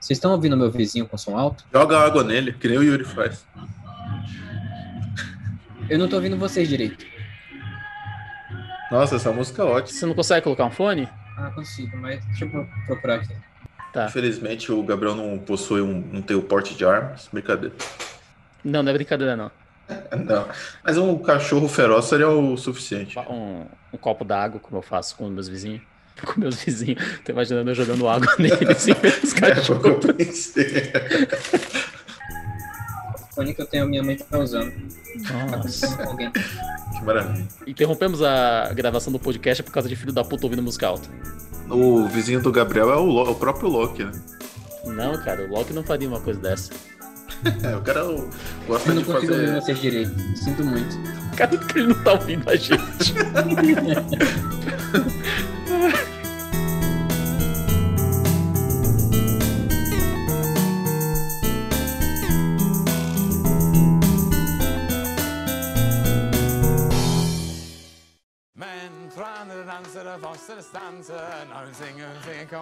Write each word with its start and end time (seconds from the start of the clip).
Vocês 0.00 0.16
estão 0.16 0.32
ouvindo 0.32 0.56
meu 0.56 0.70
vizinho 0.70 1.06
com 1.06 1.18
som 1.18 1.36
alto? 1.36 1.64
Joga 1.72 1.98
água 1.98 2.24
nele, 2.24 2.52
que 2.54 2.66
nem 2.68 2.78
o 2.78 2.82
Yuri 2.82 3.04
faz. 3.04 3.44
Eu 5.88 5.98
não 5.98 6.08
tô 6.08 6.16
ouvindo 6.16 6.36
vocês 6.38 6.68
direito. 6.68 7.04
Nossa, 8.90 9.16
essa 9.16 9.30
música 9.30 9.62
é 9.62 9.64
ótima. 9.64 9.98
Você 9.98 10.06
não 10.06 10.14
consegue 10.14 10.42
colocar 10.42 10.64
um 10.64 10.70
fone? 10.70 11.08
Ah, 11.36 11.50
consigo, 11.50 11.96
mas 11.98 12.24
deixa 12.26 12.44
eu 12.46 12.66
procurar 12.86 13.16
aqui. 13.16 13.34
Tá. 13.92 14.06
Infelizmente 14.06 14.72
o 14.72 14.82
Gabriel 14.82 15.14
não 15.14 15.38
possui 15.38 15.80
um. 15.82 16.00
não 16.12 16.22
tem 16.22 16.36
o 16.36 16.42
porte 16.42 16.74
de 16.74 16.84
armas. 16.84 17.28
Brincadeira. 17.32 17.74
Não, 18.64 18.82
não 18.82 18.90
é 18.90 18.94
brincadeira, 18.94 19.36
não. 19.36 19.50
Não. 20.24 20.46
Mas 20.84 20.96
um 20.96 21.18
cachorro 21.18 21.66
feroz 21.66 22.04
seria 22.04 22.28
o 22.28 22.56
suficiente. 22.56 23.18
Um, 23.18 23.66
um 23.92 23.98
copo 23.98 24.24
d'água, 24.24 24.60
como 24.60 24.78
eu 24.78 24.82
faço 24.82 25.16
com 25.16 25.28
meus 25.28 25.48
vizinhos. 25.48 25.82
Com 26.26 26.40
meus 26.40 26.56
vizinhos. 26.62 27.02
Tô 27.24 27.32
imaginando 27.32 27.70
eu 27.70 27.74
jogando 27.74 28.08
água 28.08 28.28
neles 28.38 28.86
e 28.88 28.92
os 29.24 29.32
cachorros. 29.32 29.84
É, 29.86 29.88
eu 30.10 30.14
pensei. 30.14 30.92
O 33.30 33.34
fone 33.34 33.54
que 33.54 33.62
eu 33.62 33.66
tenho, 33.66 33.86
minha 33.88 34.02
mãe 34.02 34.16
tá 34.16 34.38
usando. 34.38 34.70
Tá 35.26 35.56
Nossa. 35.56 36.02
alguém. 36.04 36.30
Que 36.30 37.04
maravilha. 37.04 37.48
Interrompemos 37.66 38.22
a 38.22 38.70
gravação 38.74 39.12
do 39.12 39.18
podcast 39.18 39.62
por 39.62 39.72
causa 39.72 39.88
de 39.88 39.96
filho 39.96 40.12
da 40.12 40.22
puta 40.22 40.44
ouvindo 40.46 40.62
música 40.62 40.86
alta. 40.88 41.08
O 41.70 42.06
vizinho 42.08 42.40
do 42.42 42.50
Gabriel 42.52 42.90
é 42.92 42.96
o, 42.96 43.04
Lo- 43.04 43.30
o 43.30 43.34
próprio 43.34 43.68
Loki, 43.68 44.04
né? 44.04 44.12
Não, 44.84 45.16
cara, 45.22 45.42
o 45.44 45.48
Loki 45.48 45.72
não 45.72 45.82
faria 45.84 46.08
uma 46.08 46.20
coisa 46.20 46.40
dessa. 46.40 46.70
É, 47.62 47.74
o 47.74 47.80
cara 47.80 48.02
gosta 48.66 48.90
Eu 48.90 48.94
não 48.96 49.02
de 49.02 49.08
consigo 49.10 49.32
ouvir 49.32 49.46
fazer. 49.46 49.60
vocês 49.62 49.80
direito. 49.80 50.12
Sinto 50.36 50.62
muito. 50.62 50.94
Cara, 51.38 51.56
que 51.56 51.78
ele 51.78 51.86
não 51.86 52.04
tá 52.04 52.12
ouvindo 52.12 52.50
a 52.50 52.54
gente. 52.56 53.14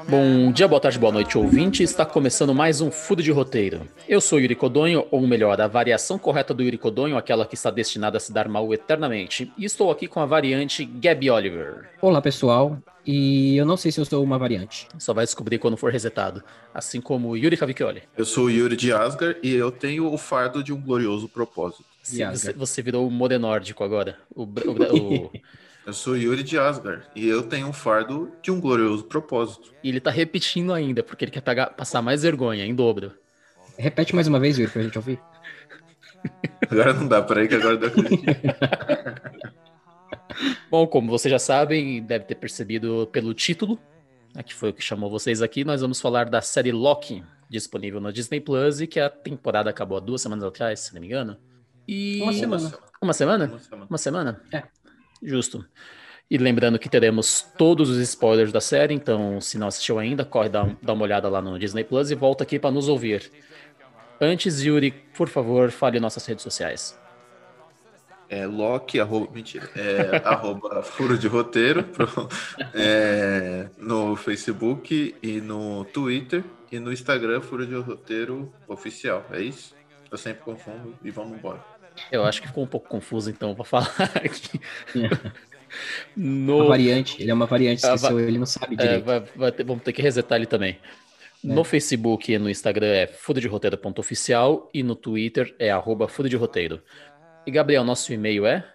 Bom 0.08 0.50
dia, 0.52 0.66
boa 0.66 0.80
tarde, 0.80 0.98
boa 0.98 1.12
noite, 1.12 1.38
ouvinte. 1.38 1.82
Está 1.82 2.04
começando 2.04 2.52
mais 2.54 2.80
um 2.80 2.90
Fudo 2.90 3.22
de 3.22 3.30
Roteiro. 3.30 3.88
Eu 4.08 4.20
sou 4.20 4.40
Yuri 4.40 4.54
Codonho, 4.56 5.06
ou 5.12 5.26
melhor, 5.26 5.60
a 5.60 5.68
variação 5.68 6.18
correta 6.18 6.52
do 6.52 6.62
Yuri 6.62 6.76
Codonho, 6.76 7.16
aquela 7.16 7.46
que 7.46 7.54
está 7.54 7.70
destinada 7.70 8.16
a 8.16 8.20
se 8.20 8.32
dar 8.32 8.48
mal 8.48 8.74
eternamente. 8.74 9.52
E 9.56 9.64
estou 9.64 9.90
aqui 9.90 10.08
com 10.08 10.18
a 10.18 10.26
variante 10.26 10.84
Gabby 10.84 11.30
Oliver. 11.30 11.88
Olá, 12.02 12.20
pessoal. 12.20 12.78
E 13.06 13.56
eu 13.56 13.64
não 13.64 13.76
sei 13.76 13.92
se 13.92 14.00
eu 14.00 14.04
sou 14.04 14.24
uma 14.24 14.38
variante. 14.38 14.88
Só 14.98 15.14
vai 15.14 15.24
descobrir 15.24 15.58
quando 15.58 15.76
for 15.76 15.92
resetado. 15.92 16.42
Assim 16.74 17.00
como 17.00 17.36
Yuri 17.36 17.56
Cavicchioli. 17.56 18.02
Eu 18.16 18.24
sou 18.24 18.46
o 18.46 18.50
Yuri 18.50 18.76
de 18.76 18.92
Asgard 18.92 19.38
e 19.42 19.54
eu 19.54 19.70
tenho 19.70 20.12
o 20.12 20.18
fardo 20.18 20.64
de 20.64 20.72
um 20.72 20.80
glorioso 20.80 21.28
propósito. 21.28 21.84
Sim, 22.02 22.24
você, 22.30 22.52
você 22.52 22.82
virou 22.82 23.06
o 23.06 23.10
modenórdico 23.10 23.84
agora. 23.84 24.16
O, 24.34 24.42
o 24.42 24.46
o- 25.26 25.30
Eu 25.88 25.94
sou 25.94 26.14
Yuri 26.14 26.42
de 26.42 26.58
Asgard 26.58 27.02
e 27.16 27.26
eu 27.26 27.42
tenho 27.44 27.66
um 27.66 27.72
fardo 27.72 28.30
de 28.42 28.50
um 28.50 28.60
glorioso 28.60 29.04
propósito. 29.04 29.72
e 29.82 29.88
ele 29.88 30.00
tá 30.00 30.10
repetindo 30.10 30.74
ainda, 30.74 31.02
porque 31.02 31.24
ele 31.24 31.32
quer 31.32 31.40
pagar- 31.40 31.70
passar 31.70 32.02
mais 32.02 32.24
vergonha, 32.24 32.66
em 32.66 32.74
dobro. 32.74 33.12
Repete 33.78 34.14
mais 34.14 34.28
uma 34.28 34.38
vez, 34.38 34.58
Yuri, 34.58 34.70
pra 34.70 34.82
gente 34.82 34.98
ouvir. 34.98 35.18
Agora 36.70 36.92
não 36.92 37.08
dá, 37.08 37.22
peraí 37.22 37.48
que 37.48 37.54
agora 37.54 37.78
deu 37.78 37.88
aquele. 37.88 38.20
Bom, 40.70 40.86
como 40.86 41.10
vocês 41.10 41.32
já 41.32 41.38
sabem, 41.38 41.96
e 41.96 42.00
deve 42.02 42.26
ter 42.26 42.34
percebido 42.34 43.08
pelo 43.10 43.32
título, 43.32 43.80
né, 44.34 44.42
que 44.42 44.54
foi 44.54 44.68
o 44.68 44.74
que 44.74 44.82
chamou 44.82 45.08
vocês 45.08 45.40
aqui, 45.40 45.64
nós 45.64 45.80
vamos 45.80 46.02
falar 46.02 46.28
da 46.28 46.42
série 46.42 46.70
Loki, 46.70 47.24
disponível 47.48 47.98
no 47.98 48.12
Disney 48.12 48.42
Plus, 48.42 48.82
e 48.82 48.86
que 48.86 49.00
a 49.00 49.08
temporada 49.08 49.70
acabou 49.70 49.96
há 49.96 50.00
duas 50.00 50.20
semanas 50.20 50.44
atrás, 50.44 50.80
se 50.80 50.92
não 50.92 51.00
me 51.00 51.06
engano. 51.06 51.38
E... 51.86 52.20
Uma 52.20 52.32
semana. 52.34 52.72
Uma 53.00 53.12
semana? 53.14 53.46
Uma 53.46 53.58
semana. 53.58 53.86
Uma 53.88 53.98
semana? 53.98 54.42
É. 54.52 54.62
Justo. 55.22 55.64
E 56.30 56.36
lembrando 56.36 56.78
que 56.78 56.88
teremos 56.90 57.40
todos 57.56 57.88
os 57.88 57.96
spoilers 57.98 58.52
da 58.52 58.60
série, 58.60 58.92
então 58.94 59.40
se 59.40 59.56
não 59.56 59.66
assistiu 59.68 59.98
ainda, 59.98 60.24
corre 60.24 60.48
dá 60.50 60.92
uma 60.92 61.02
olhada 61.02 61.28
lá 61.28 61.40
no 61.40 61.58
Disney 61.58 61.84
Plus 61.84 62.10
e 62.10 62.14
volta 62.14 62.44
aqui 62.44 62.58
para 62.58 62.70
nos 62.70 62.86
ouvir. 62.88 63.30
Antes, 64.20 64.62
Yuri, 64.62 64.90
por 65.16 65.28
favor, 65.28 65.70
fale 65.70 65.98
nossas 65.98 66.26
redes 66.26 66.42
sociais. 66.42 66.98
É 68.28 68.46
Loki, 68.46 69.00
arroba, 69.00 69.32
mentira, 69.32 69.70
é 69.74 70.16
arroba 70.28 70.82
furo 70.82 71.16
de 71.16 71.26
roteiro 71.26 71.82
pro- 71.84 72.28
é, 72.74 73.70
no 73.78 74.14
Facebook 74.16 75.14
e 75.22 75.40
no 75.40 75.86
Twitter 75.86 76.44
e 76.70 76.78
no 76.78 76.92
Instagram 76.92 77.40
furo 77.40 77.66
de 77.66 77.74
roteiro 77.74 78.52
oficial, 78.66 79.24
é 79.30 79.40
isso? 79.40 79.74
Eu 80.10 80.18
sempre 80.18 80.42
confundo 80.42 80.94
e 81.02 81.10
vamos 81.10 81.38
embora. 81.38 81.64
Eu 82.10 82.24
acho 82.24 82.40
que 82.40 82.48
ficou 82.48 82.64
um 82.64 82.66
pouco 82.66 82.88
confuso, 82.88 83.30
então, 83.30 83.54
para 83.54 83.64
falar 83.64 83.92
aqui. 84.24 84.60
Uma 84.94 85.10
No, 86.16 86.66
variante. 86.68 87.20
Ele 87.22 87.30
é 87.30 87.34
uma 87.34 87.44
variante, 87.46 87.84
esqueceu, 87.84 88.18
ele 88.20 88.38
não 88.38 88.46
sabe 88.46 88.74
é, 88.74 88.78
direito. 88.78 89.04
vai- 89.04 89.20
vai 89.36 89.52
ter- 89.52 89.64
vamos 89.64 89.82
ter 89.84 89.92
que 89.92 90.00
resetar 90.00 90.36
ele 90.36 90.46
também. 90.46 90.78
No 91.44 91.62
Facebook 91.62 92.32
e 92.32 92.38
no 92.38 92.48
Instagram 92.50 92.86
é 92.88 93.06
fudaderoteiro.oficial 93.06 94.68
e 94.74 94.82
no 94.82 94.96
Twitter 94.96 95.54
é 95.58 95.70
arroba 95.70 96.08
fudaderoteiro. 96.08 96.82
E 97.46 97.50
Gabriel, 97.50 97.84
nosso 97.84 98.12
e-mail 98.12 98.44
é? 98.46 98.66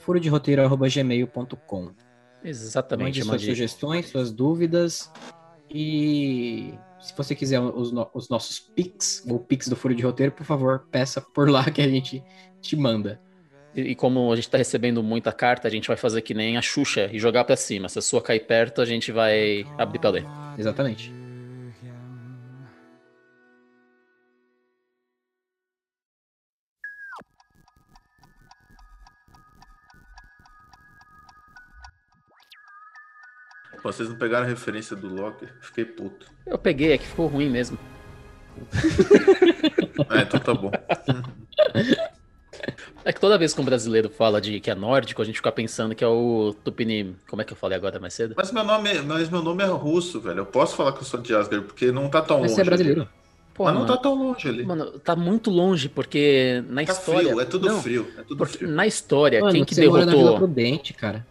Furo 0.00 0.20
de 0.20 0.28
roteiro.gmail.com. 0.28 1.92
Exatamente. 2.44 3.04
Mande 3.06 3.22
suas 3.22 3.28
mande- 3.32 3.46
sugestões, 3.46 4.08
suas 4.08 4.30
dúvidas. 4.32 5.10
E 5.70 6.74
se 7.00 7.12
você 7.16 7.34
quiser 7.34 7.60
os, 7.60 7.92
no- 7.92 8.08
os 8.14 8.28
nossos 8.28 8.58
pics, 8.58 9.24
ou 9.28 9.38
pics 9.38 9.68
do 9.68 9.76
Furo 9.76 9.94
de 9.94 10.02
Roteiro, 10.02 10.32
por 10.32 10.44
favor, 10.44 10.86
peça 10.90 11.20
por 11.20 11.48
lá 11.50 11.70
que 11.70 11.80
a 11.82 11.88
gente 11.88 12.22
te 12.60 12.76
manda. 12.76 13.20
E, 13.74 13.80
e 13.82 13.94
como 13.94 14.32
a 14.32 14.36
gente 14.36 14.48
tá 14.50 14.58
recebendo 14.58 15.02
muita 15.02 15.32
carta, 15.32 15.68
a 15.68 15.70
gente 15.70 15.88
vai 15.88 15.96
fazer 15.96 16.22
que 16.22 16.34
nem 16.34 16.56
a 16.56 16.62
Xuxa 16.62 17.08
e 17.12 17.18
jogar 17.18 17.44
pra 17.44 17.56
cima. 17.56 17.88
Se 17.88 17.98
a 17.98 18.02
sua 18.02 18.20
cair 18.22 18.40
perto, 18.46 18.80
a 18.80 18.84
gente 18.84 19.12
vai 19.12 19.64
abrir 19.76 19.98
pra 19.98 20.10
ler. 20.10 20.24
Exatamente. 20.58 21.12
Pô, 33.82 33.92
Vocês 33.92 34.08
não 34.08 34.16
pegaram 34.16 34.44
a 34.46 34.48
referência 34.48 34.96
do 34.96 35.08
Loki? 35.08 35.46
Fiquei 35.60 35.84
puto. 35.84 36.26
Eu 36.46 36.58
peguei, 36.58 36.92
é 36.92 36.98
que 36.98 37.06
ficou 37.06 37.26
ruim 37.26 37.48
mesmo. 37.50 37.78
Ah, 40.08 40.22
então 40.22 40.38
tá 40.40 40.54
bom. 40.54 40.70
É 43.04 43.12
que 43.12 43.20
toda 43.20 43.36
vez 43.38 43.52
que 43.54 43.60
um 43.60 43.64
brasileiro 43.64 44.08
fala 44.08 44.40
de 44.40 44.58
que 44.60 44.70
é 44.70 44.74
nórdico, 44.74 45.20
a 45.22 45.24
gente 45.24 45.36
fica 45.36 45.50
pensando 45.52 45.94
que 45.94 46.02
é 46.04 46.06
o 46.06 46.54
Tupini. 46.64 47.16
Como 47.28 47.42
é 47.42 47.44
que 47.44 47.52
eu 47.52 47.56
falei 47.56 47.76
agora 47.76 47.98
mais 47.98 48.14
cedo? 48.14 48.34
Mas 48.36 48.52
meu 48.52 48.64
nome, 48.64 48.90
é- 48.90 49.02
mas 49.02 49.28
meu 49.28 49.42
nome 49.42 49.62
é 49.62 49.66
russo, 49.66 50.20
velho. 50.20 50.38
Eu 50.40 50.46
posso 50.46 50.76
falar 50.76 50.92
que 50.92 51.00
eu 51.00 51.04
sou 51.04 51.20
de 51.20 51.34
Asgard, 51.34 51.66
porque 51.66 51.90
não 51.92 52.08
tá 52.08 52.22
tão 52.22 52.40
Mas 52.40 52.50
longe. 52.52 52.54
você 52.54 52.60
é 52.60 52.64
brasileiro. 52.64 53.08
Pô, 53.54 53.64
Mas 53.64 53.74
não 53.74 53.80
mano, 53.82 53.92
tá 53.96 54.00
tão 54.00 54.14
longe 54.14 54.48
ali. 54.48 54.64
mano, 54.64 54.98
tá 55.00 55.16
muito 55.16 55.50
longe, 55.50 55.88
porque 55.88 56.62
na 56.68 56.84
tá 56.84 56.92
história. 56.92 57.28
frio, 57.28 57.40
é 57.40 57.44
tudo 57.44 57.68
Não, 57.68 57.82
frio. 57.82 58.08
É 58.16 58.22
tudo 58.22 58.46
frio. 58.46 58.68
na 58.70 58.86
história, 58.86 59.40
Mano, 59.40 59.52
quem 59.52 59.64
que 59.64 59.74
mora 59.88 60.06
na 60.06 60.12
Vila 60.12 60.16
derrotou. 60.24 60.36
Prudente, 60.38 60.94
cara. 60.94 61.26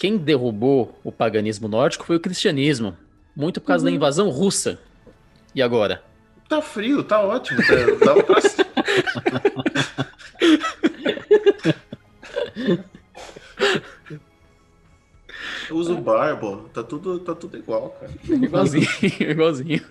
Quem 0.00 0.16
derrubou 0.16 0.98
o 1.04 1.12
paganismo 1.12 1.68
nórdico 1.68 2.06
foi 2.06 2.16
o 2.16 2.20
cristianismo. 2.20 2.96
Muito 3.36 3.60
por 3.60 3.66
causa 3.66 3.84
Uhum. 3.84 3.90
da 3.90 3.96
invasão 3.96 4.30
russa. 4.30 4.80
E 5.54 5.60
agora? 5.60 6.02
Tá 6.48 6.62
frio, 6.62 7.02
tá 7.04 7.20
ótimo. 7.20 7.60
Tá, 7.98 8.06
dá 8.14 8.22
pra. 8.22 8.40
Eu 15.68 15.76
uso 15.76 15.96
barba, 15.96 16.64
tá 16.72 16.82
tudo, 16.82 17.18
tá 17.20 17.34
tudo 17.34 17.56
igual, 17.56 17.90
cara. 18.00 18.12
Igualzinho, 18.28 18.86
igualzinho. 19.20 19.84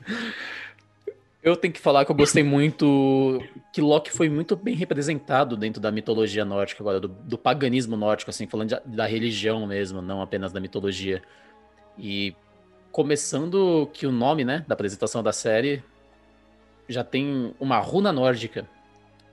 Eu 1.42 1.56
tenho 1.56 1.74
que 1.74 1.80
falar 1.80 2.04
que 2.04 2.12
eu 2.12 2.16
gostei 2.16 2.44
muito 2.44 3.42
que 3.72 3.81
Loki 3.81 4.12
foi 4.12 4.30
muito 4.30 4.58
bem 4.58 4.75
representado 4.75 5.56
dentro 5.56 5.81
da 5.81 5.90
mitologia 5.92 6.44
nórdica 6.44 6.84
agora, 6.84 7.00
do, 7.00 7.08
do 7.08 7.38
paganismo 7.38 7.96
nórdico, 7.96 8.30
assim, 8.30 8.46
falando 8.46 8.69
de- 8.69 8.96
da 8.96 9.06
religião 9.06 9.66
mesmo, 9.66 10.02
não 10.02 10.22
apenas 10.22 10.52
da 10.52 10.60
mitologia. 10.60 11.22
E 11.98 12.36
começando 12.92 13.90
que 13.94 14.06
o 14.06 14.12
nome, 14.12 14.44
né, 14.44 14.66
da 14.68 14.74
apresentação 14.74 15.24
da 15.24 15.31
série 15.31 15.81
já 16.90 17.04
tem 17.06 17.54
uma 17.60 17.78
runa 17.80 18.12
nórdica. 18.12 18.68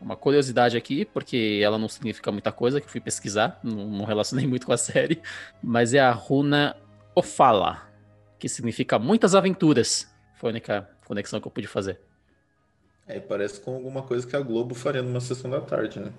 Uma 0.00 0.14
curiosidade 0.14 0.76
aqui, 0.76 1.06
porque 1.06 1.58
ela 1.62 1.78
não 1.78 1.88
significa 1.88 2.30
muita 2.30 2.52
coisa, 2.52 2.80
que 2.80 2.86
eu 2.86 2.90
fui 2.90 3.00
pesquisar, 3.00 3.58
não, 3.64 3.86
não 3.88 4.04
relacionei 4.04 4.46
muito 4.46 4.66
com 4.66 4.72
a 4.72 4.76
série, 4.76 5.20
mas 5.62 5.92
é 5.94 5.98
a 6.00 6.12
runa 6.12 6.76
Ofala, 7.14 7.82
que 8.38 8.46
significa 8.48 8.98
muitas 8.98 9.34
aventuras. 9.34 10.14
Foi 10.34 10.50
a 10.50 10.52
única 10.52 10.90
conexão 11.06 11.40
que 11.40 11.46
eu 11.46 11.50
pude 11.50 11.66
fazer. 11.66 11.98
É, 13.06 13.20
parece 13.20 13.60
com 13.60 13.74
alguma 13.74 14.02
coisa 14.02 14.26
que 14.26 14.34
a 14.34 14.40
Globo 14.40 14.74
faria 14.74 15.02
numa 15.02 15.20
sessão 15.20 15.50
da 15.50 15.60
tarde, 15.60 16.00
né? 16.00 16.12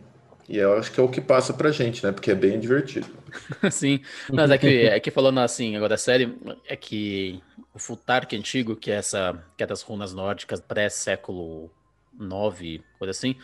E 0.48 0.58
eu 0.58 0.78
acho 0.78 0.92
que 0.92 1.00
é 1.00 1.04
o 1.04 1.10
que 1.10 1.20
passa 1.20 1.54
pra 1.54 1.72
gente, 1.72 2.06
né? 2.06 2.12
Porque 2.14 2.32
é 2.32 2.36
bem 2.36 2.58
divertido. 2.58 3.08
Sim, 3.70 4.00
mas 4.32 4.50
é 4.50 4.58
que, 4.58 4.86
é 4.86 5.00
que 5.00 5.12
falando 5.12 5.40
assim, 5.42 5.76
agora 5.76 5.96
a 5.96 5.98
série, 5.98 6.38
é 6.66 6.76
que 6.76 7.44
o 7.74 7.80
Futark 7.80 8.34
antigo, 8.34 8.76
que 8.76 8.90
é 8.90 8.96
essa, 8.96 9.44
que 9.58 9.64
é 9.64 9.68
das 9.68 9.82
runas 9.82 10.14
nórdicas 10.14 10.62
pré-século 10.62 11.70
9, 12.18 12.82
coisa 12.98 13.12
assim, 13.12 13.36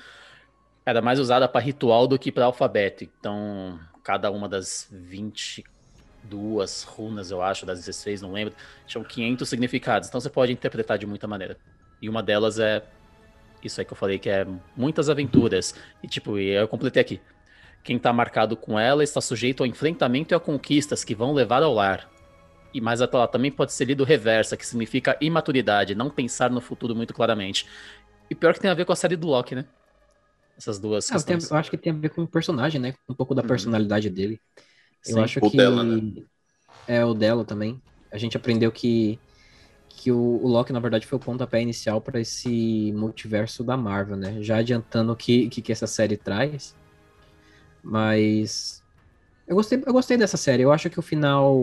era 0.85 1.01
mais 1.01 1.19
usada 1.19 1.47
para 1.47 1.59
ritual 1.59 2.07
do 2.07 2.17
que 2.17 2.31
para 2.31 2.45
alfabeto. 2.45 3.03
Então, 3.03 3.77
cada 4.01 4.31
uma 4.31 4.47
das 4.47 4.87
22 4.89 6.83
runas, 6.83 7.31
eu 7.31 7.41
acho, 7.41 7.65
das 7.65 7.79
16, 7.79 8.21
não 8.21 8.31
lembro, 8.31 8.53
tinham 8.87 9.03
500 9.03 9.49
significados. 9.49 10.07
Então 10.07 10.21
você 10.21 10.29
pode 10.29 10.53
interpretar 10.53 10.97
de 10.97 11.05
muita 11.05 11.27
maneira. 11.27 11.57
E 12.01 12.07
uma 12.07 12.23
delas 12.23 12.59
é 12.59 12.81
isso 13.67 13.79
aí 13.79 13.85
que 13.85 13.93
eu 13.93 13.97
falei, 13.97 14.19
que 14.19 14.29
é 14.29 14.45
muitas 14.75 15.09
aventuras. 15.09 15.75
E 16.01 16.07
tipo, 16.07 16.37
eu 16.37 16.67
completei 16.67 17.01
aqui. 17.01 17.21
Quem 17.83 17.99
tá 17.99 18.13
marcado 18.13 18.55
com 18.55 18.79
ela 18.79 19.03
está 19.03 19.19
sujeito 19.19 19.63
ao 19.63 19.67
enfrentamento 19.67 20.33
e 20.33 20.35
a 20.35 20.39
conquistas 20.39 21.03
que 21.03 21.13
vão 21.13 21.33
levar 21.33 21.63
ao 21.63 21.73
lar. 21.73 22.09
E 22.73 22.81
mais 22.81 23.01
ela 23.01 23.27
também 23.27 23.51
pode 23.51 23.73
ser 23.73 23.85
lido 23.85 24.03
reversa, 24.03 24.57
que 24.57 24.65
significa 24.65 25.17
imaturidade, 25.21 25.93
não 25.93 26.09
pensar 26.09 26.49
no 26.49 26.61
futuro 26.61 26.95
muito 26.95 27.13
claramente. 27.13 27.67
E 28.29 28.33
pior 28.33 28.53
que 28.53 28.59
tem 28.59 28.71
a 28.71 28.73
ver 28.73 28.85
com 28.85 28.93
a 28.93 28.95
série 28.95 29.15
do 29.15 29.27
Loki, 29.27 29.53
né? 29.53 29.65
Essas 30.57 30.79
duas 30.79 31.11
ah, 31.11 31.21
tem, 31.21 31.37
eu 31.37 31.57
acho 31.57 31.69
que 31.69 31.77
tem 31.77 31.91
a 31.91 31.95
ver 31.95 32.09
com 32.09 32.23
o 32.23 32.27
personagem, 32.27 32.79
né? 32.79 32.93
Um 33.07 33.13
pouco 33.13 33.35
da 33.35 33.41
uhum. 33.41 33.47
personalidade 33.47 34.09
dele. 34.09 34.39
Eu 35.05 35.15
Sim, 35.15 35.21
acho 35.21 35.41
que 35.41 35.57
dela, 35.57 35.83
né? 35.83 36.23
é 36.87 37.03
o 37.03 37.13
dela 37.13 37.43
também. 37.43 37.81
A 38.11 38.17
gente 38.17 38.37
aprendeu 38.37 38.71
que 38.71 39.19
que 39.95 40.11
o, 40.11 40.17
o 40.17 40.47
Loki, 40.47 40.73
na 40.73 40.79
verdade, 40.79 41.05
foi 41.05 41.17
o 41.17 41.21
pontapé 41.21 41.61
inicial 41.61 42.01
para 42.01 42.19
esse 42.19 42.91
multiverso 42.93 43.63
da 43.63 43.77
Marvel, 43.77 44.17
né? 44.17 44.41
Já 44.41 44.57
adiantando 44.57 45.13
o 45.13 45.15
que, 45.15 45.47
que, 45.49 45.61
que 45.61 45.71
essa 45.71 45.87
série 45.87 46.17
traz. 46.17 46.75
Mas. 47.81 48.83
Eu 49.47 49.55
gostei, 49.55 49.81
eu 49.85 49.93
gostei 49.93 50.17
dessa 50.17 50.37
série. 50.37 50.63
Eu 50.63 50.71
acho 50.71 50.89
que 50.89 50.99
o 50.99 51.01
final. 51.01 51.55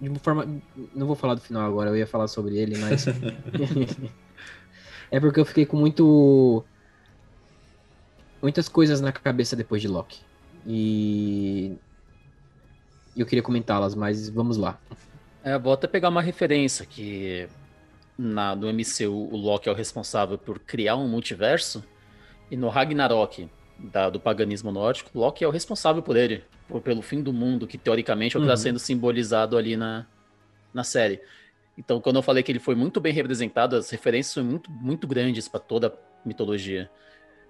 De 0.00 0.08
uma 0.08 0.18
forma. 0.18 0.46
Não 0.94 1.06
vou 1.06 1.16
falar 1.16 1.34
do 1.34 1.40
final 1.40 1.66
agora, 1.66 1.90
eu 1.90 1.96
ia 1.96 2.06
falar 2.06 2.28
sobre 2.28 2.58
ele, 2.58 2.78
mas. 2.78 3.06
é 5.10 5.18
porque 5.18 5.40
eu 5.40 5.44
fiquei 5.44 5.64
com 5.66 5.76
muito. 5.76 6.64
Muitas 8.40 8.68
coisas 8.68 9.00
na 9.00 9.12
cabeça 9.12 9.56
depois 9.56 9.80
de 9.80 9.88
Loki. 9.88 10.20
E. 10.66 11.76
Eu 13.16 13.26
queria 13.26 13.42
comentá-las, 13.42 13.94
mas 13.94 14.28
vamos 14.28 14.56
lá. 14.56 14.78
É, 15.44 15.58
vou 15.58 15.72
até 15.72 15.86
pegar 15.86 16.08
uma 16.08 16.22
referência 16.22 16.86
que 16.86 17.48
na, 18.16 18.54
no 18.54 18.72
MCU 18.72 19.28
o 19.30 19.36
Loki 19.36 19.68
é 19.68 19.72
o 19.72 19.74
responsável 19.74 20.38
por 20.38 20.58
criar 20.58 20.96
um 20.96 21.08
multiverso 21.08 21.84
e 22.50 22.56
no 22.56 22.68
Ragnarok 22.68 23.48
da, 23.78 24.08
do 24.08 24.20
paganismo 24.20 24.70
nórdico, 24.70 25.10
Loki 25.18 25.44
é 25.44 25.48
o 25.48 25.50
responsável 25.50 26.02
por 26.02 26.16
ele, 26.16 26.44
por, 26.68 26.80
pelo 26.80 27.02
fim 27.02 27.22
do 27.22 27.32
mundo, 27.32 27.66
que 27.66 27.76
teoricamente 27.76 28.36
é 28.36 28.38
o 28.38 28.42
que 28.42 28.46
está 28.46 28.54
uhum. 28.54 28.62
sendo 28.62 28.78
simbolizado 28.78 29.56
ali 29.56 29.76
na, 29.76 30.06
na 30.72 30.84
série. 30.84 31.20
Então, 31.76 32.00
quando 32.00 32.16
eu 32.16 32.22
falei 32.22 32.42
que 32.42 32.52
ele 32.52 32.58
foi 32.58 32.74
muito 32.74 33.00
bem 33.00 33.12
representado, 33.12 33.76
as 33.76 33.90
referências 33.90 34.34
são 34.34 34.44
muito, 34.44 34.70
muito 34.70 35.06
grandes 35.06 35.48
para 35.48 35.58
toda 35.58 35.88
a 35.88 35.92
mitologia. 36.28 36.90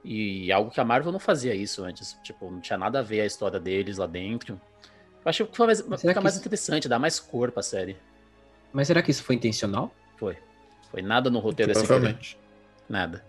E 0.04 0.50
algo 0.50 0.70
que 0.70 0.80
a 0.80 0.84
Marvel 0.84 1.12
não 1.12 1.18
fazia 1.18 1.54
isso 1.54 1.84
antes. 1.84 2.16
Tipo, 2.22 2.50
não 2.50 2.60
tinha 2.60 2.78
nada 2.78 3.00
a 3.00 3.02
ver 3.02 3.20
a 3.20 3.26
história 3.26 3.58
deles 3.58 3.98
lá 3.98 4.06
dentro. 4.06 4.60
Eu 5.24 5.28
acho 5.28 5.46
que 5.46 5.60
mais, 5.60 5.80
fica 5.80 6.20
mais 6.20 6.34
isso... 6.34 6.42
interessante, 6.42 6.88
dá 6.88 6.98
mais 6.98 7.18
cor 7.20 7.50
pra 7.52 7.62
série. 7.62 7.96
Mas 8.72 8.88
será 8.88 9.02
que 9.02 9.10
isso 9.10 9.22
foi 9.22 9.36
intencional? 9.36 9.94
Foi. 10.16 10.36
Foi 10.90 11.02
nada 11.02 11.30
no 11.30 11.38
roteiro 11.38 11.72
assim. 11.72 11.86
Provavelmente. 11.86 12.38
Nada. 12.88 13.24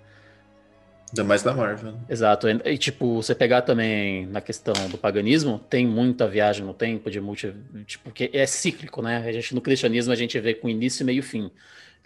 Ainda 1.10 1.24
mais 1.24 1.44
da 1.44 1.54
Marvel. 1.54 1.92
Né? 1.92 2.00
Exato. 2.10 2.48
E, 2.50 2.78
tipo, 2.78 3.22
você 3.22 3.36
pegar 3.36 3.62
também 3.62 4.26
na 4.26 4.42
questão 4.42 4.74
do 4.90 4.98
paganismo, 4.98 5.60
tem 5.70 5.86
muita 5.86 6.28
viagem 6.28 6.66
no 6.66 6.74
tempo 6.74 7.12
de 7.12 7.22
multi. 7.22 7.54
Tipo, 7.86 8.12
que 8.12 8.32
é 8.34 8.46
cíclico, 8.48 9.00
né? 9.02 9.18
A 9.18 9.32
gente, 9.32 9.54
no 9.54 9.62
cristianismo 9.62 10.12
a 10.12 10.16
gente 10.16 10.40
vê 10.40 10.56
com 10.56 10.68
início, 10.68 11.06
meio 11.06 11.20
e 11.20 11.22
fim. 11.22 11.52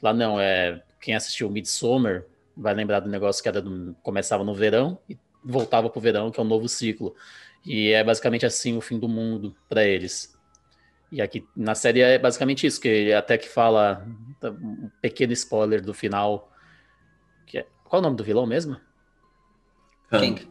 Lá 0.01 0.13
não, 0.13 0.37
é. 0.37 0.81
Quem 0.99 1.15
assistiu 1.15 1.49
Midsommar 1.49 2.23
vai 2.55 2.73
lembrar 2.73 2.99
do 2.99 3.07
negócio 3.07 3.41
que 3.41 3.47
era 3.47 3.61
do, 3.61 3.95
começava 4.03 4.43
no 4.43 4.53
verão 4.53 4.97
e 5.09 5.17
voltava 5.43 5.89
pro 5.89 6.01
verão, 6.01 6.29
que 6.29 6.39
é 6.39 6.43
um 6.43 6.47
novo 6.47 6.67
ciclo. 6.67 7.15
E 7.65 7.91
é 7.91 8.03
basicamente 8.03 8.45
assim 8.45 8.77
o 8.77 8.81
fim 8.81 8.97
do 8.97 9.07
mundo 9.07 9.55
para 9.67 9.83
eles. 9.83 10.35
E 11.11 11.21
aqui 11.21 11.47
na 11.55 11.73
série 11.73 12.01
é 12.01 12.17
basicamente 12.19 12.67
isso, 12.67 12.81
que 12.81 12.87
ele 12.87 13.13
até 13.13 13.37
que 13.37 13.47
fala 13.47 14.05
um 14.43 14.89
pequeno 15.01 15.33
spoiler 15.33 15.81
do 15.81 15.93
final. 15.93 16.51
Que 17.45 17.59
é, 17.59 17.67
qual 17.85 17.99
é 17.99 18.01
o 18.01 18.03
nome 18.03 18.17
do 18.17 18.23
vilão 18.23 18.45
mesmo? 18.45 18.77
Kang. 20.09 20.47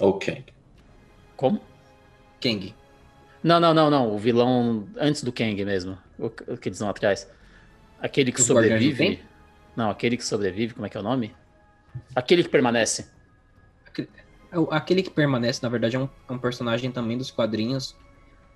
Ou 0.00 0.18
Kang. 0.18 0.44
Como? 1.36 1.60
Kang. 2.40 2.74
Não, 3.42 3.60
não, 3.60 3.74
não, 3.74 3.90
não. 3.90 4.14
O 4.14 4.18
vilão 4.18 4.88
antes 4.96 5.22
do 5.22 5.32
Kang 5.32 5.62
mesmo. 5.64 5.98
O, 6.18 6.30
que 6.30 6.68
eles 6.68 6.78
vão 6.78 6.88
atrás. 6.88 7.30
Aquele 8.00 8.32
que 8.32 8.40
Os 8.40 8.46
sobrevive. 8.46 9.22
Não, 9.76 9.90
aquele 9.90 10.16
que 10.16 10.24
sobrevive, 10.24 10.74
como 10.74 10.86
é 10.86 10.88
que 10.88 10.96
é 10.96 11.00
o 11.00 11.02
nome? 11.02 11.34
Aquele 12.14 12.42
que 12.42 12.48
permanece. 12.48 13.10
É 13.86 13.90
aquele 14.70 15.02
que 15.02 15.10
permanece, 15.10 15.62
na 15.62 15.68
verdade, 15.68 15.96
é 15.96 15.98
um, 15.98 16.08
é 16.28 16.32
um, 16.32 16.38
personagem 16.38 16.90
também 16.90 17.16
dos 17.16 17.30
quadrinhos 17.30 17.96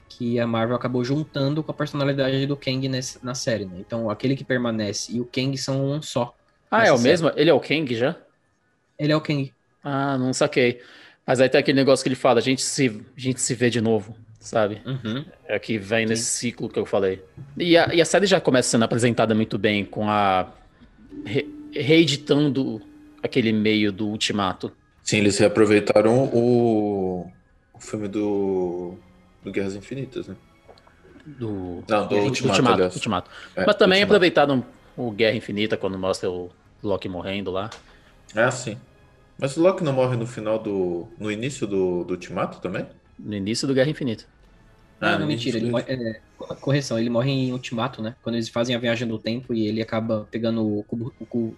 que 0.08 0.40
a 0.40 0.46
Marvel 0.46 0.76
acabou 0.76 1.04
juntando 1.04 1.62
com 1.62 1.70
a 1.70 1.74
personalidade 1.74 2.46
do 2.46 2.56
Kang 2.56 2.88
nesse, 2.88 3.22
na 3.24 3.34
série, 3.34 3.64
né? 3.64 3.76
Então, 3.78 4.08
aquele 4.08 4.34
que 4.34 4.44
permanece 4.44 5.12
e 5.14 5.20
o 5.20 5.24
Kang 5.24 5.56
são 5.58 5.84
um 5.84 6.00
só. 6.00 6.34
Ah, 6.70 6.86
é 6.86 6.92
o 6.92 6.96
série. 6.96 7.10
mesmo? 7.10 7.32
Ele 7.36 7.50
é 7.50 7.54
o 7.54 7.60
Kang 7.60 7.94
já? 7.94 8.16
Ele 8.98 9.12
é 9.12 9.16
o 9.16 9.20
Kang. 9.20 9.52
Ah, 9.84 10.16
não 10.18 10.32
saquei. 10.32 10.80
Mas 11.26 11.40
aí 11.40 11.48
tem 11.48 11.60
aquele 11.60 11.76
negócio 11.76 12.02
que 12.02 12.08
ele 12.08 12.16
fala, 12.16 12.38
a 12.38 12.42
gente 12.42 12.62
se, 12.62 12.88
a 12.88 13.20
gente 13.20 13.40
se 13.40 13.54
vê 13.54 13.68
de 13.68 13.80
novo, 13.80 14.16
sabe? 14.40 14.80
Uhum. 14.86 15.24
É 15.46 15.58
que 15.58 15.76
vem 15.76 16.06
Sim. 16.06 16.10
nesse 16.10 16.24
ciclo 16.24 16.68
que 16.68 16.78
eu 16.78 16.86
falei. 16.86 17.22
E 17.56 17.76
a, 17.76 17.94
e 17.94 18.00
a 18.00 18.04
série 18.04 18.26
já 18.26 18.40
começa 18.40 18.70
sendo 18.70 18.84
apresentada 18.84 19.34
muito 19.34 19.58
bem, 19.58 19.84
com 19.84 20.08
a... 20.08 20.50
Re, 21.24 21.46
reeditando 21.74 22.80
aquele 23.22 23.52
meio 23.52 23.92
do 23.92 24.08
Ultimato. 24.08 24.72
Sim, 25.08 25.20
eles 25.20 25.38
reaproveitaram 25.38 26.24
o, 26.34 27.32
o 27.72 27.80
filme 27.80 28.08
do, 28.08 28.94
do 29.42 29.50
Guerras 29.50 29.74
Infinitas, 29.74 30.28
né? 30.28 30.36
Do, 31.24 31.82
Não, 31.88 32.06
do 32.06 32.16
Ultimato, 32.16 32.60
Ultimato, 32.60 32.94
Ultimato. 32.94 33.30
É, 33.56 33.64
Mas 33.64 33.76
também 33.76 34.00
Ultimato. 34.00 34.04
aproveitaram 34.04 34.64
o 34.94 35.10
Guerra 35.10 35.34
Infinita 35.34 35.78
quando 35.78 35.98
mostra 35.98 36.30
o 36.30 36.50
Loki 36.82 37.08
morrendo 37.08 37.50
lá. 37.50 37.70
É, 38.34 38.50
sim. 38.50 38.76
Mas 39.38 39.56
o 39.56 39.62
Loki 39.62 39.82
não 39.82 39.94
morre 39.94 40.14
no 40.14 40.26
final 40.26 40.58
do. 40.58 41.08
no 41.18 41.32
início 41.32 41.66
do, 41.66 42.04
do 42.04 42.10
Ultimato 42.12 42.60
também? 42.60 42.84
No 43.18 43.34
início 43.34 43.66
do 43.66 43.72
Guerra 43.72 43.88
Infinita. 43.88 44.24
Ah, 45.00 45.12
não, 45.12 45.20
não 45.20 45.26
mentira. 45.26 45.56
Ele 45.56 45.70
morre, 45.70 45.84
é, 45.88 46.20
correção, 46.60 46.98
ele 46.98 47.08
morre 47.08 47.30
em 47.30 47.50
Ultimato, 47.50 48.02
né? 48.02 48.14
Quando 48.20 48.34
eles 48.34 48.50
fazem 48.50 48.76
a 48.76 48.78
viagem 48.78 49.08
do 49.08 49.18
tempo 49.18 49.54
e 49.54 49.68
ele 49.68 49.80
acaba 49.80 50.28
pegando 50.30 50.62
o 50.80 50.84
cubo, 50.84 51.14
o 51.18 51.24
cubo, 51.24 51.56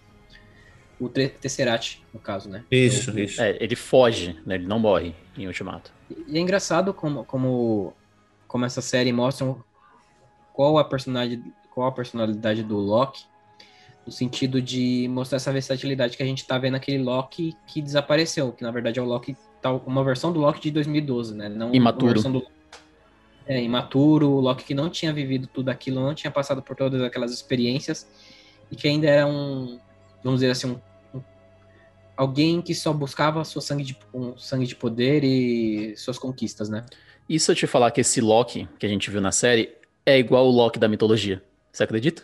o 1.01 1.09
Tesseract, 1.09 2.03
no 2.13 2.19
caso, 2.19 2.47
né? 2.47 2.63
Isso, 2.69 3.09
então, 3.09 3.23
isso. 3.23 3.41
É, 3.41 3.57
ele 3.59 3.75
foge, 3.75 4.39
né? 4.45 4.53
Ele 4.55 4.67
não 4.67 4.77
morre 4.77 5.15
em 5.35 5.47
Ultimato. 5.47 5.91
E 6.27 6.37
é 6.37 6.39
engraçado 6.39 6.93
como, 6.93 7.25
como, 7.25 7.93
como 8.47 8.65
essa 8.65 8.81
série 8.81 9.11
mostra 9.11 9.55
qual 10.53 10.77
a 10.77 10.83
personalidade, 10.83 11.51
qual 11.73 11.87
a 11.87 11.91
personalidade 11.91 12.61
do 12.61 12.77
Loki, 12.77 13.23
no 14.05 14.11
sentido 14.11 14.61
de 14.61 15.07
mostrar 15.09 15.37
essa 15.37 15.51
versatilidade 15.51 16.15
que 16.15 16.21
a 16.21 16.25
gente 16.25 16.45
tá 16.45 16.59
vendo 16.59 16.75
aquele 16.75 16.99
Loki 16.99 17.55
que 17.65 17.81
desapareceu, 17.81 18.51
que 18.51 18.61
na 18.61 18.69
verdade 18.69 18.99
é 18.99 19.01
o 19.01 19.05
Loki, 19.05 19.35
tá, 19.59 19.71
uma 19.71 20.03
versão 20.03 20.31
do 20.31 20.39
Loki 20.39 20.61
de 20.61 20.71
2012, 20.71 21.33
né? 21.33 21.49
Não 21.49 21.73
imaturo. 21.73 22.21
do, 22.21 22.45
é, 23.47 23.59
imaturo, 23.59 24.29
o 24.29 24.39
Loki 24.39 24.65
que 24.65 24.75
não 24.75 24.87
tinha 24.87 25.11
vivido 25.11 25.47
tudo 25.47 25.69
aquilo, 25.69 25.99
não 25.99 26.13
tinha 26.13 26.29
passado 26.29 26.61
por 26.61 26.75
todas 26.75 27.01
aquelas 27.01 27.31
experiências 27.31 28.07
e 28.69 28.75
que 28.75 28.87
ainda 28.87 29.07
era 29.07 29.25
um, 29.25 29.79
vamos 30.23 30.41
dizer 30.41 30.51
assim, 30.51 30.71
um 30.71 30.90
alguém 32.21 32.61
que 32.61 32.75
só 32.75 32.93
buscava 32.93 33.43
seu 33.43 33.59
sangue 33.59 33.83
de, 33.83 33.97
um 34.13 34.37
sangue 34.37 34.67
de 34.67 34.75
poder 34.75 35.23
e 35.23 35.97
suas 35.97 36.19
conquistas, 36.19 36.69
né? 36.69 36.85
Isso 37.27 37.49
eu 37.51 37.55
te 37.55 37.65
falar 37.65 37.89
que 37.89 38.01
esse 38.01 38.21
Loki 38.21 38.69
que 38.77 38.85
a 38.85 38.89
gente 38.89 39.09
viu 39.09 39.19
na 39.19 39.31
série 39.31 39.73
é 40.05 40.19
igual 40.19 40.45
o 40.45 40.51
Loki 40.51 40.77
da 40.77 40.87
mitologia. 40.87 41.41
Você 41.71 41.83
acredita? 41.83 42.21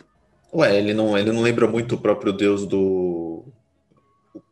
Ué, 0.54 0.78
ele 0.78 0.94
não, 0.94 1.18
ele 1.18 1.32
não 1.32 1.42
lembra 1.42 1.66
muito 1.66 1.96
o 1.96 1.98
próprio 1.98 2.32
deus 2.32 2.64
do. 2.64 3.44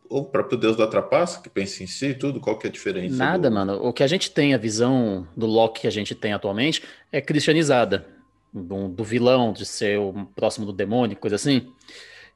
O 0.09 0.25
próprio 0.25 0.59
deus 0.59 0.77
da 0.77 0.87
trapaça, 0.89 1.41
que 1.41 1.49
pensa 1.49 1.85
em 1.85 1.87
si 1.87 2.07
e 2.07 2.15
tudo? 2.15 2.41
Qual 2.41 2.59
que 2.59 2.67
é 2.67 2.71
a 2.71 2.73
diferença? 2.73 3.15
Nada, 3.17 3.49
do... 3.49 3.55
mano. 3.55 3.75
O 3.87 3.93
que 3.93 4.03
a 4.03 4.07
gente 4.09 4.33
tem, 4.33 4.53
a 4.53 4.59
visão 4.59 5.29
do 5.37 5.47
Loki 5.47 5.83
que 5.83 5.87
a 5.87 5.91
gente 5.91 6.15
tem 6.15 6.33
atualmente, 6.33 6.83
é 7.13 7.21
cristianizada. 7.21 8.05
Do, 8.53 8.89
do 8.89 9.05
vilão, 9.05 9.53
de 9.53 9.67
ser 9.67 9.99
o 9.99 10.27
próximo 10.35 10.67
do 10.67 10.73
demônio, 10.73 11.17
coisa 11.17 11.37
assim. 11.37 11.69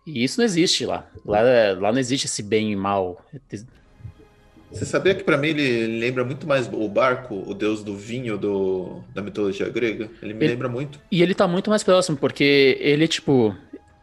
E 0.06 0.24
isso 0.24 0.38
não 0.38 0.44
existe 0.44 0.86
lá. 0.86 1.08
Lá, 1.24 1.40
lá 1.78 1.92
não 1.92 1.98
existe 1.98 2.26
esse 2.26 2.42
bem 2.42 2.72
e 2.72 2.76
mal. 2.76 3.24
Você 4.72 4.84
sabia 4.84 5.14
que 5.14 5.24
para 5.24 5.36
mim 5.36 5.48
ele 5.48 5.98
lembra 5.98 6.24
muito 6.24 6.46
mais 6.46 6.68
o 6.72 6.88
barco, 6.88 7.42
o 7.46 7.54
deus 7.54 7.82
do 7.82 7.96
vinho 7.96 8.38
do, 8.38 9.02
da 9.12 9.20
mitologia 9.20 9.68
grega? 9.68 10.08
Ele 10.22 10.32
me 10.32 10.44
ele, 10.44 10.52
lembra 10.52 10.68
muito. 10.68 11.00
E 11.10 11.22
ele 11.22 11.34
tá 11.34 11.48
muito 11.48 11.70
mais 11.70 11.82
próximo, 11.82 12.16
porque 12.16 12.78
ele, 12.80 13.08
tipo, 13.08 13.56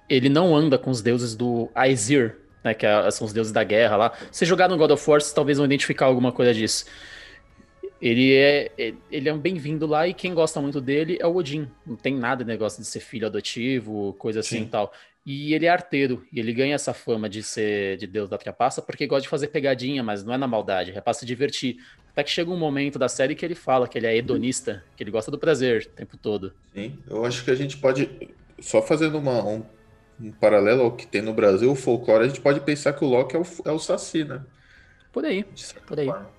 ele 0.09 0.27
não 0.27 0.55
anda 0.55 0.77
com 0.77 0.91
os 0.91 1.01
deuses 1.01 1.35
do 1.35 1.69
Aesir, 1.73 2.35
né? 2.63 2.73
Que 2.73 2.85
é, 2.85 3.09
são 3.11 3.25
os 3.25 3.31
deuses 3.31 3.53
da 3.53 3.63
guerra 3.63 3.95
lá. 3.95 4.13
Se 4.29 4.45
jogar 4.45 4.67
no 4.67 4.77
God 4.77 4.91
of 4.91 5.09
War, 5.09 5.21
talvez 5.33 5.57
vão 5.57 5.65
identificar 5.65 6.05
alguma 6.05 6.33
coisa 6.33 6.53
disso. 6.53 6.85
Ele 7.99 8.35
é, 8.35 8.93
ele 9.09 9.27
é 9.27 9.33
um 9.33 9.39
bem-vindo 9.39 9.87
lá 9.87 10.07
e 10.07 10.13
quem 10.13 10.33
gosta 10.33 10.61
muito 10.61 10.79
dele 10.79 11.17
é 11.19 11.25
o 11.25 11.35
Odin. 11.35 11.67
Não 11.85 11.95
tem 11.95 12.13
nada 12.13 12.43
de 12.43 12.47
negócio 12.47 12.81
de 12.81 12.87
ser 12.87 12.99
filho 12.99 13.25
adotivo, 13.25 14.13
coisa 14.19 14.41
assim 14.41 14.59
Sim. 14.59 14.63
e 14.63 14.67
tal. 14.67 14.93
E 15.27 15.53
ele 15.53 15.65
é 15.65 15.69
arteiro, 15.69 16.25
e 16.31 16.39
ele 16.39 16.53
ganha 16.53 16.74
essa 16.74 16.93
fama 16.93 17.27
de 17.27 17.43
ser 17.43 17.98
de 17.98 18.07
deus 18.07 18.29
da 18.29 18.38
trapaça 18.38 18.81
porque 18.81 19.05
gosta 19.05 19.24
de 19.24 19.27
fazer 19.27 19.50
pegadinha, 19.50 20.01
mas 20.01 20.24
não 20.24 20.34
é 20.34 20.38
na 20.38 20.48
maldade, 20.48 20.93
é 20.96 21.01
pra 21.01 21.13
se 21.13 21.25
divertir. 21.25 21.84
Até 22.13 22.24
que 22.24 22.29
chega 22.29 22.50
um 22.50 22.55
momento 22.55 22.98
da 22.98 23.10
série 23.10 23.36
que 23.36 23.43
ele 23.43 23.53
fala 23.53 23.89
que 23.89 23.98
ele 23.98 24.07
é 24.07 24.15
hedonista, 24.15 24.86
que 24.96 25.03
ele 25.03 25.12
gosta 25.12 25.29
do 25.29 25.38
prazer 25.38 25.81
o 25.81 25.89
tempo 25.89 26.15
todo. 26.15 26.53
Sim, 26.74 26.98
eu 27.10 27.25
acho 27.25 27.43
que 27.43 27.51
a 27.51 27.55
gente 27.55 27.75
pode, 27.75 28.10
só 28.57 28.81
fazendo 28.81 29.17
uma, 29.17 29.43
um, 29.43 29.65
um 30.17 30.31
paralelo 30.31 30.84
ao 30.84 30.96
que 30.96 31.05
tem 31.05 31.22
no 31.22 31.34
Brasil, 31.34 31.69
o 31.69 31.75
folclore, 31.75 32.24
a 32.24 32.27
gente 32.29 32.39
pode 32.39 32.62
pensar 32.62 32.93
que 32.93 33.03
o 33.03 33.07
Loki 33.10 33.36
é 33.36 33.39
o, 33.39 33.46
é 33.65 33.72
o 33.74 33.79
Saci, 33.79 34.24
né? 34.24 34.41
Por 35.12 35.25
aí, 35.25 35.46
por 35.86 36.00
aí. 36.00 36.05
Forma. 36.05 36.29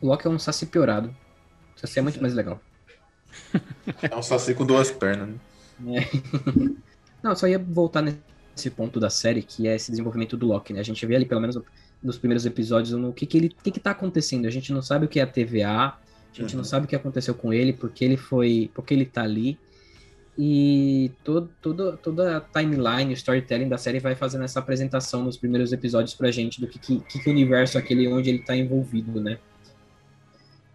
O 0.00 0.06
Loki 0.06 0.26
é 0.26 0.30
um 0.30 0.38
Saci 0.38 0.64
piorado. 0.64 1.14
O 1.76 1.80
Saci 1.80 1.98
é 1.98 2.02
muito 2.02 2.22
mais 2.22 2.32
legal. 2.32 2.58
É 4.00 4.16
um 4.16 4.22
Saci 4.22 4.54
com 4.54 4.64
duas 4.64 4.90
pernas, 4.90 5.28
né? 5.78 5.98
É. 5.98 6.84
Não, 7.24 7.34
só 7.34 7.48
ia 7.48 7.58
voltar 7.58 8.02
nesse 8.02 8.68
ponto 8.70 9.00
da 9.00 9.08
série, 9.08 9.42
que 9.42 9.66
é 9.66 9.76
esse 9.76 9.90
desenvolvimento 9.90 10.36
do 10.36 10.46
Loki, 10.46 10.74
né? 10.74 10.80
A 10.80 10.84
gente 10.84 11.06
vê 11.06 11.16
ali, 11.16 11.24
pelo 11.24 11.40
menos 11.40 11.58
nos 12.02 12.18
primeiros 12.18 12.44
episódios, 12.44 12.92
no 12.92 13.14
que 13.14 13.24
que 13.24 13.38
ele, 13.38 13.48
que 13.48 13.70
que 13.70 13.80
tá 13.80 13.92
acontecendo. 13.92 14.44
A 14.46 14.50
gente 14.50 14.70
não 14.74 14.82
sabe 14.82 15.06
o 15.06 15.08
que 15.08 15.18
é 15.18 15.22
a 15.22 15.26
TVA, 15.26 15.66
a 15.66 15.96
gente 16.30 16.52
uhum. 16.52 16.58
não 16.58 16.64
sabe 16.64 16.84
o 16.84 16.88
que 16.88 16.94
aconteceu 16.94 17.34
com 17.34 17.50
ele, 17.50 17.72
porque 17.72 18.04
ele 18.04 18.18
foi, 18.18 18.70
porque 18.74 18.92
ele 18.92 19.06
tá 19.06 19.22
ali. 19.22 19.58
E 20.36 21.12
todo, 21.24 21.48
todo, 21.62 21.96
toda 21.96 22.36
a 22.36 22.40
timeline, 22.42 23.10
o 23.10 23.14
storytelling 23.14 23.70
da 23.70 23.78
série 23.78 24.00
vai 24.00 24.14
fazendo 24.14 24.44
essa 24.44 24.58
apresentação 24.58 25.24
nos 25.24 25.38
primeiros 25.38 25.72
episódios 25.72 26.14
pra 26.14 26.30
gente 26.30 26.60
do 26.60 26.66
que, 26.66 26.78
que, 26.78 26.98
que 26.98 27.30
universo 27.30 27.78
aquele 27.78 28.06
onde 28.06 28.28
ele 28.28 28.40
tá 28.40 28.54
envolvido, 28.54 29.18
né? 29.18 29.38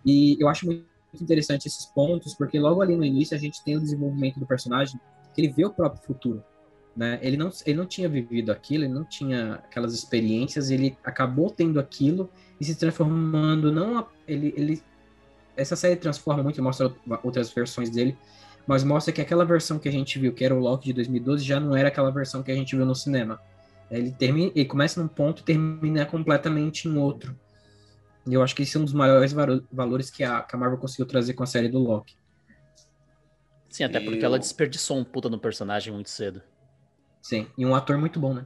E 0.03 0.35
eu 0.41 0.47
acho 0.47 0.65
muito 0.65 0.83
interessante 1.21 1.67
esses 1.67 1.85
pontos, 1.85 2.33
porque 2.33 2.57
logo 2.57 2.81
ali 2.81 2.95
no 2.95 3.05
início 3.05 3.37
a 3.37 3.39
gente 3.39 3.63
tem 3.63 3.77
o 3.77 3.79
desenvolvimento 3.79 4.39
do 4.39 4.47
personagem 4.47 4.99
ele 5.39 5.49
vê 5.49 5.65
o 5.65 5.71
próprio 5.71 6.01
futuro. 6.03 6.43
Né? 6.95 7.19
Ele, 7.21 7.37
não, 7.37 7.49
ele 7.65 7.77
não 7.77 7.85
tinha 7.85 8.09
vivido 8.09 8.51
aquilo, 8.51 8.83
ele 8.83 8.93
não 8.93 9.05
tinha 9.05 9.55
aquelas 9.55 9.93
experiências, 9.93 10.69
ele 10.69 10.97
acabou 11.03 11.49
tendo 11.49 11.79
aquilo 11.79 12.29
e 12.59 12.65
se 12.65 12.75
transformando. 12.75 13.71
Não, 13.71 14.05
ele, 14.27 14.53
ele, 14.57 14.83
essa 15.55 15.75
série 15.75 15.95
transforma 15.95 16.43
muito, 16.43 16.61
mostra 16.61 16.93
outras 17.23 17.51
versões 17.51 17.89
dele, 17.89 18.17
mas 18.67 18.83
mostra 18.83 19.13
que 19.13 19.21
aquela 19.21 19.45
versão 19.45 19.79
que 19.79 19.87
a 19.87 19.91
gente 19.91 20.19
viu, 20.19 20.33
que 20.33 20.43
era 20.43 20.53
o 20.53 20.59
Loki 20.59 20.87
de 20.87 20.93
2012, 20.93 21.43
já 21.43 21.59
não 21.59 21.75
era 21.75 21.87
aquela 21.87 22.11
versão 22.11 22.43
que 22.43 22.51
a 22.51 22.55
gente 22.55 22.75
viu 22.75 22.85
no 22.85 22.95
cinema. 22.95 23.39
Ele, 23.89 24.11
termina, 24.11 24.51
ele 24.53 24.65
começa 24.65 25.01
num 25.01 25.07
ponto 25.07 25.41
e 25.41 25.45
termina 25.45 26.05
completamente 26.05 26.87
em 26.87 26.97
outro. 26.97 27.35
E 28.27 28.33
eu 28.33 28.43
acho 28.43 28.55
que 28.55 28.63
esse 28.63 28.77
é 28.77 28.79
um 28.79 28.83
dos 28.83 28.93
maiores 28.93 29.33
valores 29.71 30.11
que 30.11 30.23
a, 30.23 30.41
que 30.41 30.55
a 30.55 30.59
Marvel 30.59 30.77
conseguiu 30.77 31.05
trazer 31.05 31.33
com 31.33 31.43
a 31.43 31.47
série 31.47 31.69
do 31.69 31.79
Loki. 31.79 32.18
Sim, 33.69 33.83
até 33.83 33.99
porque 33.99 34.25
ela 34.25 34.39
desperdiçou 34.39 34.97
um 34.97 35.03
puta 35.03 35.29
no 35.29 35.39
personagem 35.39 35.93
muito 35.93 36.09
cedo. 36.09 36.41
Sim, 37.21 37.47
e 37.57 37.65
um 37.65 37.75
ator 37.75 37.97
muito 37.97 38.19
bom, 38.19 38.33
né? 38.33 38.45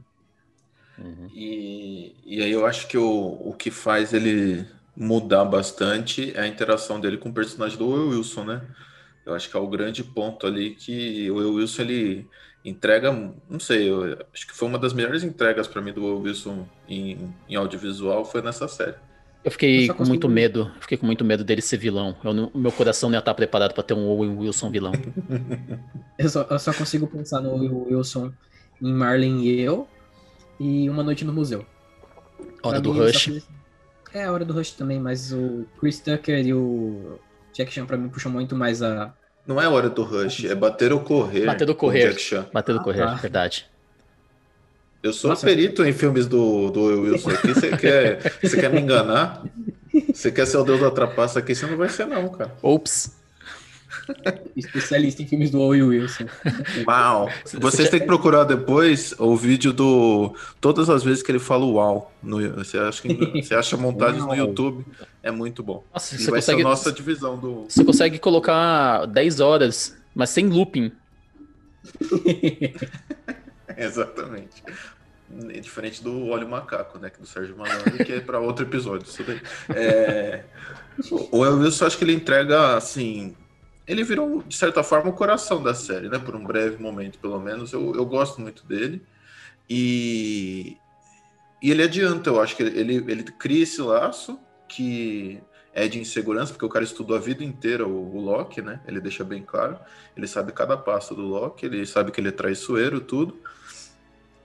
Uhum. 0.98 1.28
E, 1.34 2.14
e 2.24 2.42
aí 2.42 2.50
eu 2.50 2.66
acho 2.66 2.86
que 2.86 2.98
o, 2.98 3.40
o 3.44 3.54
que 3.54 3.70
faz 3.70 4.12
ele 4.12 4.66
mudar 4.96 5.44
bastante 5.44 6.32
é 6.36 6.40
a 6.40 6.46
interação 6.46 7.00
dele 7.00 7.18
com 7.18 7.30
o 7.30 7.34
personagem 7.34 7.76
do 7.76 7.88
Will 7.88 8.10
Wilson, 8.10 8.44
né? 8.44 8.62
Eu 9.26 9.34
acho 9.34 9.50
que 9.50 9.56
é 9.56 9.60
o 9.60 9.66
grande 9.66 10.04
ponto 10.04 10.46
ali 10.46 10.74
que 10.74 11.30
o 11.30 11.36
Will 11.36 11.54
Wilson 11.54 11.82
ele 11.82 12.28
entrega, 12.64 13.12
não 13.48 13.60
sei, 13.60 13.90
eu 13.90 14.18
acho 14.32 14.46
que 14.46 14.54
foi 14.54 14.68
uma 14.68 14.78
das 14.78 14.92
melhores 14.92 15.22
entregas 15.22 15.66
para 15.66 15.82
mim 15.82 15.92
do 15.92 16.04
Will 16.04 16.20
Wilson 16.20 16.66
em, 16.88 17.34
em 17.48 17.56
audiovisual 17.56 18.24
foi 18.24 18.42
nessa 18.42 18.68
série. 18.68 18.96
Eu 19.44 19.50
fiquei 19.50 19.90
eu 19.90 19.94
com 19.94 20.04
muito 20.04 20.28
medo. 20.28 20.70
Fiquei 20.80 20.96
com 20.96 21.04
muito 21.04 21.22
medo 21.22 21.44
dele 21.44 21.60
ser 21.60 21.76
vilão. 21.76 22.16
O 22.24 22.58
meu 22.58 22.72
coração 22.72 23.10
não 23.10 23.16
ia 23.16 23.18
estar 23.18 23.34
preparado 23.34 23.74
para 23.74 23.82
ter 23.82 23.92
um 23.92 24.08
Owen 24.08 24.38
Wilson 24.38 24.70
vilão. 24.70 24.92
eu, 26.18 26.28
só, 26.30 26.46
eu 26.48 26.58
só 26.58 26.72
consigo 26.72 27.06
pensar 27.06 27.42
no 27.42 27.50
Owen 27.50 27.70
Wilson 27.70 28.32
em 28.80 28.92
Marlin 28.92 29.42
e 29.42 29.60
eu 29.60 29.86
e 30.58 30.88
Uma 30.88 31.02
Noite 31.02 31.26
no 31.26 31.32
Museu. 31.32 31.66
Hora 32.62 32.80
pra 32.80 32.80
do 32.80 32.92
Rush. 32.92 33.42
É, 34.14 34.24
a 34.24 34.32
hora 34.32 34.44
do 34.44 34.54
Rush 34.54 34.70
também, 34.70 34.98
mas 34.98 35.32
o 35.32 35.66
Chris 35.78 36.00
Tucker 36.00 36.46
e 36.46 36.54
o 36.54 37.18
Jack 37.52 37.72
Chan 37.72 37.84
pra 37.84 37.96
mim 37.96 38.08
puxam 38.08 38.32
muito 38.32 38.56
mais 38.56 38.80
a. 38.82 39.12
Não 39.46 39.60
é 39.60 39.68
hora 39.68 39.90
do 39.90 40.02
Rush, 40.02 40.44
é 40.44 40.54
bater 40.54 40.92
ou 40.92 41.00
correr. 41.00 41.44
Bater 41.44 41.68
ou 41.68 41.74
correr. 41.74 42.16
Bater 42.52 42.74
ou 42.74 42.82
correr, 42.82 43.02
ah, 43.02 43.08
tá. 43.08 43.14
verdade. 43.16 43.66
Eu 45.04 45.12
sou 45.12 45.28
Nossa, 45.28 45.46
perito 45.46 45.84
em 45.84 45.92
filmes 45.92 46.26
do, 46.26 46.70
do 46.70 47.02
Wilson 47.02 47.28
aqui. 47.28 47.48
Você 47.48 47.76
quer, 47.76 48.38
você 48.40 48.58
quer 48.58 48.72
me 48.72 48.80
enganar? 48.80 49.44
Você 50.14 50.32
quer 50.32 50.46
ser 50.46 50.56
o 50.56 50.64
deus 50.64 50.80
da 50.80 50.90
trapaça 50.90 51.40
aqui? 51.40 51.54
Você 51.54 51.66
não 51.66 51.76
vai 51.76 51.90
ser, 51.90 52.06
não, 52.06 52.26
cara. 52.30 52.56
Ops. 52.62 53.14
Especialista 54.56 55.20
em 55.20 55.26
filmes 55.26 55.50
do 55.50 55.60
Owen 55.60 55.82
Wilson. 55.82 56.24
Uau! 56.88 57.28
Vocês 57.60 57.90
têm 57.90 58.00
que 58.00 58.06
procurar 58.06 58.44
depois 58.44 59.14
o 59.18 59.36
vídeo 59.36 59.74
do. 59.74 60.34
Todas 60.58 60.88
as 60.88 61.04
vezes 61.04 61.22
que 61.22 61.30
ele 61.30 61.38
fala 61.38 61.66
uau. 61.66 62.10
No, 62.22 62.40
você, 62.54 62.78
acha 62.78 63.02
que, 63.02 63.42
você 63.42 63.52
acha 63.54 63.76
montagens 63.76 64.24
uau. 64.24 64.34
no 64.34 64.34
YouTube. 64.34 64.86
É 65.22 65.30
muito 65.30 65.62
bom. 65.62 65.84
Nossa, 65.92 66.14
e 66.14 66.18
você 66.18 66.30
vai 66.30 66.40
consegue, 66.40 66.62
ser 66.62 66.66
a 66.66 66.70
nossa 66.70 66.90
divisão 66.90 67.38
do. 67.38 67.66
Você 67.68 67.84
consegue 67.84 68.18
colocar 68.18 69.04
10 69.04 69.40
horas, 69.40 69.94
mas 70.14 70.30
sem 70.30 70.48
looping. 70.48 70.90
Exatamente. 73.76 74.62
É 75.48 75.58
diferente 75.58 76.02
do 76.02 76.28
Óleo 76.28 76.48
Macaco, 76.48 76.98
né? 76.98 77.10
Que 77.10 77.20
do 77.20 77.26
Sérgio 77.26 77.56
Malandro, 77.56 78.04
que 78.04 78.12
é 78.12 78.20
para 78.20 78.38
outro 78.38 78.64
episódio. 78.64 79.06
Isso 79.06 79.22
daí. 79.22 79.40
É... 79.74 80.44
O 81.32 81.44
Elvis, 81.44 81.82
acho 81.82 81.98
que 81.98 82.04
ele 82.04 82.12
entrega, 82.12 82.76
assim. 82.76 83.34
Ele 83.86 84.04
virou, 84.04 84.42
de 84.42 84.54
certa 84.54 84.82
forma, 84.82 85.10
o 85.10 85.12
coração 85.12 85.62
da 85.62 85.74
série, 85.74 86.08
né? 86.08 86.18
Por 86.18 86.36
um 86.36 86.44
breve 86.44 86.80
momento, 86.80 87.18
pelo 87.18 87.40
menos. 87.40 87.72
Eu, 87.72 87.94
eu 87.94 88.04
gosto 88.04 88.40
muito 88.40 88.64
dele. 88.64 89.02
E, 89.68 90.76
e 91.62 91.70
ele 91.70 91.82
adianta, 91.82 92.30
eu 92.30 92.40
acho 92.40 92.54
que 92.56 92.62
ele, 92.62 92.96
ele 92.96 93.22
cria 93.24 93.62
esse 93.62 93.80
laço 93.80 94.38
que 94.68 95.40
é 95.72 95.88
de 95.88 95.98
insegurança, 95.98 96.52
porque 96.52 96.64
o 96.64 96.68
cara 96.68 96.84
estudou 96.84 97.16
a 97.16 97.20
vida 97.20 97.42
inteira 97.42 97.86
o, 97.86 98.16
o 98.16 98.20
Loki, 98.20 98.62
né? 98.62 98.80
Ele 98.86 99.00
deixa 99.00 99.24
bem 99.24 99.42
claro. 99.42 99.78
Ele 100.16 100.26
sabe 100.26 100.52
cada 100.52 100.76
passo 100.76 101.14
do 101.14 101.22
Loki, 101.22 101.66
ele 101.66 101.84
sabe 101.84 102.12
que 102.12 102.20
ele 102.20 102.28
é 102.28 102.32
traiçoeiro, 102.32 103.00
tudo. 103.00 103.36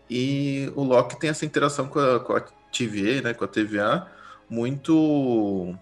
E 0.10 0.72
o 0.76 0.84
Loki 0.84 1.20
tem 1.20 1.30
essa 1.30 1.46
interação 1.46 1.88
com 1.88 2.00
a, 2.00 2.20
com 2.20 2.34
a 2.34 2.42
TVA, 2.72 3.22
né, 3.24 3.34
com 3.34 3.46
a 3.46 3.48
TVA, 3.48 4.08
muito. 4.50 5.76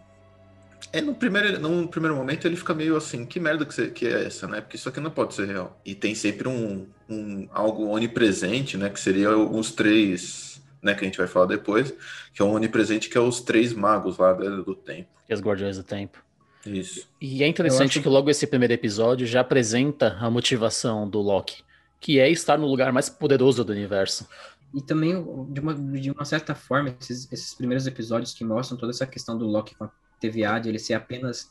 É, 0.92 1.02
no 1.02 1.16
primeiro, 1.16 1.60
no 1.60 1.88
primeiro 1.88 2.16
momento 2.16 2.46
ele 2.46 2.56
fica 2.56 2.74
meio 2.74 2.96
assim, 2.96 3.26
que 3.26 3.40
merda 3.40 3.66
que, 3.66 3.74
você, 3.74 3.90
que 3.90 4.06
é 4.08 4.26
essa, 4.26 4.48
né? 4.48 4.62
Porque 4.62 4.78
isso 4.78 4.88
aqui 4.88 5.00
não 5.00 5.12
pode 5.12 5.34
ser 5.34 5.48
real. 5.48 5.80
E 5.86 5.94
tem 5.94 6.16
sempre 6.16 6.48
um, 6.48 6.88
um 7.10 7.48
algo 7.52 7.88
onipresente, 7.88 8.78
né? 8.78 8.90
Que 8.90 9.00
seria 9.00 9.36
os 9.38 9.72
três, 9.72 10.62
né? 10.82 10.94
Que 10.94 11.02
a 11.02 11.04
gente 11.04 11.18
vai 11.18 11.28
falar 11.28 11.48
depois, 11.48 11.94
que 12.34 12.42
é 12.42 12.46
um 12.46 12.54
onipresente 12.54 13.10
que 13.10 13.18
é 13.18 13.22
os 13.22 13.42
três 13.42 13.74
magos 13.74 14.18
lá 14.18 14.34
do, 14.34 14.64
do 14.64 14.76
tempo. 14.76 15.10
E 15.28 15.34
as 15.34 15.42
Guardiões 15.42 15.78
do 15.78 15.84
Tempo. 15.84 16.24
Isso. 16.66 17.08
E 17.22 17.44
é 17.44 17.48
interessante 17.48 18.02
que 18.02 18.10
logo 18.10 18.30
esse 18.30 18.46
primeiro 18.48 18.74
episódio 18.74 19.26
já 19.26 19.42
apresenta 19.42 20.18
a 20.20 20.30
motivação 20.30 21.10
do 21.10 21.20
Loki 21.20 21.64
que 22.00 22.20
é 22.20 22.30
estar 22.30 22.58
no 22.58 22.68
lugar 22.68 22.92
mais 22.92 23.10
poderoso 23.10 23.64
do 23.64 23.72
universo. 23.72 24.28
E 24.74 24.82
também, 24.82 25.14
de 25.50 25.60
uma, 25.60 25.74
de 25.74 26.12
uma 26.12 26.26
certa 26.26 26.54
forma, 26.54 26.96
esses, 27.00 27.32
esses 27.32 27.54
primeiros 27.54 27.88
episódios 27.88 28.34
que 28.34 28.44
mostram 28.44 28.78
toda 28.78 28.92
essa 28.92 29.08
questão 29.08 29.38
do 29.38 29.48
Loki 29.48 29.76
com 29.76 29.86
a 29.86 29.92
TVA, 30.20 30.60
de 30.60 30.70
ele 30.70 30.80
ser 30.80 30.94
apenas, 30.94 31.50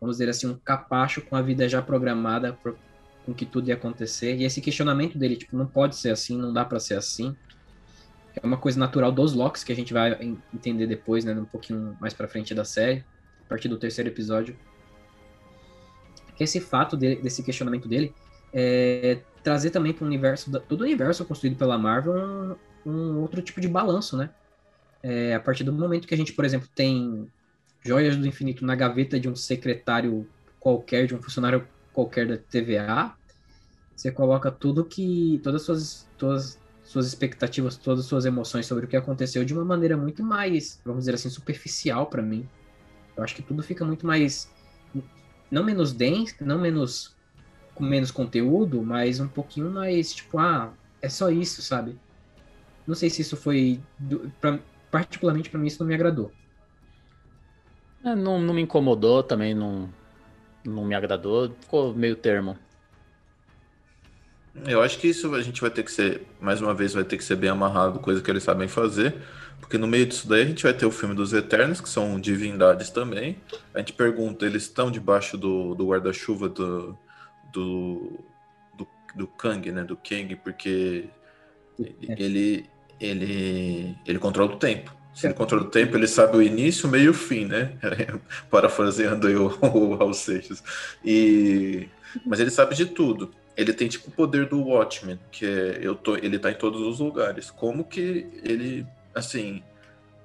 vamos 0.00 0.16
dizer 0.16 0.30
assim, 0.30 0.46
um 0.46 0.56
capacho 0.56 1.20
com 1.22 1.36
a 1.36 1.42
vida 1.42 1.68
já 1.68 1.82
programada 1.82 2.52
por, 2.54 2.76
com 3.24 3.34
que 3.34 3.44
tudo 3.44 3.68
ia 3.68 3.74
acontecer. 3.74 4.36
E 4.36 4.44
esse 4.44 4.60
questionamento 4.60 5.18
dele, 5.18 5.36
tipo, 5.36 5.56
não 5.56 5.66
pode 5.66 5.96
ser 5.96 6.10
assim, 6.10 6.38
não 6.38 6.52
dá 6.52 6.64
para 6.64 6.80
ser 6.80 6.94
assim. 6.94 7.36
É 8.34 8.44
uma 8.44 8.56
coisa 8.56 8.78
natural 8.78 9.12
dos 9.12 9.32
Locks 9.34 9.62
que 9.62 9.72
a 9.72 9.76
gente 9.76 9.92
vai 9.92 10.18
entender 10.52 10.86
depois, 10.86 11.24
né, 11.24 11.32
um 11.34 11.44
pouquinho 11.44 11.96
mais 12.00 12.12
para 12.12 12.26
frente 12.26 12.54
da 12.54 12.64
série, 12.64 13.04
a 13.44 13.48
partir 13.48 13.68
do 13.68 13.76
terceiro 13.76 14.10
episódio. 14.10 14.56
Que 16.34 16.42
esse 16.42 16.60
fato 16.60 16.96
dele, 16.96 17.20
desse 17.22 17.42
questionamento 17.42 17.86
dele 17.86 18.12
é, 18.54 19.18
trazer 19.42 19.70
também 19.70 19.92
para 19.92 20.04
o 20.04 20.06
universo, 20.06 20.50
todo 20.60 20.82
o 20.82 20.84
universo 20.84 21.24
construído 21.24 21.56
pela 21.56 21.76
Marvel, 21.76 22.14
um, 22.14 22.90
um 22.90 23.20
outro 23.20 23.42
tipo 23.42 23.60
de 23.60 23.68
balanço, 23.68 24.16
né? 24.16 24.30
É, 25.02 25.34
a 25.34 25.40
partir 25.40 25.64
do 25.64 25.72
momento 25.72 26.06
que 26.06 26.14
a 26.14 26.16
gente, 26.16 26.32
por 26.32 26.44
exemplo, 26.44 26.68
tem 26.74 27.30
joias 27.84 28.16
do 28.16 28.26
infinito 28.26 28.64
na 28.64 28.74
gaveta 28.74 29.20
de 29.20 29.28
um 29.28 29.36
secretário 29.36 30.26
qualquer, 30.58 31.06
de 31.06 31.14
um 31.14 31.20
funcionário 31.20 31.66
qualquer 31.92 32.26
da 32.26 32.38
TVA, 32.38 33.14
você 33.94 34.10
coloca 34.10 34.50
tudo 34.50 34.84
que. 34.84 35.40
todas 35.42 35.62
as 35.62 35.66
suas, 35.66 36.08
todas 36.16 36.58
suas 36.82 37.06
expectativas, 37.06 37.76
todas 37.76 38.00
as 38.00 38.06
suas 38.06 38.24
emoções 38.24 38.66
sobre 38.66 38.84
o 38.86 38.88
que 38.88 38.96
aconteceu 38.96 39.44
de 39.44 39.52
uma 39.52 39.64
maneira 39.64 39.96
muito 39.96 40.22
mais, 40.22 40.80
vamos 40.84 41.00
dizer 41.00 41.14
assim, 41.14 41.28
superficial 41.28 42.06
para 42.06 42.22
mim. 42.22 42.48
Eu 43.16 43.22
acho 43.22 43.34
que 43.34 43.42
tudo 43.42 43.62
fica 43.62 43.84
muito 43.84 44.06
mais. 44.06 44.50
Não 45.50 45.62
menos 45.62 45.92
denso, 45.92 46.36
não 46.40 46.58
menos 46.58 47.13
com 47.74 47.84
menos 47.84 48.10
conteúdo, 48.10 48.82
mas 48.84 49.20
um 49.20 49.28
pouquinho 49.28 49.70
mais, 49.70 50.14
tipo, 50.14 50.38
ah, 50.38 50.76
é 51.02 51.08
só 51.08 51.30
isso, 51.30 51.62
sabe? 51.62 52.00
Não 52.86 52.94
sei 52.94 53.10
se 53.10 53.22
isso 53.22 53.36
foi. 53.36 53.82
do- 53.98 54.30
pra- 54.40 54.60
particularmente 54.90 55.50
pra 55.50 55.58
mim, 55.60 55.66
isso 55.68 55.80
não 55.80 55.88
me 55.88 55.94
agradou. 55.94 56.32
É, 58.04 58.14
não, 58.14 58.40
não 58.40 58.54
me 58.54 58.62
incomodou, 58.62 59.22
também 59.22 59.54
não, 59.54 59.92
não 60.64 60.84
me 60.84 60.94
agradou. 60.94 61.56
Ficou 61.60 61.94
meio 61.94 62.16
termo. 62.16 62.58
Eu 64.66 64.80
acho 64.82 64.98
que 64.98 65.08
isso 65.08 65.34
a 65.34 65.42
gente 65.42 65.60
vai 65.60 65.70
ter 65.70 65.82
que 65.82 65.90
ser, 65.90 66.26
mais 66.40 66.60
uma 66.60 66.72
vez, 66.74 66.92
vai 66.94 67.02
ter 67.04 67.16
que 67.16 67.24
ser 67.24 67.34
bem 67.36 67.50
amarrado, 67.50 67.98
coisa 67.98 68.22
que 68.22 68.30
eles 68.30 68.42
sabem 68.44 68.68
fazer. 68.68 69.16
Porque 69.60 69.78
no 69.78 69.86
meio 69.86 70.06
disso 70.06 70.28
daí 70.28 70.42
a 70.42 70.46
gente 70.46 70.62
vai 70.62 70.72
ter 70.74 70.86
o 70.86 70.90
filme 70.90 71.14
dos 71.14 71.32
Eternos, 71.32 71.80
que 71.80 71.88
são 71.88 72.20
divindades 72.20 72.90
também. 72.90 73.42
A 73.72 73.78
gente 73.78 73.92
pergunta, 73.94 74.46
eles 74.46 74.64
estão 74.64 74.90
debaixo 74.90 75.36
do, 75.36 75.74
do 75.74 75.86
guarda-chuva 75.88 76.48
do, 76.48 76.96
do, 77.54 78.18
do, 78.76 78.86
do 79.14 79.26
Kang, 79.28 79.70
né? 79.70 79.84
Do 79.84 79.96
Kang, 79.96 80.34
porque 80.36 81.08
ele, 82.02 82.68
ele, 83.00 83.96
ele 84.04 84.18
controla 84.18 84.52
o 84.52 84.58
tempo. 84.58 84.94
Se 85.14 85.28
ele 85.28 85.34
controla 85.34 85.62
o 85.62 85.70
tempo, 85.70 85.96
ele 85.96 86.08
sabe 86.08 86.36
o 86.36 86.42
início, 86.42 86.88
o 86.88 86.90
meio 86.90 87.04
e 87.04 87.08
o 87.08 87.14
fim, 87.14 87.46
né? 87.46 87.78
Parafraseando 88.50 89.28
aí 89.28 89.36
o, 89.36 89.46
o 89.46 89.94
Raul 89.94 90.12
Seixas. 90.12 90.62
E... 91.04 91.88
Mas 92.26 92.40
ele 92.40 92.50
sabe 92.50 92.74
de 92.74 92.86
tudo. 92.86 93.30
Ele 93.56 93.72
tem 93.72 93.86
tipo 93.86 94.08
o 94.08 94.12
poder 94.12 94.48
do 94.48 94.60
Watchmen, 94.60 95.18
que 95.30 95.46
é 95.46 95.78
eu 95.80 95.94
tô, 95.94 96.16
ele 96.16 96.38
tá 96.40 96.50
em 96.50 96.56
todos 96.56 96.80
os 96.82 96.98
lugares. 96.98 97.50
Como 97.52 97.84
que 97.84 98.26
ele, 98.42 98.84
assim, 99.14 99.62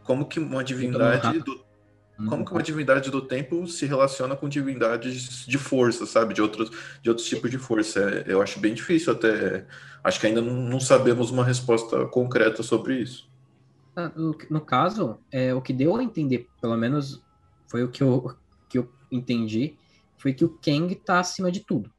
como 0.03 0.25
que 0.25 0.39
uma 0.39 0.63
divindade 0.63 1.39
do 1.39 1.63
como 2.27 2.43
que 2.43 2.51
uma 2.51 2.63
divindade 2.63 3.09
do 3.09 3.21
tempo 3.21 3.65
se 3.67 3.85
relaciona 3.85 4.35
com 4.35 4.49
divindades 4.49 5.45
de 5.45 5.57
força, 5.57 6.05
sabe? 6.05 6.33
De 6.33 6.41
outros, 6.41 6.69
de 7.01 7.09
outros 7.09 7.27
tipos 7.27 7.49
de 7.49 7.57
força. 7.57 7.99
É, 7.99 8.33
eu 8.33 8.41
acho 8.41 8.59
bem 8.59 8.73
difícil 8.73 9.13
até. 9.13 9.65
Acho 10.03 10.19
que 10.19 10.27
ainda 10.27 10.41
não, 10.41 10.79
sabemos 10.79 11.31
uma 11.31 11.43
resposta 11.43 12.05
concreta 12.07 12.63
sobre 12.63 13.01
isso. 13.01 13.29
Ah, 13.95 14.11
No, 14.15 14.35
no 14.49 14.61
caso, 14.61 15.19
é, 15.31 15.53
o 15.53 15.61
que 15.61 15.71
deu 15.71 15.95
a 15.95 16.03
entender, 16.03 16.47
pelo 16.61 16.75
menos 16.75 17.21
foi 17.67 17.83
o 17.83 17.89
que 17.89 18.03
eu, 18.03 18.35
que 18.67 18.77
eu 18.77 18.91
entendi, 19.11 19.77
foi 20.17 20.33
que 20.33 20.43
o 20.43 20.49
Kang 20.49 20.93
tá 20.95 21.19
acima 21.19 21.51
de 21.51 21.61
tudo. 21.61 21.89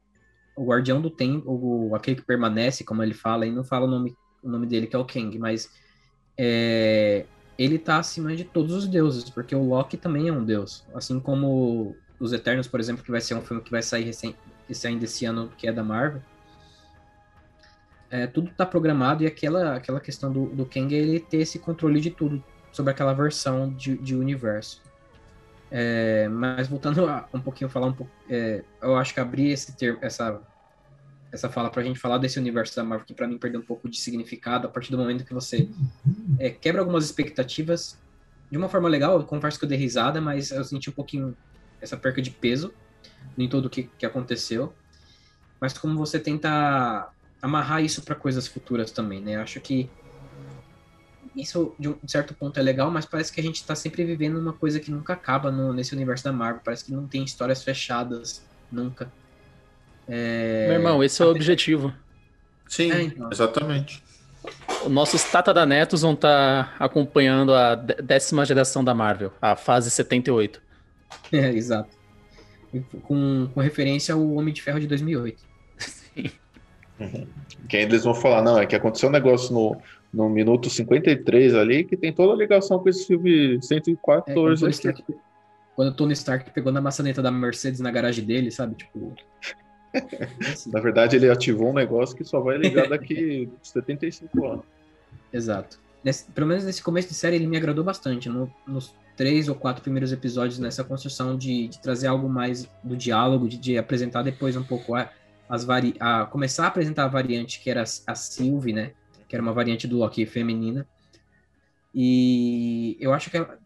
O 0.55 0.65
guardião 0.65 1.01
do 1.01 1.09
tempo, 1.09 1.49
o, 1.49 1.95
aquele 1.95 2.17
que 2.17 2.25
permanece, 2.25 2.83
como 2.83 3.01
ele 3.01 3.13
fala, 3.13 3.45
e 3.45 3.51
não 3.51 3.63
fala 3.63 3.85
o 3.85 3.89
nome, 3.89 4.15
o 4.43 4.49
nome 4.49 4.67
dele, 4.67 4.87
que 4.87 4.95
é 4.95 4.99
o 4.99 5.05
Kang, 5.05 5.37
mas 5.39 5.69
é, 6.37 7.25
ele 7.57 7.77
tá 7.77 7.97
acima 7.97 8.35
de 8.35 8.43
todos 8.43 8.73
os 8.73 8.87
deuses, 8.87 9.29
porque 9.29 9.55
o 9.55 9.63
Loki 9.63 9.97
também 9.97 10.27
é 10.27 10.33
um 10.33 10.43
deus. 10.43 10.85
Assim 10.93 11.19
como 11.19 11.95
os 12.19 12.33
Eternos, 12.33 12.67
por 12.67 12.79
exemplo, 12.79 13.03
que 13.03 13.11
vai 13.11 13.21
ser 13.21 13.35
um 13.35 13.41
filme 13.41 13.61
que 13.61 13.71
vai 13.71 13.81
sair 13.81 14.03
recém, 14.03 14.35
ainda 14.85 15.05
esse 15.05 15.25
ano, 15.25 15.51
que 15.57 15.67
é 15.67 15.71
da 15.71 15.83
Marvel. 15.83 16.21
É, 18.09 18.27
tudo 18.27 18.51
tá 18.51 18.65
programado 18.65 19.23
e 19.23 19.27
aquela, 19.27 19.75
aquela 19.75 19.99
questão 19.99 20.31
do, 20.31 20.47
do 20.47 20.65
Kang 20.65 20.93
é 20.93 20.97
ele 20.97 21.19
ter 21.19 21.37
esse 21.37 21.57
controle 21.57 22.01
de 22.01 22.11
tudo 22.11 22.43
sobre 22.71 22.91
aquela 22.91 23.13
versão 23.13 23.69
de, 23.69 23.97
de 23.97 24.15
universo. 24.15 24.81
É, 25.69 26.27
mas 26.27 26.67
voltando 26.67 27.07
a, 27.07 27.27
um 27.33 27.39
pouquinho 27.39 27.69
falar 27.69 27.87
um 27.87 27.93
pouco, 27.93 28.11
é, 28.29 28.63
eu 28.81 28.97
acho 28.97 29.13
que 29.13 29.19
abrir 29.21 29.51
esse 29.51 29.75
termo, 29.77 29.99
essa 30.01 30.41
essa 31.31 31.49
fala 31.49 31.69
pra 31.69 31.81
gente 31.83 31.99
falar 31.99 32.17
desse 32.17 32.37
universo 32.37 32.75
da 32.75 32.83
Marvel 32.83 33.05
que 33.05 33.13
para 33.13 33.27
mim 33.27 33.37
perdeu 33.37 33.61
um 33.61 33.63
pouco 33.63 33.89
de 33.89 33.97
significado 33.97 34.67
a 34.67 34.69
partir 34.69 34.91
do 34.91 34.97
momento 34.97 35.23
que 35.23 35.33
você 35.33 35.69
é, 36.37 36.49
quebra 36.49 36.81
algumas 36.81 37.05
expectativas 37.05 37.97
de 38.49 38.57
uma 38.57 38.67
forma 38.67 38.89
legal. 38.89 39.19
Eu 39.19 39.25
confesso 39.25 39.57
que 39.57 39.65
eu 39.65 39.69
dei 39.69 39.77
risada, 39.77 40.19
mas 40.19 40.51
eu 40.51 40.63
senti 40.63 40.89
um 40.89 40.93
pouquinho 40.93 41.35
essa 41.79 41.95
perca 41.95 42.21
de 42.21 42.29
peso 42.29 42.73
em 43.37 43.47
tudo 43.47 43.69
que, 43.69 43.83
que 43.97 44.05
aconteceu. 44.05 44.73
Mas 45.59 45.77
como 45.77 45.97
você 45.97 46.19
tenta 46.19 47.09
amarrar 47.41 47.83
isso 47.83 48.01
para 48.03 48.13
coisas 48.13 48.47
futuras 48.47 48.91
também, 48.91 49.21
né? 49.21 49.37
Acho 49.37 49.59
que 49.61 49.89
isso 51.35 51.73
de 51.79 51.87
um 51.87 51.97
certo 52.05 52.33
ponto 52.33 52.59
é 52.59 52.61
legal, 52.61 52.91
mas 52.91 53.05
parece 53.05 53.31
que 53.31 53.39
a 53.39 53.43
gente 53.43 53.65
tá 53.65 53.73
sempre 53.73 54.03
vivendo 54.03 54.37
uma 54.37 54.51
coisa 54.51 54.79
que 54.79 54.91
nunca 54.91 55.13
acaba 55.13 55.49
no, 55.49 55.71
nesse 55.71 55.95
universo 55.95 56.25
da 56.25 56.33
Marvel. 56.33 56.61
Parece 56.63 56.85
que 56.85 56.91
não 56.91 57.07
tem 57.07 57.23
histórias 57.23 57.63
fechadas 57.63 58.45
nunca. 58.71 59.11
É... 60.13 60.65
Meu 60.67 60.75
irmão, 60.77 61.01
esse 61.03 61.21
é 61.21 61.25
o 61.25 61.29
objetivo. 61.31 61.93
Sim, 62.67 62.91
É, 62.91 63.01
então. 63.03 63.29
exatamente. 63.31 64.03
Nossos 64.89 65.23
tataranetos 65.23 66.01
vão 66.01 66.13
estar 66.13 66.75
acompanhando 66.79 67.53
a 67.53 67.75
dé- 67.75 67.95
décima 68.01 68.43
geração 68.45 68.83
da 68.83 68.93
Marvel, 68.93 69.31
a 69.41 69.55
fase 69.55 69.89
78. 69.89 70.61
É, 71.31 71.49
exato. 71.49 71.89
Com, 73.03 73.49
com 73.53 73.59
referência 73.59 74.13
ao 74.15 74.31
Homem 74.33 74.53
de 74.53 74.61
Ferro 74.61 74.79
de 74.79 74.87
2008. 74.87 75.43
Que 77.67 77.77
ainda 77.77 77.93
eles 77.93 78.03
vão 78.03 78.13
falar, 78.13 78.41
não, 78.41 78.57
é 78.59 78.65
que 78.65 78.75
aconteceu 78.75 79.09
um 79.09 79.11
negócio 79.11 79.53
no, 79.53 79.81
no 80.13 80.29
minuto 80.29 80.69
53 80.69 81.53
ali 81.55 81.83
que 81.83 81.97
tem 81.97 82.13
toda 82.13 82.33
a 82.33 82.35
ligação 82.35 82.79
com 82.79 82.87
esse 82.89 83.07
filme 83.07 83.55
É, 83.55 83.57
quando, 83.57 83.63
114 83.63 84.33
o 84.33 84.35
Tony 84.35 84.69
aqui. 84.69 84.69
Stark, 84.71 85.03
quando 85.75 85.87
o 85.89 85.93
Tony 85.93 86.13
Stark 86.13 86.51
pegou 86.51 86.71
na 86.71 86.79
maçaneta 86.81 87.21
da 87.21 87.31
Mercedes 87.31 87.79
na 87.79 87.91
garagem 87.91 88.23
dele, 88.25 88.51
sabe? 88.51 88.75
Tipo. 88.75 89.15
Assim, 90.51 90.71
Na 90.71 90.79
verdade, 90.79 91.15
ele 91.15 91.29
ativou 91.29 91.69
um 91.69 91.73
negócio 91.73 92.15
que 92.15 92.23
só 92.23 92.39
vai 92.39 92.57
ligar 92.57 92.87
daqui 92.89 93.49
75 93.63 94.45
anos. 94.45 94.65
Exato. 95.33 95.79
Nesse- 96.03 96.25
pelo 96.31 96.47
menos 96.47 96.63
nesse 96.63 96.81
começo 96.81 97.07
de 97.09 97.13
série 97.13 97.35
ele 97.35 97.47
me 97.47 97.57
agradou 97.57 97.83
bastante. 97.83 98.27
no- 98.29 98.51
nos 98.67 98.93
três 99.17 99.47
ou 99.49 99.53
quatro 99.55 99.83
primeiros 99.83 100.11
episódios, 100.11 100.57
nessa 100.57 100.83
construção 100.83 101.37
de, 101.37 101.67
de 101.67 101.79
trazer 101.79 102.07
algo 102.07 102.27
mais 102.27 102.67
do 102.83 102.95
diálogo, 102.97 103.47
de, 103.47 103.57
de 103.57 103.77
apresentar 103.77 104.23
depois 104.23 104.55
um 104.55 104.63
pouco 104.63 104.95
a, 104.95 105.11
as 105.47 105.63
vari, 105.63 105.93
a 105.99 106.25
começar 106.25 106.63
a 106.63 106.67
apresentar 106.69 107.03
a 107.03 107.07
variante 107.07 107.59
que 107.59 107.69
era 107.69 107.83
a 107.83 108.15
Sylvie, 108.15 108.73
né? 108.73 108.93
Que 109.27 109.35
era 109.35 109.43
uma 109.43 109.53
variante 109.53 109.85
do 109.87 109.97
Loki 109.97 110.25
feminina. 110.25 110.87
E 111.93 112.97
eu 112.99 113.13
acho 113.13 113.29
que 113.29 113.37
ela- 113.37 113.57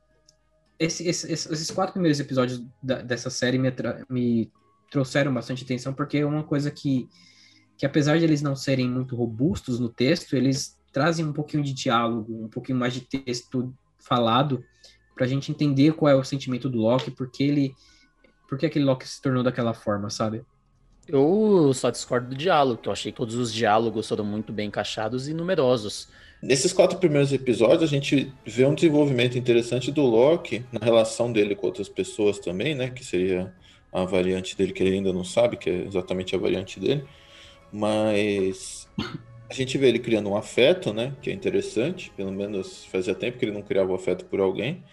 esse- 0.79 1.07
esse- 1.07 1.31
esses, 1.31 1.71
quatro 1.71 1.93
primeiros 1.93 2.19
episódios 2.19 2.61
da- 2.81 3.01
dessa 3.01 3.29
série 3.29 3.57
me, 3.57 3.71
me 4.09 4.51
trouxeram 4.95 5.33
bastante 5.33 5.65
atenção, 5.65 5.93
porque 5.93 6.19
é 6.19 6.25
uma 6.25 6.43
coisa 6.43 6.71
que, 6.71 7.09
que, 7.77 7.85
apesar 7.85 8.17
de 8.17 8.23
eles 8.23 8.41
não 8.41 8.55
serem 8.55 8.89
muito 8.89 9.13
robustos 9.13 9.77
no 9.77 9.89
texto, 9.89 10.37
eles 10.37 10.77
trazem 10.93 11.25
um 11.25 11.33
pouquinho 11.33 11.61
de 11.61 11.73
diálogo, 11.73 12.45
um 12.45 12.47
pouquinho 12.47 12.77
mais 12.77 12.93
de 12.93 13.01
texto 13.01 13.73
falado, 13.99 14.63
pra 15.13 15.27
gente 15.27 15.51
entender 15.51 15.91
qual 15.91 16.09
é 16.09 16.15
o 16.15 16.23
sentimento 16.23 16.69
do 16.69 16.77
Loki, 16.77 17.11
porque 17.11 17.43
ele. 17.43 17.73
Por 18.47 18.57
que 18.57 18.65
aquele 18.65 18.85
Loki 18.85 19.05
se 19.05 19.21
tornou 19.21 19.43
daquela 19.43 19.73
forma, 19.73 20.09
sabe? 20.09 20.45
Eu 21.07 21.73
só 21.73 21.89
discordo 21.89 22.29
do 22.29 22.35
diálogo, 22.35 22.81
que 22.81 22.87
eu 22.87 22.93
achei 22.93 23.11
que 23.11 23.17
todos 23.17 23.35
os 23.35 23.53
diálogos 23.53 24.07
foram 24.07 24.23
muito 24.23 24.53
bem 24.53 24.69
encaixados 24.69 25.27
e 25.27 25.33
numerosos. 25.33 26.07
Nesses 26.41 26.71
quatro 26.71 26.97
primeiros 26.99 27.33
episódios, 27.33 27.83
a 27.83 27.87
gente 27.87 28.31
vê 28.45 28.65
um 28.65 28.75
desenvolvimento 28.75 29.37
interessante 29.37 29.91
do 29.91 30.03
Loki 30.03 30.63
na 30.71 30.79
relação 30.81 31.33
dele 31.33 31.53
com 31.53 31.65
outras 31.65 31.89
pessoas 31.89 32.39
também, 32.39 32.75
né? 32.75 32.89
Que 32.91 33.03
seria 33.03 33.53
a 34.01 34.05
variante 34.05 34.57
dele, 34.57 34.73
que 34.73 34.83
ele 34.83 34.95
ainda 34.95 35.13
não 35.13 35.23
sabe, 35.23 35.57
que 35.57 35.69
é 35.69 35.85
exatamente 35.85 36.35
a 36.35 36.39
variante 36.39 36.79
dele. 36.79 37.05
Mas 37.71 38.87
a 39.49 39.53
gente 39.53 39.77
vê 39.77 39.89
ele 39.89 39.99
criando 39.99 40.29
um 40.29 40.37
afeto, 40.37 40.93
né? 40.93 41.15
Que 41.21 41.29
é 41.29 41.33
interessante. 41.33 42.11
Pelo 42.11 42.31
menos 42.31 42.85
fazia 42.85 43.15
tempo 43.15 43.37
que 43.37 43.45
ele 43.45 43.51
não 43.53 43.63
criava 43.63 43.91
o 43.91 43.95
afeto 43.95 44.25
por 44.25 44.39
alguém. 44.39 44.83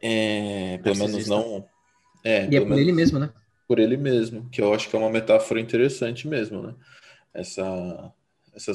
É, 0.00 0.78
pelo 0.78 0.96
menos 0.96 1.26
não. 1.26 1.64
É, 2.24 2.50
E 2.50 2.56
é 2.56 2.60
por 2.60 2.78
ele 2.78 2.92
mesmo, 2.92 3.18
né? 3.18 3.30
por 3.66 3.78
ele 3.78 3.96
mesmo, 3.98 4.48
que 4.50 4.62
eu 4.62 4.72
acho 4.72 4.88
que 4.88 4.96
é 4.96 4.98
uma 4.98 5.10
metáfora 5.10 5.60
interessante 5.60 6.26
mesmo, 6.26 6.62
né? 6.62 6.74
Essa, 7.34 8.12
essa 8.54 8.72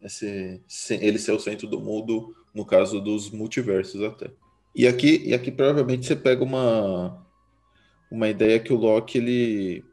esse, 0.00 0.62
se- 0.68 0.94
ele 0.94 1.18
ser 1.18 1.32
o 1.32 1.40
centro 1.40 1.66
do 1.66 1.80
mundo, 1.80 2.34
no 2.54 2.64
caso 2.64 3.00
dos 3.00 3.30
multiversos 3.30 4.02
até. 4.02 4.30
E 4.74 4.86
aqui, 4.86 5.22
e 5.26 5.34
aqui 5.34 5.50
provavelmente 5.50 6.06
você 6.06 6.14
pega 6.14 6.44
uma, 6.44 7.26
uma 8.10 8.28
ideia 8.28 8.60
que 8.60 8.72
o 8.72 8.76
Loki, 8.76 9.18
ele, 9.18 9.84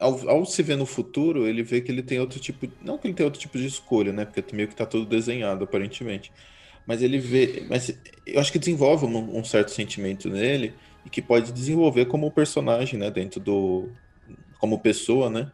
ao, 0.00 0.28
ao 0.28 0.46
se 0.46 0.62
ver 0.62 0.76
no 0.76 0.86
futuro, 0.86 1.46
ele 1.46 1.62
vê 1.62 1.80
que 1.80 1.90
ele 1.92 2.02
tem 2.02 2.20
outro 2.20 2.40
tipo, 2.40 2.66
não 2.80 2.98
que 2.98 3.06
ele 3.08 3.14
tem 3.14 3.24
outro 3.26 3.40
tipo 3.40 3.58
de 3.58 3.66
escolha, 3.66 4.12
né? 4.12 4.24
Porque 4.24 4.54
meio 4.54 4.68
que 4.68 4.76
tá 4.76 4.86
tudo 4.86 5.06
desenhado, 5.06 5.64
aparentemente. 5.64 6.32
Mas 6.86 7.02
ele 7.02 7.18
vê, 7.18 7.64
mas 7.68 7.90
eu 8.26 8.40
acho 8.40 8.52
que 8.52 8.58
desenvolve 8.58 9.06
um, 9.06 9.38
um 9.38 9.44
certo 9.44 9.70
sentimento 9.72 10.28
nele, 10.28 10.74
e 11.04 11.10
que 11.10 11.22
pode 11.22 11.52
desenvolver 11.52 12.06
como 12.06 12.30
personagem, 12.32 12.98
né, 12.98 13.10
dentro 13.10 13.40
do 13.40 13.90
como 14.58 14.80
pessoa, 14.80 15.30
né? 15.30 15.50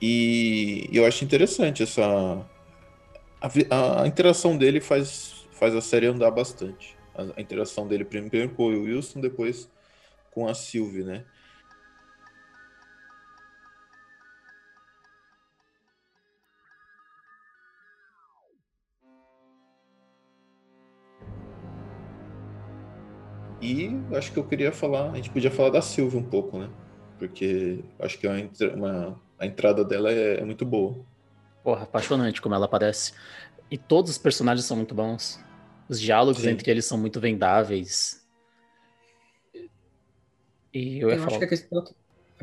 E, 0.00 0.88
eu 0.92 1.06
acho 1.06 1.24
interessante 1.24 1.82
essa 1.82 2.48
a- 3.70 4.02
a 4.02 4.06
interação 4.06 4.56
dele 4.56 4.80
faz 4.80 5.36
faz 5.52 5.74
a 5.74 5.80
série 5.80 6.06
andar 6.06 6.30
bastante. 6.30 6.96
A, 7.14 7.22
a 7.38 7.40
interação 7.42 7.86
dele 7.88 8.04
primeiro 8.04 8.50
com 8.54 8.64
o 8.66 8.82
Wilson, 8.82 9.20
depois 9.20 9.68
com 10.30 10.48
a 10.48 10.54
Sylvie, 10.54 11.04
né? 11.04 11.24
E 23.60 23.90
acho 24.14 24.32
que 24.32 24.38
eu 24.38 24.44
queria 24.44 24.70
falar, 24.70 25.10
a 25.10 25.16
gente 25.16 25.30
podia 25.30 25.50
falar 25.50 25.70
da 25.70 25.82
Sylvie 25.82 26.16
um 26.16 26.22
pouco, 26.22 26.58
né? 26.58 26.70
Porque 27.18 27.84
acho 27.98 28.18
que 28.18 28.26
é 28.26 28.30
uma, 28.30 28.40
entra- 28.40 28.74
uma- 28.74 29.20
a 29.38 29.46
entrada 29.46 29.84
dela 29.84 30.10
é, 30.12 30.40
é 30.40 30.44
muito 30.44 30.64
boa. 30.64 31.04
Porra, 31.64 31.82
apaixonante 31.82 32.40
como 32.40 32.54
ela 32.54 32.66
aparece. 32.66 33.12
E 33.70 33.76
todos 33.76 34.12
os 34.12 34.18
personagens 34.18 34.64
são 34.64 34.76
muito 34.76 34.94
bons. 34.94 35.40
Os 35.88 36.00
diálogos 36.00 36.42
Sim. 36.42 36.50
entre 36.50 36.70
eles 36.70 36.84
são 36.84 36.96
muito 36.96 37.18
vendáveis. 37.18 38.26
E 40.72 40.98
eu, 40.98 41.10
eu 41.10 41.24
acho 41.24 41.38
que 41.38 41.44
a 41.44 41.48
questão, 41.48 41.84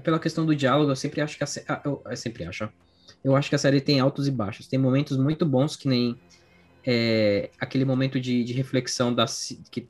pela 0.04 0.20
questão 0.20 0.46
do 0.46 0.56
diálogo, 0.56 0.92
eu 0.92 0.96
sempre 0.96 1.22
acho 1.22 1.38
que 1.38 1.44
a, 1.44 1.48
ah, 1.70 1.82
eu, 1.86 2.02
eu 2.06 2.18
sempre 2.18 2.44
acho. 2.44 2.70
Eu 3.24 3.36
acho 3.36 3.50
que 3.50 3.56
a 3.56 3.60
série 3.60 3.80
tem 3.80 4.00
altos 4.00 4.28
e 4.28 4.32
baixos. 4.32 4.68
Tem 4.68 4.78
momentos 4.78 5.18
muito 5.18 5.46
bons 5.46 5.76
que 5.76 5.88
nem 5.88 6.20
é, 6.86 7.50
aquele 7.60 7.86
momento 7.86 8.20
de, 8.20 8.44
de 8.44 8.54
reflexão 8.54 9.14
da 9.14 9.26
que, 9.72 9.88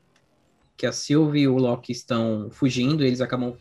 que 0.77 0.85
a 0.85 0.91
Sylvie 0.91 1.41
e 1.41 1.47
o 1.47 1.57
Loki 1.57 1.91
estão 1.91 2.49
fugindo, 2.51 3.03
eles 3.03 3.21
acabam 3.21 3.55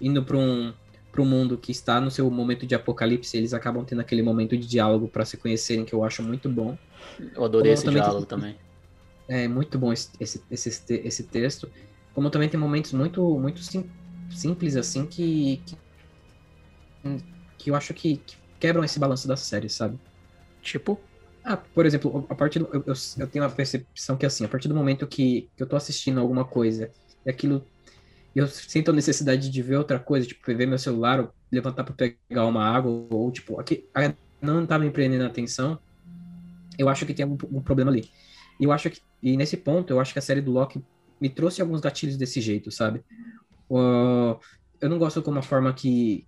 indo 0.00 0.22
para 0.22 0.36
um 0.36 0.72
para 1.10 1.22
um 1.22 1.26
mundo 1.26 1.56
que 1.56 1.72
está 1.72 2.00
no 2.00 2.10
seu 2.10 2.30
momento 2.30 2.66
de 2.66 2.74
apocalipse, 2.74 3.36
eles 3.36 3.54
acabam 3.54 3.84
tendo 3.84 4.00
aquele 4.00 4.22
momento 4.22 4.56
de 4.56 4.66
diálogo 4.66 5.08
para 5.08 5.24
se 5.24 5.36
conhecerem 5.36 5.84
que 5.84 5.92
eu 5.92 6.04
acho 6.04 6.22
muito 6.22 6.48
bom. 6.48 6.76
Eu 7.34 7.44
adorei 7.44 7.74
Como 7.74 7.88
esse 7.88 7.90
diálogo 7.90 8.26
tem, 8.26 8.38
também. 8.38 8.56
É 9.30 9.46
muito 9.46 9.78
bom 9.78 9.92
esse, 9.92 10.08
esse, 10.18 10.42
esse, 10.50 10.94
esse 11.04 11.22
texto. 11.24 11.70
Como 12.14 12.30
também 12.30 12.48
tem 12.48 12.58
momentos 12.58 12.92
muito 12.92 13.38
muito 13.38 13.60
sim, 13.62 13.84
simples 14.30 14.74
assim 14.74 15.04
que, 15.04 15.60
que, 15.66 15.76
que 17.58 17.70
eu 17.70 17.74
acho 17.74 17.92
que, 17.92 18.16
que, 18.16 18.36
quebram 18.58 18.82
esse 18.82 18.98
balanço 18.98 19.28
da 19.28 19.36
série, 19.36 19.68
sabe? 19.68 19.98
Tipo? 20.62 20.98
Ah, 21.50 21.56
por 21.56 21.86
exemplo, 21.86 22.26
a 22.28 22.34
partir 22.34 22.58
do, 22.58 22.68
eu, 22.74 22.84
eu, 23.18 23.26
tenho 23.26 23.42
uma 23.42 23.50
percepção 23.50 24.18
que 24.18 24.26
assim, 24.26 24.44
a 24.44 24.48
partir 24.48 24.68
do 24.68 24.74
momento 24.74 25.06
que, 25.06 25.48
que 25.56 25.62
eu 25.62 25.66
tô 25.66 25.76
assistindo 25.76 26.20
alguma 26.20 26.44
coisa 26.44 26.90
e 27.24 27.30
aquilo 27.30 27.64
eu 28.34 28.46
sinto 28.46 28.90
a 28.90 28.94
necessidade 28.94 29.48
de 29.48 29.62
ver 29.62 29.76
outra 29.76 29.98
coisa, 29.98 30.26
tipo, 30.26 30.44
ver 30.44 30.66
meu 30.66 30.78
celular, 30.78 31.20
ou 31.20 31.32
levantar 31.50 31.84
para 31.84 31.94
pegar 31.94 32.44
uma 32.44 32.62
água, 32.62 33.06
ou 33.10 33.32
tipo, 33.32 33.58
aqui, 33.58 33.88
não 34.42 34.66
tá 34.66 34.78
me 34.78 34.90
prendendo 34.90 35.24
a 35.24 35.26
atenção, 35.26 35.78
eu 36.78 36.86
acho 36.86 37.06
que 37.06 37.14
tem 37.14 37.24
algum, 37.24 37.38
algum 37.42 37.62
problema 37.62 37.90
ali. 37.90 38.10
E 38.60 38.64
eu 38.64 38.70
acho 38.70 38.90
que, 38.90 39.00
e 39.22 39.34
nesse 39.34 39.56
ponto, 39.56 39.90
eu 39.90 39.98
acho 39.98 40.12
que 40.12 40.18
a 40.18 40.22
série 40.22 40.42
do 40.42 40.50
Loki 40.50 40.84
me 41.18 41.30
trouxe 41.30 41.62
alguns 41.62 41.80
gatilhos 41.80 42.18
desse 42.18 42.42
jeito, 42.42 42.70
sabe? 42.70 43.02
Uh, 43.70 44.38
eu 44.82 44.90
não 44.90 44.98
gosto 44.98 45.22
como 45.22 45.38
a 45.38 45.42
forma 45.42 45.72
que, 45.72 46.26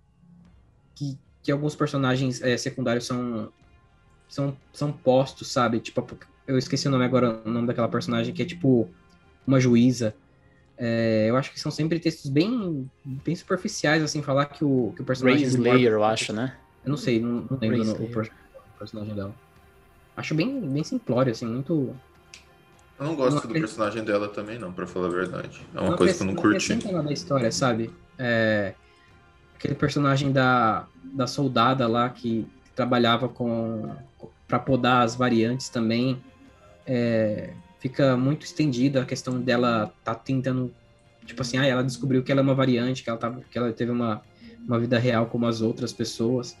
que, 0.95 1.17
que 1.43 1.51
alguns 1.51 1.75
personagens 1.75 2.41
é, 2.41 2.57
secundários 2.57 3.05
são, 3.05 3.53
são, 4.31 4.55
são 4.71 4.93
postos, 4.93 5.51
sabe? 5.51 5.81
Tipo, 5.81 6.07
eu 6.47 6.57
esqueci 6.57 6.87
o 6.87 6.91
nome 6.91 7.03
agora, 7.03 7.41
o 7.45 7.49
nome 7.49 7.67
daquela 7.67 7.89
personagem 7.89 8.33
que 8.33 8.41
é 8.41 8.45
tipo 8.45 8.89
uma 9.45 9.59
juíza. 9.59 10.15
É, 10.77 11.25
eu 11.29 11.35
acho 11.35 11.51
que 11.51 11.59
são 11.59 11.69
sempre 11.69 11.99
textos 11.99 12.31
bem, 12.31 12.89
bem 13.03 13.35
superficiais, 13.35 14.01
assim, 14.01 14.21
falar 14.21 14.45
que 14.45 14.63
o, 14.63 14.93
que 14.95 15.01
o 15.01 15.05
personagem. 15.05 15.41
Ray 15.41 15.47
Slayer, 15.47 15.91
eu 15.91 16.03
acho, 16.05 16.31
né? 16.31 16.55
Eu 16.85 16.91
não 16.91 16.97
sei, 16.97 17.19
não, 17.19 17.45
não 17.51 17.59
lembro 17.59 17.83
o, 17.83 18.05
o, 18.05 18.79
personagem 18.79 19.13
dela. 19.13 19.35
Acho 20.15 20.33
bem, 20.33 20.61
bem 20.61 20.83
simplório, 20.83 21.33
assim, 21.33 21.45
muito. 21.45 21.93
Eu 22.97 23.05
não 23.05 23.15
gosto 23.17 23.35
não, 23.35 23.41
do 23.41 23.53
personagem 23.53 24.03
dela 24.05 24.29
também, 24.29 24.57
não, 24.57 24.71
pra 24.71 24.87
falar 24.87 25.07
a 25.07 25.11
verdade. 25.11 25.61
É 25.75 25.81
uma 25.81 25.97
coisa 25.97 26.13
que 26.13 26.23
eu 26.23 26.27
não, 26.27 26.33
não 26.35 26.41
curti. 26.41 26.79
Não 26.89 27.03
da 27.03 27.11
história, 27.11 27.51
sabe? 27.51 27.93
É, 28.17 28.75
aquele 29.55 29.75
personagem 29.75 30.31
da, 30.31 30.87
da 31.03 31.27
soldada 31.27 31.85
lá 31.85 32.09
que 32.09 32.47
trabalhava 32.75 33.27
com 33.29 33.95
para 34.47 34.59
podar 34.59 35.03
as 35.03 35.15
variantes 35.15 35.69
também. 35.69 36.21
É, 36.85 37.53
fica 37.79 38.17
muito 38.17 38.45
estendida 38.45 39.01
a 39.01 39.05
questão 39.05 39.39
dela 39.39 39.93
tá 40.03 40.13
tentando 40.13 40.73
tipo 41.25 41.41
assim, 41.41 41.57
ah, 41.57 41.65
ela 41.65 41.83
descobriu 41.83 42.23
que 42.23 42.31
ela 42.31 42.41
é 42.41 42.43
uma 42.43 42.55
variante, 42.55 43.03
que 43.03 43.09
ela 43.09 43.17
tava, 43.17 43.41
que 43.49 43.57
ela 43.57 43.71
teve 43.71 43.91
uma, 43.91 44.21
uma 44.65 44.79
vida 44.79 44.97
real 44.99 45.27
como 45.27 45.45
as 45.45 45.61
outras 45.61 45.93
pessoas. 45.93 46.57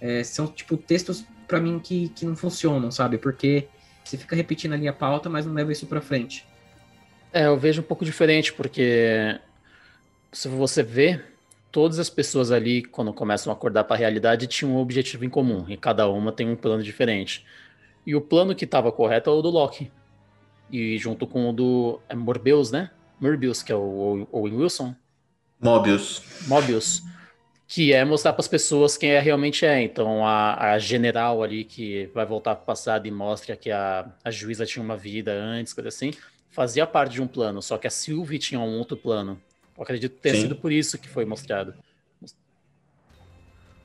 É, 0.00 0.22
são 0.22 0.46
tipo 0.46 0.76
textos 0.76 1.24
para 1.46 1.60
mim 1.60 1.78
que, 1.78 2.08
que 2.10 2.26
não 2.26 2.36
funcionam, 2.36 2.90
sabe? 2.90 3.18
Porque 3.18 3.68
você 4.04 4.16
fica 4.16 4.36
repetindo 4.36 4.72
a 4.72 4.76
linha 4.76 4.92
pauta, 4.92 5.30
mas 5.30 5.46
não 5.46 5.54
leva 5.54 5.72
isso 5.72 5.86
para 5.86 6.00
frente. 6.00 6.46
É, 7.32 7.46
eu 7.46 7.58
vejo 7.58 7.80
um 7.80 7.84
pouco 7.84 8.04
diferente, 8.04 8.52
porque 8.52 9.38
se 10.32 10.48
você 10.48 10.82
vê, 10.82 11.20
todas 11.74 11.98
as 11.98 12.08
pessoas 12.08 12.52
ali, 12.52 12.84
quando 12.84 13.12
começam 13.12 13.52
a 13.52 13.56
acordar 13.56 13.82
para 13.82 13.96
a 13.96 13.98
realidade, 13.98 14.46
tinham 14.46 14.76
um 14.76 14.78
objetivo 14.78 15.24
em 15.24 15.28
comum, 15.28 15.64
e 15.68 15.76
cada 15.76 16.08
uma 16.08 16.30
tem 16.30 16.48
um 16.48 16.54
plano 16.54 16.84
diferente. 16.84 17.44
E 18.06 18.14
o 18.14 18.20
plano 18.20 18.54
que 18.54 18.64
estava 18.64 18.92
correto 18.92 19.28
é 19.28 19.32
o 19.32 19.42
do 19.42 19.50
Loki. 19.50 19.90
E 20.70 20.96
junto 20.98 21.26
com 21.26 21.50
o 21.50 21.52
do 21.52 22.00
é 22.08 22.14
Morbius, 22.14 22.70
né? 22.70 22.92
Morbius, 23.20 23.60
que 23.60 23.72
é 23.72 23.74
o 23.74 24.28
Owen 24.30 24.54
Wilson. 24.54 24.94
Mobius. 25.60 26.22
Mobius 26.46 27.02
que 27.66 27.92
é 27.92 28.04
mostrar 28.04 28.32
para 28.34 28.42
as 28.42 28.46
pessoas 28.46 28.96
quem 28.96 29.10
é 29.10 29.18
realmente 29.18 29.66
é. 29.66 29.82
Então, 29.82 30.24
a, 30.24 30.74
a 30.74 30.78
general 30.78 31.42
ali 31.42 31.64
que 31.64 32.08
vai 32.14 32.24
voltar 32.24 32.54
para 32.54 32.62
o 32.62 32.66
passado 32.66 33.08
e 33.08 33.10
mostra 33.10 33.56
que 33.56 33.70
a, 33.70 34.06
a 34.22 34.30
juíza 34.30 34.64
tinha 34.64 34.84
uma 34.84 34.96
vida 34.96 35.32
antes, 35.32 35.72
coisa 35.72 35.88
assim, 35.88 36.12
fazia 36.50 36.86
parte 36.86 37.14
de 37.14 37.22
um 37.22 37.26
plano, 37.26 37.60
só 37.60 37.76
que 37.76 37.86
a 37.86 37.90
Sylvie 37.90 38.38
tinha 38.38 38.60
um 38.60 38.78
outro 38.78 38.96
plano. 38.96 39.40
Eu 39.76 39.82
acredito 39.82 40.16
ter 40.20 40.34
Sim. 40.34 40.42
sido 40.42 40.56
por 40.56 40.72
isso 40.72 40.98
que 40.98 41.08
foi 41.08 41.24
mostrado. 41.24 41.74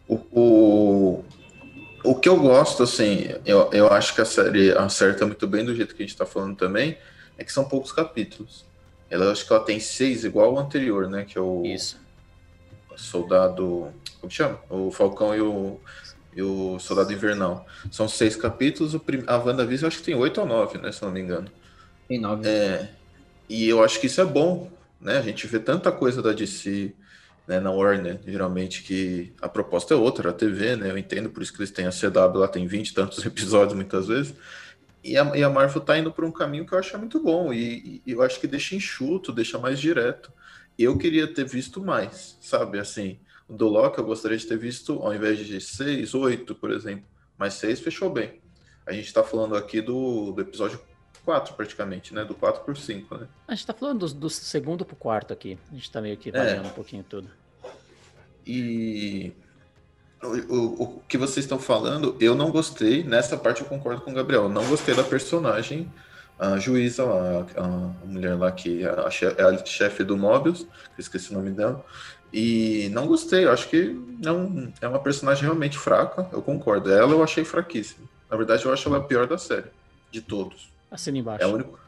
O, 0.08 0.16
o, 0.32 1.26
o 2.04 2.16
que 2.16 2.28
eu 2.28 2.40
gosto, 2.40 2.84
assim, 2.84 3.30
eu, 3.46 3.70
eu 3.72 3.88
acho 3.88 4.16
que 4.16 4.22
a 4.22 4.26
série 4.26 4.72
acerta 4.72 5.26
muito 5.26 5.48
bem 5.48 5.64
do 5.64 5.76
jeito 5.76 5.96
que 5.96 6.02
a 6.02 6.06
gente 6.06 6.14
está 6.14 6.26
falando 6.26 6.56
também, 6.56 6.98
é 7.38 7.44
que 7.44 7.52
são 7.52 7.66
poucos 7.66 7.92
capítulos. 7.92 8.66
Ela 9.10 9.32
acho 9.32 9.46
que 9.46 9.54
ela 9.54 9.64
tem 9.64 9.80
seis, 9.80 10.24
igual 10.24 10.54
o 10.54 10.60
anterior, 10.60 11.10
né? 11.10 11.26
Que 11.26 11.38
é 11.38 11.42
o. 11.42 11.64
Isso 11.66 12.00
Soldado. 13.00 13.94
Como 14.20 14.32
chama? 14.32 14.60
O 14.70 14.92
Falcão 14.92 15.34
e 15.34 15.42
o, 15.42 15.80
e 16.36 16.42
o 16.42 16.78
Soldado 16.80 17.12
Invernal. 17.14 17.66
São 17.90 18.08
seis 18.08 18.36
capítulos. 18.36 18.94
O 18.94 19.00
prim... 19.00 19.24
A 19.26 19.38
WandaVision 19.38 19.88
acho 19.88 20.00
que 20.00 20.04
tem 20.04 20.16
oito 20.16 20.42
ou 20.42 20.46
nove, 20.48 20.78
né? 20.78 20.92
Se 20.92 21.02
não 21.02 21.12
me 21.12 21.22
engano. 21.22 21.50
Tem 22.08 22.20
nove. 22.20 22.48
É... 22.48 22.90
E 23.48 23.68
eu 23.68 23.84
acho 23.84 24.00
que 24.00 24.08
isso 24.08 24.22
é 24.22 24.26
bom, 24.26 24.70
né? 25.00 25.18
A 25.18 25.22
gente 25.22 25.48
vê 25.48 25.60
tanta 25.60 25.92
coisa 25.92 26.22
da 26.22 26.34
DC 26.34 26.94
né, 27.48 27.60
na 27.60 27.72
Warner, 27.72 28.20
geralmente, 28.26 28.84
que 28.84 29.34
a 29.42 29.50
proposta 29.50 29.94
é 29.94 29.98
outra, 29.98 30.30
a 30.30 30.34
TV, 30.34 30.76
né? 30.76 30.92
Eu 30.92 30.98
entendo, 30.98 31.30
por 31.30 31.42
isso 31.42 31.54
que 31.54 31.60
eles 31.60 31.72
têm 31.72 31.88
a 31.88 31.92
CW, 31.92 32.38
lá 32.38 32.48
tem 32.48 32.68
20 32.68 32.90
e 32.90 32.94
tantos 32.94 33.24
episódios 33.26 33.74
muitas 33.76 34.08
vezes. 34.08 34.34
E 35.04 35.18
a, 35.18 35.36
e 35.36 35.44
a 35.44 35.50
Marvel 35.50 35.82
tá 35.82 35.98
indo 35.98 36.12
por 36.12 36.26
um 36.26 36.32
caminho 36.32 36.66
que 36.66 36.74
eu 36.74 36.80
acho 36.80 36.98
muito 36.98 37.22
bom. 37.22 37.54
E, 37.54 38.02
e 38.06 38.12
eu 38.12 38.22
acho 38.22 38.40
que 38.40 38.48
deixa 38.48 38.76
enxuto, 38.76 39.32
deixa 39.32 39.58
mais 39.58 39.80
direto 39.80 40.32
eu 40.80 40.98
queria 40.98 41.28
ter 41.28 41.46
visto 41.46 41.82
mais, 41.82 42.38
sabe? 42.40 42.80
Assim, 42.80 43.20
do 43.50 43.68
Loki 43.68 44.00
eu 44.00 44.06
gostaria 44.06 44.38
de 44.38 44.48
ter 44.48 44.58
visto, 44.58 44.94
ao 44.94 45.14
invés 45.14 45.38
de 45.40 45.60
seis, 45.60 46.14
oito, 46.16 46.56
por 46.56 46.72
exemplo. 46.72 47.06
Mas 47.38 47.56
seis 47.56 47.82
fechou 47.82 48.10
bem. 48.10 48.42
A 48.86 48.94
gente 48.94 49.14
tá 49.14 49.22
falando 49.22 49.58
aqui 49.58 49.82
do, 49.82 50.32
do 50.32 50.42
episódio 50.42 50.80
4, 51.24 51.54
praticamente, 51.54 52.14
né? 52.14 52.24
Do 52.24 52.34
4 52.34 52.64
por 52.64 52.78
5, 52.78 53.18
né? 53.18 53.28
A 53.48 53.56
gente 53.56 53.68
tá 53.68 53.74
falando 53.74 54.08
do, 54.08 54.14
do 54.14 54.30
segundo 54.30 54.86
pro 54.86 54.96
quarto 54.96 55.34
aqui. 55.34 55.58
A 55.72 55.76
gente 55.76 55.92
tá 55.92 56.02
meio 56.02 56.18
que 56.18 56.32
variando 56.32 56.66
é. 56.66 56.70
um 56.70 56.74
pouquinho 56.74 57.04
tudo. 57.04 57.30
E 58.46 59.32
o, 60.24 60.28
o, 60.28 60.84
o, 60.84 61.04
que 61.08 61.18
vocês 61.18 61.46
estão 61.46 61.60
falando, 61.60 62.16
eu 62.20 62.36
não 62.36 62.52
gostei. 62.52 63.04
Nessa 63.04 63.38
parte 63.38 63.62
eu 63.62 63.68
concordo 63.68 64.02
com 64.02 64.12
o 64.12 64.14
Gabriel. 64.14 64.50
Não 64.50 64.66
gostei 64.68 64.96
da 64.96 65.04
personagem 65.04 65.92
a 66.40 66.58
juíza 66.58 67.04
a, 67.04 67.62
a 67.62 67.68
mulher 68.06 68.36
lá 68.36 68.50
que 68.50 68.84
é 68.84 68.90
a, 68.90 69.10
chefe, 69.12 69.42
é 69.42 69.44
a 69.44 69.66
chefe 69.66 70.04
do 70.06 70.16
Mobius, 70.16 70.66
que 70.96 71.02
esqueci 71.02 71.32
o 71.32 71.34
nome 71.34 71.52
dela, 71.52 71.84
e 72.32 72.90
não 72.94 73.08
gostei, 73.08 73.44
eu 73.44 73.52
acho 73.52 73.68
que 73.68 74.00
não, 74.24 74.72
é 74.80 74.88
uma 74.88 75.00
personagem 75.00 75.44
realmente 75.44 75.78
fraca, 75.78 76.30
eu 76.32 76.42
concordo. 76.42 76.92
Ela 76.92 77.12
eu 77.12 77.24
achei 77.24 77.44
fraquíssima. 77.44 78.08
Na 78.30 78.38
verdade, 78.38 78.64
eu 78.64 78.72
acho 78.72 78.88
ela 78.88 79.00
a 79.00 79.04
pior 79.04 79.28
da 79.28 79.38
série, 79.38 79.66
de 80.12 80.22
todos. 80.22 80.70
Assina 80.92 81.18
embaixo. 81.18 81.44
É 81.44 81.48
o 81.48 81.54
único. 81.54 81.80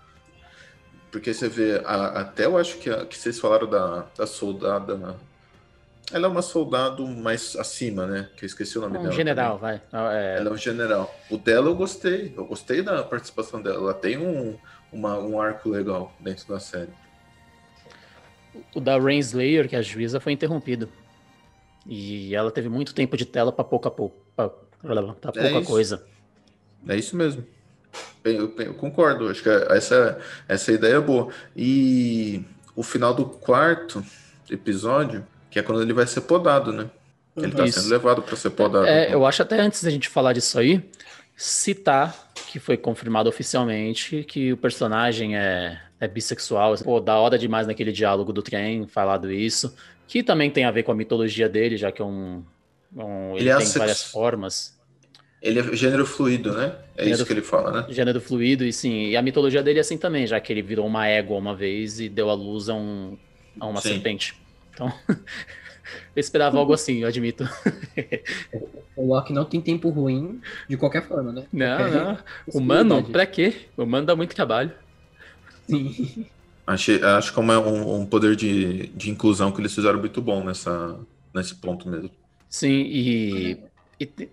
Porque 1.11 1.33
você 1.33 1.49
vê, 1.49 1.81
a, 1.85 2.21
até 2.21 2.45
eu 2.45 2.57
acho 2.57 2.77
que, 2.77 2.89
a, 2.89 3.05
que 3.05 3.17
vocês 3.17 3.39
falaram 3.39 3.69
da, 3.69 4.05
da 4.17 4.25
soldada 4.25 4.95
ela 6.13 6.27
é 6.27 6.29
uma 6.29 6.41
soldado 6.41 7.07
mais 7.07 7.55
acima, 7.55 8.05
né? 8.05 8.29
Que 8.35 8.43
eu 8.43 8.47
esqueci 8.47 8.77
o 8.77 8.81
nome 8.81 8.97
um 8.97 9.03
dela. 9.03 9.13
general, 9.13 9.57
também. 9.57 9.81
vai. 9.91 10.15
É... 10.17 10.37
Ela 10.37 10.49
é 10.49 10.53
um 10.53 10.57
general. 10.57 11.15
O 11.29 11.37
dela 11.37 11.67
eu 11.69 11.75
gostei. 11.75 12.33
Eu 12.35 12.45
gostei 12.45 12.81
da 12.81 13.01
participação 13.03 13.61
dela. 13.61 13.77
Ela 13.77 13.93
tem 13.93 14.17
um, 14.17 14.57
uma, 14.91 15.17
um 15.17 15.39
arco 15.39 15.69
legal 15.69 16.13
dentro 16.19 16.47
da 16.49 16.59
série. 16.59 16.91
O 18.75 18.81
da 18.81 18.97
Rain 18.99 19.19
Slayer, 19.19 19.69
que 19.69 19.75
é 19.75 19.79
a 19.79 19.81
juíza, 19.81 20.19
foi 20.19 20.33
interrompido. 20.33 20.89
E 21.85 22.35
ela 22.35 22.51
teve 22.51 22.67
muito 22.67 22.93
tempo 22.93 23.15
de 23.15 23.25
tela 23.25 23.51
para 23.51 23.63
pouca, 23.63 23.89
pouca, 23.89 24.15
pra, 24.35 24.49
pra 24.49 25.31
pouca 25.31 25.57
é 25.57 25.63
coisa. 25.63 26.05
É 26.87 26.95
isso 26.97 27.15
mesmo. 27.15 27.45
Eu, 28.23 28.53
eu, 28.57 28.73
concordo. 28.75 29.29
Acho 29.29 29.41
que 29.41 29.49
essa, 29.49 30.19
essa 30.47 30.71
ideia 30.71 30.95
é 30.95 30.99
boa. 30.99 31.29
E 31.55 32.43
o 32.75 32.83
final 32.83 33.13
do 33.13 33.25
quarto 33.25 34.03
episódio 34.49 35.25
que 35.51 35.59
é 35.59 35.61
quando 35.61 35.81
ele 35.81 35.93
vai 35.93 36.07
ser 36.07 36.21
podado, 36.21 36.71
né? 36.71 36.89
Ele 37.35 37.47
está 37.47 37.67
sendo 37.67 37.89
levado 37.89 38.21
para 38.21 38.35
ser 38.35 38.49
podado. 38.51 38.85
É, 38.85 39.03
então. 39.03 39.13
Eu 39.13 39.25
acho 39.25 39.41
até 39.41 39.59
antes 39.59 39.83
da 39.83 39.89
gente 39.89 40.07
falar 40.07 40.33
disso 40.33 40.57
aí, 40.57 40.81
citar 41.35 42.31
que 42.47 42.57
foi 42.59 42.77
confirmado 42.77 43.29
oficialmente 43.29 44.23
que 44.23 44.53
o 44.53 44.57
personagem 44.57 45.37
é, 45.37 45.79
é 45.99 46.07
bissexual. 46.07 46.75
Pô, 46.77 46.99
da 46.99 47.17
hora 47.17 47.37
demais 47.37 47.67
naquele 47.67 47.91
diálogo 47.91 48.31
do 48.33 48.41
trem, 48.41 48.87
falado 48.87 49.31
isso. 49.31 49.75
Que 50.07 50.23
também 50.23 50.49
tem 50.49 50.63
a 50.63 50.71
ver 50.71 50.83
com 50.83 50.91
a 50.91 50.95
mitologia 50.95 51.47
dele, 51.47 51.77
já 51.77 51.91
que 51.91 52.01
é 52.01 52.05
um. 52.05 52.43
um 52.95 53.31
ele, 53.35 53.41
ele 53.41 53.49
é 53.49 53.57
tem 53.57 53.67
várias 53.67 54.03
formas. 54.03 54.79
Ele 55.41 55.59
é 55.59 55.75
gênero 55.75 56.05
fluido, 56.05 56.53
né? 56.53 56.75
É 56.95 57.03
gênero, 57.03 57.15
isso 57.15 57.25
que 57.25 57.33
ele 57.33 57.41
fala, 57.41 57.81
né? 57.81 57.85
Gênero 57.89 58.21
fluido, 58.21 58.63
e 58.63 58.71
sim. 58.71 59.07
E 59.07 59.17
a 59.17 59.21
mitologia 59.21 59.63
dele 59.63 59.79
é 59.79 59.81
assim 59.81 59.97
também, 59.97 60.27
já 60.27 60.39
que 60.39 60.53
ele 60.53 60.61
virou 60.61 60.85
uma 60.85 61.07
égua 61.07 61.37
uma 61.37 61.55
vez 61.55 61.99
e 61.99 62.07
deu 62.07 62.29
a 62.29 62.33
luz 62.33 62.69
a, 62.69 62.75
um, 62.75 63.17
a 63.59 63.65
uma 63.65 63.81
sim. 63.81 63.89
serpente. 63.89 64.35
Então, 64.71 64.93
eu 65.09 66.19
esperava 66.19 66.59
algo 66.59 66.73
assim, 66.73 66.99
eu 66.99 67.07
admito. 67.07 67.49
o 68.95 69.07
Loki 69.07 69.33
não 69.33 69.43
tem 69.43 69.59
tempo 69.59 69.89
ruim 69.89 70.39
de 70.69 70.77
qualquer 70.77 71.07
forma, 71.07 71.31
né? 71.31 71.45
Não, 71.51 71.77
qualquer 71.77 72.05
não. 72.05 72.17
Humano, 72.53 73.03
pra 73.03 73.25
quê? 73.25 73.55
O 73.75 73.83
humano 73.83 74.05
dá 74.05 74.15
muito 74.15 74.35
trabalho. 74.35 74.71
Sim. 75.67 76.25
Achei, 76.67 77.03
acho 77.03 77.33
que 77.33 77.39
é 77.39 77.43
um, 77.43 78.01
um 78.01 78.05
poder 78.05 78.35
de, 78.35 78.87
de 78.89 79.09
inclusão 79.09 79.51
que 79.51 79.59
eles 79.59 79.73
fizeram 79.73 79.99
muito 79.99 80.21
bom 80.21 80.43
nessa, 80.43 80.99
nesse 81.33 81.55
ponto 81.55 81.89
mesmo. 81.89 82.11
Sim, 82.47 82.83
e, 82.83 83.57
e, 83.99 84.29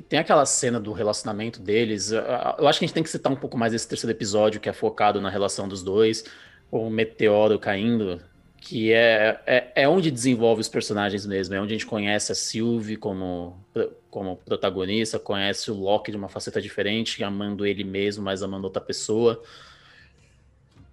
e, 0.00 0.02
tem 0.02 0.18
aquela 0.18 0.46
cena 0.46 0.80
do 0.80 0.92
relacionamento 0.92 1.60
deles. 1.60 2.10
Eu 2.10 2.66
acho 2.66 2.78
que 2.78 2.84
a 2.84 2.88
gente 2.88 2.94
tem 2.94 3.02
que 3.02 3.10
citar 3.10 3.30
um 3.30 3.36
pouco 3.36 3.58
mais 3.58 3.74
esse 3.74 3.86
terceiro 3.86 4.16
episódio, 4.16 4.58
que 4.58 4.68
é 4.68 4.72
focado 4.72 5.20
na 5.20 5.28
relação 5.28 5.68
dos 5.68 5.82
dois, 5.82 6.24
o 6.70 6.88
meteoro 6.88 7.58
caindo, 7.58 8.18
que 8.58 8.92
é, 8.92 9.40
é, 9.46 9.72
é 9.74 9.88
onde 9.88 10.10
desenvolve 10.10 10.62
os 10.62 10.68
personagens 10.68 11.26
mesmo, 11.26 11.54
é 11.54 11.60
onde 11.60 11.74
a 11.74 11.76
gente 11.76 11.86
conhece 11.86 12.32
a 12.32 12.34
Sylvie 12.34 12.96
como, 12.96 13.62
como 14.10 14.36
protagonista, 14.36 15.18
conhece 15.18 15.70
o 15.70 15.74
Loki 15.74 16.10
de 16.10 16.16
uma 16.16 16.28
faceta 16.28 16.62
diferente, 16.62 17.22
amando 17.22 17.66
ele 17.66 17.84
mesmo, 17.84 18.24
mas 18.24 18.42
amando 18.42 18.66
outra 18.66 18.80
pessoa. 18.80 19.42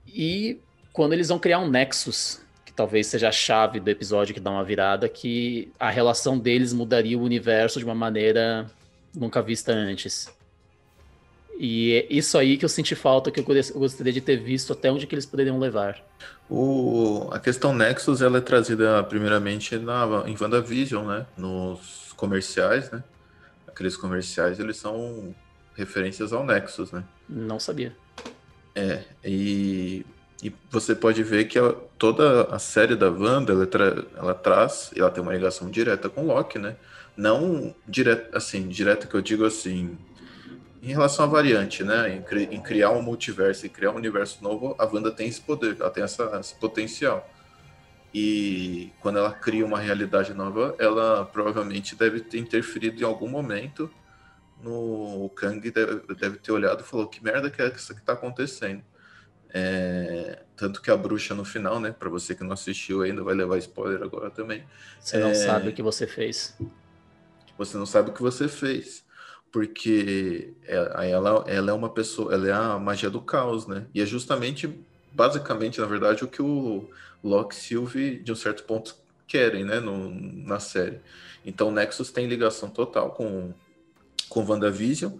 E 0.05 0.59
quando 0.91 1.13
eles 1.13 1.29
vão 1.29 1.39
criar 1.39 1.59
um 1.59 1.69
Nexus, 1.69 2.41
que 2.65 2.73
talvez 2.73 3.07
seja 3.07 3.29
a 3.29 3.31
chave 3.31 3.79
do 3.79 3.89
episódio 3.89 4.33
que 4.33 4.39
dá 4.39 4.51
uma 4.51 4.63
virada, 4.63 5.07
que 5.07 5.71
a 5.79 5.89
relação 5.89 6.37
deles 6.37 6.73
mudaria 6.73 7.17
o 7.17 7.23
universo 7.23 7.79
de 7.79 7.85
uma 7.85 7.95
maneira 7.95 8.69
nunca 9.17 9.41
vista 9.41 9.71
antes. 9.71 10.29
E 11.59 11.93
é 11.93 12.07
isso 12.13 12.37
aí 12.37 12.55
que 12.55 12.63
eu 12.63 12.69
senti 12.69 12.93
falta, 12.93 13.31
que 13.31 13.39
eu 13.39 13.43
gostaria 13.43 14.13
de 14.13 14.21
ter 14.21 14.37
visto 14.37 14.73
até 14.73 14.91
onde 14.91 15.07
que 15.07 15.15
eles 15.15 15.25
poderiam 15.25 15.57
levar. 15.57 15.99
O, 16.49 17.27
a 17.31 17.39
questão 17.39 17.73
Nexus 17.73 18.21
ela 18.21 18.37
é 18.37 18.41
trazida 18.41 19.03
primeiramente 19.03 19.75
na, 19.77 20.23
em 20.27 20.37
WandaVision, 20.39 21.05
né? 21.07 21.25
Nos 21.35 22.13
comerciais, 22.15 22.91
né? 22.91 23.03
Aqueles 23.67 23.97
comerciais, 23.97 24.59
eles 24.59 24.77
são 24.77 25.35
referências 25.75 26.31
ao 26.31 26.45
Nexus, 26.45 26.91
né? 26.91 27.03
Não 27.27 27.59
sabia. 27.59 27.95
É, 28.75 29.03
e 29.25 30.05
e 30.41 30.53
você 30.69 30.93
pode 30.93 31.23
ver 31.23 31.45
que 31.45 31.57
a, 31.57 31.73
toda 31.97 32.43
a 32.43 32.59
série 32.59 32.95
da 32.95 33.09
Wanda, 33.09 33.53
ela, 33.53 33.65
tra, 33.65 34.05
ela 34.15 34.33
traz, 34.33 34.91
ela 34.95 35.09
tem 35.09 35.21
uma 35.21 35.33
ligação 35.33 35.69
direta 35.69 36.09
com 36.09 36.25
Loki, 36.25 36.59
né? 36.59 36.75
Não 37.17 37.75
direta, 37.87 38.37
assim, 38.37 38.67
direta 38.67 39.07
que 39.07 39.15
eu 39.15 39.21
digo 39.21 39.43
assim, 39.43 39.97
em 40.81 40.87
relação 40.87 41.25
à 41.25 41.27
variante, 41.27 41.83
né? 41.83 42.15
Em, 42.15 42.21
cri, 42.21 42.43
em, 42.51 42.61
criar 42.61 42.91
um 42.91 43.01
multiverso 43.01 43.65
e 43.65 43.69
criar 43.69 43.91
um 43.91 43.95
universo 43.95 44.43
novo, 44.43 44.75
a 44.77 44.85
Wanda 44.85 45.11
tem 45.11 45.27
esse 45.27 45.41
poder, 45.41 45.75
ela 45.79 45.89
tem 45.89 46.03
essa, 46.03 46.37
esse 46.39 46.55
potencial. 46.55 47.27
E 48.13 48.91
quando 49.01 49.17
ela 49.17 49.31
cria 49.31 49.65
uma 49.65 49.79
realidade 49.79 50.33
nova, 50.33 50.75
ela 50.79 51.25
provavelmente 51.25 51.95
deve 51.95 52.21
ter 52.21 52.37
interferido 52.37 53.01
em 53.01 53.05
algum 53.05 53.27
momento 53.27 53.91
no 54.61 55.25
o 55.25 55.29
Kang 55.29 55.59
deve, 55.69 56.01
deve 56.15 56.37
ter 56.37 56.51
olhado 56.51 56.81
e 56.81 56.83
falou 56.83 57.07
que 57.07 57.23
merda 57.23 57.49
que 57.49 57.61
é 57.61 57.67
isso 57.67 57.93
que 57.93 57.99
está 57.99 58.13
acontecendo 58.13 58.81
é, 59.53 60.39
tanto 60.55 60.81
que 60.81 60.91
a 60.91 60.97
bruxa 60.97 61.33
no 61.33 61.45
final, 61.45 61.79
né? 61.79 61.91
Para 61.97 62.09
você 62.09 62.35
que 62.35 62.43
não 62.43 62.53
assistiu 62.53 63.01
ainda, 63.01 63.23
vai 63.23 63.33
levar 63.33 63.57
spoiler 63.57 64.01
agora 64.03 64.29
também. 64.29 64.63
Você 64.99 65.17
não 65.17 65.29
é, 65.29 65.33
sabe 65.33 65.69
o 65.69 65.73
que 65.73 65.81
você 65.81 66.05
fez. 66.05 66.55
Você 67.57 67.77
não 67.77 67.85
sabe 67.85 68.09
o 68.09 68.13
que 68.13 68.21
você 68.21 68.47
fez. 68.47 69.05
Porque 69.51 70.53
ela, 70.65 71.43
ela 71.47 71.71
é 71.71 71.73
uma 71.73 71.89
pessoa, 71.89 72.33
ela 72.33 72.47
é 72.47 72.51
a 72.51 72.77
magia 72.77 73.09
do 73.09 73.21
caos, 73.21 73.65
né? 73.65 73.87
E 73.93 74.01
é 74.01 74.05
justamente, 74.05 74.69
basicamente, 75.13 75.79
na 75.79 75.87
verdade, 75.87 76.23
o 76.23 76.27
que 76.27 76.41
o 76.41 76.89
Locke 77.23 77.55
e 77.55 77.57
Sylvie, 77.57 78.19
de 78.19 78.31
um 78.31 78.35
certo 78.35 78.63
ponto, 78.63 78.95
querem, 79.25 79.63
né? 79.63 79.79
No, 79.79 80.09
na 80.09 80.59
série. 80.59 80.99
Então, 81.45 81.71
Nexus 81.71 82.11
tem 82.11 82.27
ligação 82.27 82.69
total 82.69 83.11
com, 83.11 83.53
com 84.29 84.45
WandaVision. 84.45 85.13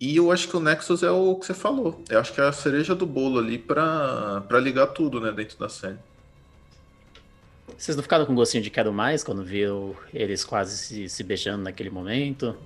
E 0.00 0.16
eu 0.16 0.30
acho 0.30 0.48
que 0.48 0.56
o 0.56 0.60
Nexus 0.60 1.02
é 1.02 1.10
o 1.10 1.34
que 1.36 1.46
você 1.46 1.54
falou. 1.54 2.02
Eu 2.08 2.20
acho 2.20 2.32
que 2.32 2.40
é 2.40 2.44
a 2.44 2.52
cereja 2.52 2.94
do 2.94 3.06
bolo 3.06 3.38
ali 3.38 3.58
para 3.58 4.42
ligar 4.60 4.88
tudo, 4.88 5.20
né, 5.20 5.32
dentro 5.32 5.58
da 5.58 5.68
série. 5.68 5.98
Vocês 7.76 7.96
não 7.96 8.02
ficaram 8.02 8.24
com 8.26 8.34
gostinho 8.34 8.62
de 8.62 8.70
quero 8.70 8.92
mais 8.92 9.22
quando 9.24 9.44
viu 9.44 9.96
eles 10.12 10.44
quase 10.44 10.76
se, 10.76 11.08
se 11.08 11.22
beijando 11.22 11.64
naquele 11.64 11.90
momento? 11.90 12.56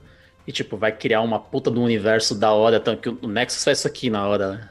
E 0.47 0.53
tipo, 0.53 0.77
vai 0.77 0.93
criar 0.93 1.21
uma 1.21 1.39
puta 1.39 1.71
do 1.71 1.83
universo 1.83 2.35
da 2.35 2.53
hora, 2.53 2.81
tanto 2.81 3.03
que 3.03 3.27
o 3.27 3.29
Nexus 3.29 3.65
faz 3.65 3.79
isso 3.79 3.87
aqui 3.89 4.09
na 4.09 4.27
hora, 4.27 4.53
né? 4.53 4.69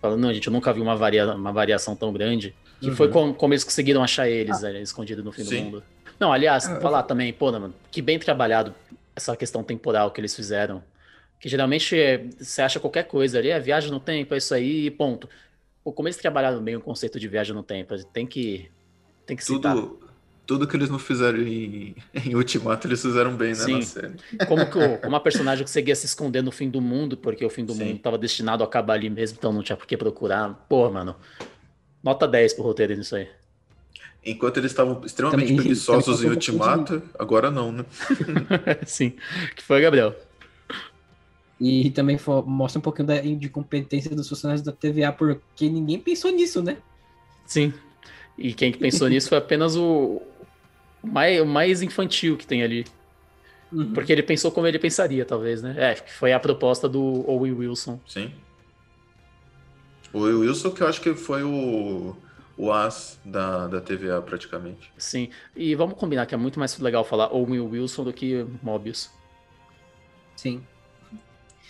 Falando, 0.00 0.20
não, 0.20 0.32
gente, 0.32 0.46
eu 0.46 0.52
nunca 0.52 0.72
vi 0.72 0.80
uma, 0.80 0.96
varia, 0.96 1.34
uma 1.34 1.52
variação 1.52 1.94
tão 1.94 2.10
grande. 2.12 2.54
Que 2.80 2.88
uhum. 2.88 2.96
foi 2.96 3.08
como, 3.08 3.34
como, 3.34 3.52
eles 3.52 3.62
conseguiram 3.62 4.02
achar 4.02 4.28
eles 4.28 4.64
ah. 4.64 4.70
né, 4.70 4.80
escondidos 4.80 5.22
no 5.22 5.30
fim 5.30 5.44
Sim. 5.44 5.56
do 5.56 5.64
mundo. 5.64 5.82
Não, 6.18 6.32
aliás, 6.32 6.66
ah, 6.66 6.80
falar 6.80 7.02
também, 7.02 7.32
pô, 7.32 7.52
mano, 7.52 7.74
que 7.90 8.00
bem 8.00 8.18
trabalhado 8.18 8.74
essa 9.14 9.36
questão 9.36 9.62
temporal 9.62 10.10
que 10.10 10.20
eles 10.20 10.34
fizeram 10.34 10.82
que 11.40 11.48
geralmente 11.48 11.98
é, 11.98 12.22
você 12.38 12.60
acha 12.60 12.78
qualquer 12.78 13.04
coisa 13.04 13.38
ali, 13.38 13.48
é 13.48 13.58
viagem 13.58 13.90
no 13.90 13.98
tempo, 13.98 14.34
é 14.34 14.36
isso 14.36 14.54
aí 14.54 14.86
e 14.86 14.90
ponto. 14.90 15.28
Pô, 15.82 15.90
como 15.90 16.06
eles 16.06 16.18
trabalharam 16.18 16.62
bem 16.62 16.76
o 16.76 16.80
conceito 16.80 17.18
de 17.18 17.26
viagem 17.26 17.54
no 17.54 17.62
tempo, 17.62 17.96
tem 18.12 18.26
que, 18.26 18.70
tem 19.30 19.36
que 19.36 19.44
citar. 19.44 19.74
Tudo, 19.74 19.98
tudo 20.44 20.66
que 20.66 20.76
eles 20.76 20.90
não 20.90 20.98
fizeram 20.98 21.38
em, 21.38 21.94
em 22.12 22.34
Ultimato, 22.34 22.88
eles 22.88 23.00
fizeram 23.00 23.36
bem, 23.36 23.50
né, 23.50 23.54
Sim. 23.54 23.74
na 23.74 23.82
série. 23.82 24.14
Como, 24.48 24.66
que, 24.68 24.88
como 24.98 25.14
a 25.14 25.20
personagem 25.20 25.64
conseguia 25.64 25.94
se 25.94 26.06
esconder 26.06 26.42
no 26.42 26.50
fim 26.50 26.68
do 26.68 26.80
mundo, 26.80 27.16
porque 27.16 27.44
o 27.44 27.50
fim 27.50 27.64
do 27.64 27.72
Sim. 27.72 27.84
mundo 27.84 27.96
estava 27.96 28.18
destinado 28.18 28.64
a 28.64 28.66
acabar 28.66 28.94
ali 28.94 29.08
mesmo, 29.08 29.36
então 29.38 29.52
não 29.52 29.62
tinha 29.62 29.76
por 29.76 29.86
que 29.86 29.96
procurar. 29.96 30.66
Pô, 30.68 30.90
mano, 30.90 31.14
nota 32.02 32.26
10 32.26 32.54
pro 32.54 32.64
roteiro 32.64 32.96
nisso 32.96 33.14
aí. 33.14 33.28
Enquanto 34.26 34.56
eles 34.56 34.72
estavam 34.72 35.00
extremamente 35.06 35.46
também, 35.46 35.56
preguiçosos 35.56 36.16
também 36.16 36.32
em 36.32 36.34
Ultimato, 36.34 37.02
agora 37.16 37.50
não, 37.50 37.70
né? 37.70 37.84
Sim. 38.84 39.14
que 39.54 39.62
foi, 39.62 39.80
Gabriel? 39.80 40.14
E 41.60 41.90
também 41.90 42.18
mostra 42.46 42.80
um 42.80 42.82
pouquinho 42.82 43.06
da, 43.06 43.20
de 43.20 43.48
competência 43.48 44.10
dos 44.14 44.28
funcionários 44.28 44.64
da 44.64 44.72
TVA, 44.72 45.12
porque 45.12 45.68
ninguém 45.68 46.00
pensou 46.00 46.32
nisso, 46.32 46.60
né? 46.60 46.78
Sim. 47.46 47.72
E 48.40 48.54
quem 48.54 48.72
que 48.72 48.78
pensou 48.78 49.06
nisso 49.06 49.28
foi 49.28 49.36
apenas 49.36 49.76
o, 49.76 50.22
o, 51.02 51.06
mais, 51.06 51.40
o 51.40 51.44
mais 51.44 51.82
infantil 51.82 52.38
que 52.38 52.46
tem 52.46 52.62
ali. 52.62 52.86
Uhum. 53.70 53.92
Porque 53.92 54.10
ele 54.10 54.22
pensou 54.22 54.50
como 54.50 54.66
ele 54.66 54.78
pensaria, 54.78 55.24
talvez, 55.26 55.62
né? 55.62 55.74
É, 55.76 55.94
foi 55.94 56.32
a 56.32 56.40
proposta 56.40 56.88
do 56.88 57.22
Owen 57.30 57.52
Wilson. 57.52 58.00
Sim. 58.08 58.32
O 60.12 60.20
Owen 60.20 60.36
Wilson 60.36 60.70
que 60.70 60.82
eu 60.82 60.88
acho 60.88 61.02
que 61.02 61.14
foi 61.14 61.42
o, 61.42 62.16
o 62.56 62.72
as 62.72 63.20
da, 63.24 63.68
da 63.68 63.80
TVA, 63.80 64.22
praticamente. 64.22 64.90
Sim. 64.96 65.28
E 65.54 65.74
vamos 65.74 65.98
combinar 65.98 66.24
que 66.24 66.34
é 66.34 66.38
muito 66.38 66.58
mais 66.58 66.76
legal 66.78 67.04
falar 67.04 67.32
Owen 67.32 67.60
Wilson 67.60 68.04
do 68.04 68.12
que 68.12 68.46
Mobius. 68.62 69.10
Sim. 70.34 70.62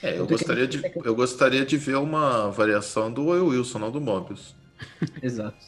É, 0.02 0.18
eu 0.18 0.26
gostaria, 0.26 0.66
de, 0.66 0.80
eu 1.04 1.14
gostaria 1.14 1.66
de 1.66 1.76
ver 1.76 1.96
uma 1.96 2.48
variação 2.48 3.12
do 3.12 3.26
Will 3.26 3.48
Wilson, 3.48 3.78
não 3.80 3.90
do 3.90 4.00
Mobius. 4.00 4.54
Exato. 5.20 5.59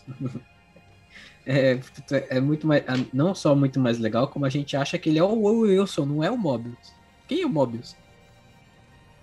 É, 1.45 1.81
é 2.29 2.41
muito 2.41 2.67
mais, 2.67 2.85
não 3.13 3.35
só 3.35 3.55
muito 3.55 3.81
mais 3.81 3.99
legal, 3.99 4.29
como 4.29 4.45
a 4.45 4.49
gente 4.49 4.77
acha 4.77 4.97
que 4.97 5.09
ele 5.09 5.19
é 5.19 5.25
o 5.25 5.35
Wilson, 5.35 6.07
não 6.07 6.23
é 6.23 6.31
o 6.31 6.37
Mobius. 6.37 6.93
Quem 7.27 7.43
é 7.43 7.47
o 7.47 7.49
Mobius? 7.49 7.97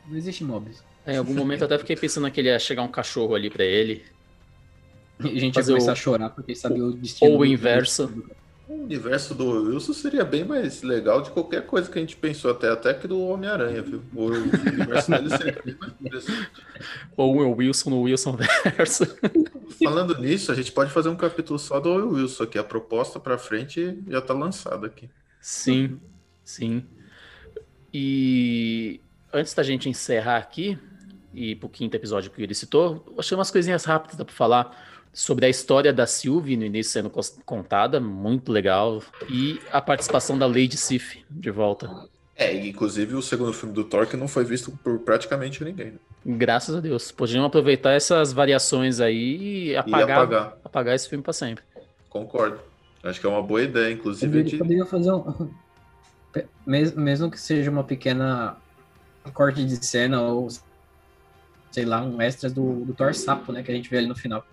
Não 0.08 0.18
existe 0.18 0.44
Mobius. 0.44 0.84
É, 1.06 1.14
em 1.14 1.18
algum 1.18 1.34
momento 1.34 1.62
eu 1.62 1.66
até 1.66 1.78
fiquei 1.78 1.96
pensando 1.96 2.30
que 2.30 2.42
ele 2.42 2.50
ia 2.50 2.60
chegar 2.60 2.84
um 2.84 2.90
cachorro 2.90 3.36
ali 3.36 3.50
para 3.50 3.64
ele. 3.64 4.04
A 5.20 5.28
gente 5.28 5.56
ia 5.56 5.64
começar 5.64 5.90
o... 5.90 5.94
a 5.94 5.96
chorar 5.96 6.30
porque 6.30 6.56
sabia 6.56 6.84
o 6.84 6.94
destino. 6.94 7.32
Ou 7.32 7.40
o 7.40 7.46
inverso. 7.46 8.08
Do... 8.08 8.39
O 8.70 8.84
universo 8.84 9.34
do 9.34 9.64
Wilson 9.64 9.94
seria 9.94 10.24
bem 10.24 10.46
mais 10.46 10.84
legal 10.84 11.24
de 11.24 11.32
qualquer 11.32 11.66
coisa 11.66 11.90
que 11.90 11.98
a 11.98 12.02
gente 12.02 12.16
pensou, 12.16 12.52
até, 12.52 12.70
até 12.70 12.94
que 12.94 13.08
do 13.08 13.20
Homem-Aranha, 13.20 13.82
viu? 13.82 14.04
O 14.14 14.26
universo 14.26 15.10
dele 15.10 15.30
seria 15.36 15.60
bem 15.66 15.76
mais 15.80 15.92
interessante. 16.00 16.52
Ou 17.18 17.36
o 17.36 17.56
Wilson 17.56 17.90
no 17.90 18.02
Wilson 18.04 18.38
verso. 18.38 19.08
Falando 19.84 20.20
nisso, 20.20 20.52
a 20.52 20.56
gente 20.56 20.72
pode 20.72 20.92
fazer 20.92 21.10
um 21.10 21.16
capítulo 21.16 21.58
só 21.58 21.80
do 21.80 22.14
Wilson 22.14 22.44
aqui. 22.44 22.60
A 22.60 22.64
proposta 22.64 23.20
para 23.20 23.40
frente 23.40 23.98
já 24.08 24.22
tá 24.22 24.36
lançada 24.36 24.86
aqui. 24.86 25.10
Sim, 25.42 26.00
sim. 26.44 26.86
E 27.92 29.02
antes 29.34 29.56
da 29.56 29.64
gente 29.64 29.90
encerrar 29.90 30.38
aqui 30.38 30.78
e 31.34 31.56
pro 31.56 31.70
quinto 31.70 31.96
episódio 31.96 32.30
que 32.30 32.44
ele 32.44 32.54
citou, 32.54 33.16
achei 33.18 33.36
umas 33.36 33.50
coisinhas 33.50 33.84
rápidas 33.84 34.16
para 34.16 34.28
falar 34.28 34.99
sobre 35.14 35.46
a 35.46 35.50
história 35.50 35.92
da 35.92 36.06
Sylvie 36.06 36.58
no 36.58 36.66
início 36.66 36.92
sendo 36.92 37.12
contada, 37.46 38.00
muito 38.00 38.52
legal, 38.52 39.02
e 39.30 39.60
a 39.72 39.82
participação 39.82 40.38
da 40.38 40.46
Lady 40.46 40.78
Sif 40.78 41.24
de 41.30 41.52
volta. 41.52 42.08
É, 42.36 42.56
inclusive 42.56 43.16
o 43.16 43.22
segundo 43.22 43.52
filme 43.52 43.76
do 43.76 43.84
Thor 43.84 44.08
que 44.08 44.16
não 44.16 44.28
foi 44.28 44.46
visto 44.46 44.72
por 44.84 45.00
praticamente 45.00 45.62
ninguém. 45.64 46.00
Graças 46.26 46.74
a 46.74 46.80
Deus. 46.80 47.12
Podiam 47.12 47.44
aproveitar 47.44 47.92
essas 47.92 48.32
variações 48.32 49.02
aí 49.02 49.72
e 49.72 49.76
apagar, 49.76 50.00
e 50.00 50.12
apagar. 50.12 50.58
apagar 50.64 50.96
esse 50.96 51.10
filme 51.10 51.22
para 51.22 51.34
sempre. 51.34 51.64
Concordo. 52.10 52.60
Acho 53.04 53.20
que 53.20 53.26
é 53.26 53.30
uma 53.30 53.42
boa 53.42 53.62
ideia, 53.62 53.94
inclusive. 53.94 54.44
de... 54.44 54.58
poderia 54.58 54.86
fazer 54.86 55.12
um. 55.12 55.50
Mesmo 56.66 57.30
que 57.30 57.40
seja 57.40 57.70
uma 57.72 57.84
pequena 57.84 58.56
corte 59.34 59.66
de 59.66 59.86
cena 59.86 60.22
ou 60.22 60.48
sei 61.72 61.86
lá, 61.86 62.02
um 62.02 62.22
extras 62.22 62.54
do, 62.54 62.86
do 62.86 62.94
Thor 62.94 63.14
Sapo, 63.14 63.52
né? 63.52 63.64
Que 63.64 63.72
a 63.72 63.76
gente 63.76 63.90
vê 63.90 63.98
ali 63.98 64.08
no 64.08 64.16
final. 64.16 64.46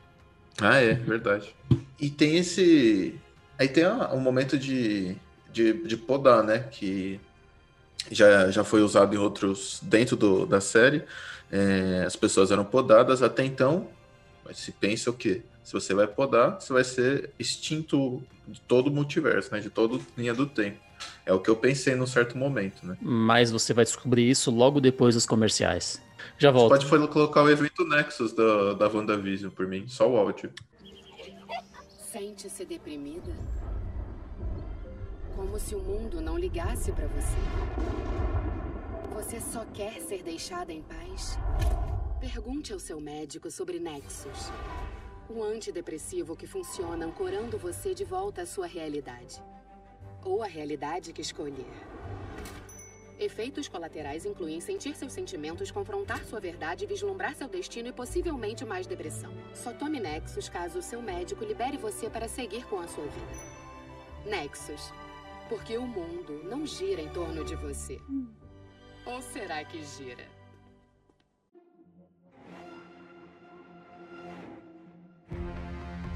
Ah, 0.61 0.77
é, 0.77 0.95
verdade. 0.95 1.55
E 2.01 2.11
tem 2.11 2.37
esse. 2.37 3.15
Aí 3.59 3.69
tem 3.69 3.87
um 3.87 4.21
momento 4.21 4.59
de, 4.59 5.17
de, 5.53 5.73
de 5.73 5.97
podar, 5.97 6.43
né? 6.43 6.61
Que 6.71 7.21
já, 8.11 8.51
já 8.51 8.65
foi 8.65 8.83
usado 8.83 9.15
em 9.15 9.19
outros. 9.19 9.81
dentro 9.83 10.17
do, 10.17 10.47
da 10.47 10.61
série. 10.61 11.05
É, 11.51 12.05
as 12.07 12.17
pessoas 12.17 12.51
eram 12.51 12.65
podadas 12.65 13.23
até 13.23 13.45
então. 13.45 13.89
Mas 14.45 14.59
se 14.59 14.73
pensa 14.73 15.11
o 15.11 15.13
quê? 15.13 15.43
Se 15.65 15.73
você 15.73 15.93
vai 15.93 16.07
podar, 16.07 16.61
você 16.61 16.73
vai 16.73 16.85
ser 16.85 17.31
extinto 17.39 18.23
de 18.47 18.61
todo 18.61 18.87
o 18.89 18.91
multiverso, 18.91 19.53
né? 19.53 19.61
De 19.61 19.71
toda 19.71 19.99
linha 20.17 20.33
do 20.33 20.47
tempo. 20.47 20.79
É 21.25 21.33
o 21.33 21.41
que 21.41 21.51
eu 21.51 21.57
pensei 21.57 21.95
num 21.95 22.07
certo 22.07 22.39
momento, 22.39 22.87
né? 22.87 22.97
Mas 23.01 23.51
você 23.51 23.75
vai 23.75 23.85
descobrir 23.85 24.31
isso 24.31 24.51
logo 24.51 24.81
depois 24.81 25.15
dos 25.15 25.27
comerciais. 25.27 26.01
Já 26.39 26.51
volto. 26.51 26.81
Você 26.81 26.89
pode 26.89 27.09
colocar 27.09 27.43
o 27.43 27.51
evento 27.51 27.85
Nexus 27.85 28.33
da, 28.33 28.75
da 28.75 28.89
WandaVision 28.89 29.51
por 29.51 29.67
mim, 29.67 29.87
só 29.89 30.09
o 30.11 30.17
áudio. 30.17 30.53
Sente-se 31.99 32.65
deprimida? 32.65 33.33
Como 35.35 35.59
se 35.59 35.75
o 35.75 35.81
mundo 35.81 36.21
não 36.21 36.39
ligasse 36.39 36.93
para 36.93 37.07
você. 37.09 37.37
Você 39.15 39.41
só 39.41 39.65
quer 39.67 40.01
ser 40.01 40.23
deixada 40.23 40.73
em 40.73 40.83
paz? 40.83 41.39
Pergunte 42.21 42.73
ao 42.73 42.79
seu 42.79 43.01
médico 43.01 43.51
sobre 43.51 43.79
Nexus. 43.79 44.51
O 45.29 45.43
antidepressivo 45.43 46.37
que 46.37 46.47
funciona 46.47 47.05
ancorando 47.05 47.59
você 47.59 47.95
de 47.95 48.05
volta 48.05 48.43
à 48.43 48.47
sua 48.47 48.67
realidade. 48.67 49.43
Ou 50.25 50.43
a 50.43 50.47
realidade 50.47 51.13
que 51.13 51.21
escolher. 51.21 51.67
Efeitos 53.19 53.67
colaterais 53.67 54.27
incluem 54.27 54.61
sentir 54.61 54.95
seus 54.95 55.13
sentimentos, 55.13 55.71
confrontar 55.71 56.23
sua 56.25 56.39
verdade, 56.39 56.85
vislumbrar 56.85 57.35
seu 57.35 57.49
destino 57.49 57.89
e 57.89 57.93
possivelmente 57.93 58.63
mais 58.65 58.87
depressão. 58.87 59.33
Só 59.55 59.73
tome 59.73 59.99
Nexus 59.99 60.51
caso 60.51 60.81
o 60.81 60.83
seu 60.83 61.01
médico 61.01 61.43
libere 61.43 61.79
você 61.79 62.11
para 62.11 62.29
seguir 62.29 62.67
com 62.67 62.79
a 62.79 62.87
sua 62.87 63.05
vida. 63.05 63.57
Nexus. 64.27 64.93
Porque 65.49 65.79
o 65.79 65.87
mundo 65.87 66.43
não 66.45 66.67
gira 66.67 67.01
em 67.01 67.09
torno 67.09 67.43
de 67.45 67.55
você. 67.55 67.99
Ou 69.07 69.23
será 69.23 69.65
que 69.65 69.83
gira? 69.83 70.25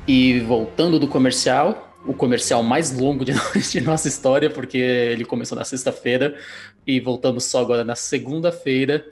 E 0.06 0.40
voltando 0.40 0.98
do 0.98 1.06
comercial, 1.06 1.89
o 2.04 2.14
comercial 2.14 2.62
mais 2.62 2.96
longo 2.96 3.24
de, 3.24 3.32
de 3.70 3.80
nossa 3.80 4.08
história, 4.08 4.50
porque 4.50 4.78
ele 4.78 5.24
começou 5.24 5.56
na 5.56 5.64
sexta-feira 5.64 6.38
e 6.86 7.00
voltamos 7.00 7.44
só 7.44 7.60
agora 7.60 7.84
na 7.84 7.94
segunda-feira. 7.94 9.06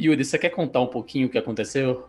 Yuri, 0.00 0.24
você 0.24 0.38
quer 0.38 0.50
contar 0.50 0.80
um 0.80 0.86
pouquinho 0.86 1.26
o 1.26 1.30
que 1.30 1.38
aconteceu? 1.38 2.08